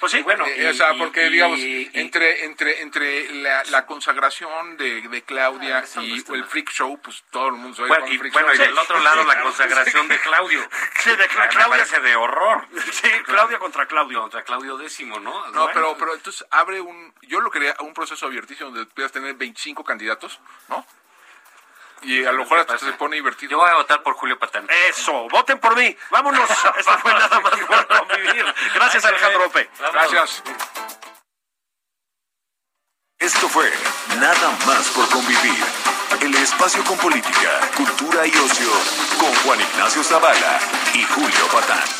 Pues 0.00 0.12
sí, 0.12 0.22
bueno, 0.22 0.46
Eh, 0.46 0.62
y- 0.62 0.66
o 0.66 0.72
sea, 0.74 0.94
y- 0.94 0.98
porque 0.98 1.26
y- 1.26 1.30
digamos, 1.30 1.58
y- 1.58 1.90
entre 1.92 2.44
entre 2.46 2.80
entre 2.80 3.30
la, 3.34 3.62
la 3.64 3.84
consagración 3.86 4.76
de, 4.78 5.02
de 5.02 5.22
Claudia 5.22 5.84
Ah, 5.96 6.00
y 6.02 6.14
el 6.34 6.44
freak 6.46 6.70
show, 6.70 6.98
pues 7.02 7.22
todo 7.30 7.48
el 7.48 7.52
mundo 7.54 7.76
sabe 7.76 7.88
Bueno, 7.88 8.08
y, 8.08 8.16
freak 8.18 8.32
bueno, 8.32 8.48
show. 8.54 8.64
y 8.64 8.66
del 8.68 8.78
otro 8.78 8.98
lado 9.00 9.22
la 9.24 9.42
consagración 9.42 10.08
de 10.08 10.18
Claudio. 10.20 10.60
Sí, 11.04 11.10
de 11.10 11.28
Claudia. 11.28 11.66
parece 11.68 12.00
de 12.00 12.16
horror. 12.16 12.66
Sí, 12.92 13.08
Claudia 13.24 13.58
contra 13.58 13.86
Claudio. 13.86 14.20
Contra 14.22 14.42
Claudio 14.42 14.80
X, 14.80 15.00
¿no? 15.06 15.18
No, 15.20 15.32
Bueno, 15.52 15.70
pero 15.74 15.96
pero 15.98 16.14
entonces 16.14 16.46
abre 16.50 16.80
un 16.80 17.12
yo 17.22 17.40
lo 17.40 17.50
quería 17.50 17.76
un 17.80 17.92
proceso 17.94 18.26
abiertísimo 18.26 18.70
donde 18.70 18.86
puedas 18.86 19.12
tener 19.12 19.34
25 19.34 19.84
candidatos, 19.84 20.40
¿no? 20.68 20.84
Y 22.02 22.24
a 22.24 22.32
lo 22.32 22.38
mejor 22.38 22.60
hasta 22.60 22.78
se 22.78 22.92
pone 22.92 23.16
divertido. 23.16 23.52
Yo 23.52 23.58
voy 23.58 23.70
a 23.70 23.74
votar 23.74 24.02
por 24.02 24.14
Julio 24.14 24.38
Patán. 24.38 24.66
Eso, 24.88 25.28
voten 25.28 25.58
por 25.58 25.76
mí. 25.76 25.96
Vámonos. 26.10 26.48
Esto 26.78 26.98
fue 26.98 27.12
nada 27.12 27.40
más 27.40 27.52
por 27.60 27.86
convivir. 27.86 28.54
Gracias, 28.74 29.04
Alejandro 29.04 29.46
Ope. 29.46 29.70
Gracias. 29.92 30.42
Esto 33.18 33.48
fue 33.50 33.70
Nada 34.18 34.50
más 34.66 34.88
por 34.88 35.08
convivir. 35.10 35.64
El 36.20 36.34
espacio 36.34 36.82
con 36.84 36.98
política, 36.98 37.60
cultura 37.76 38.26
y 38.26 38.30
ocio 38.30 38.70
con 39.18 39.34
Juan 39.44 39.60
Ignacio 39.60 40.02
Zavala 40.02 40.58
y 40.94 41.02
Julio 41.04 41.46
Patán. 41.52 41.99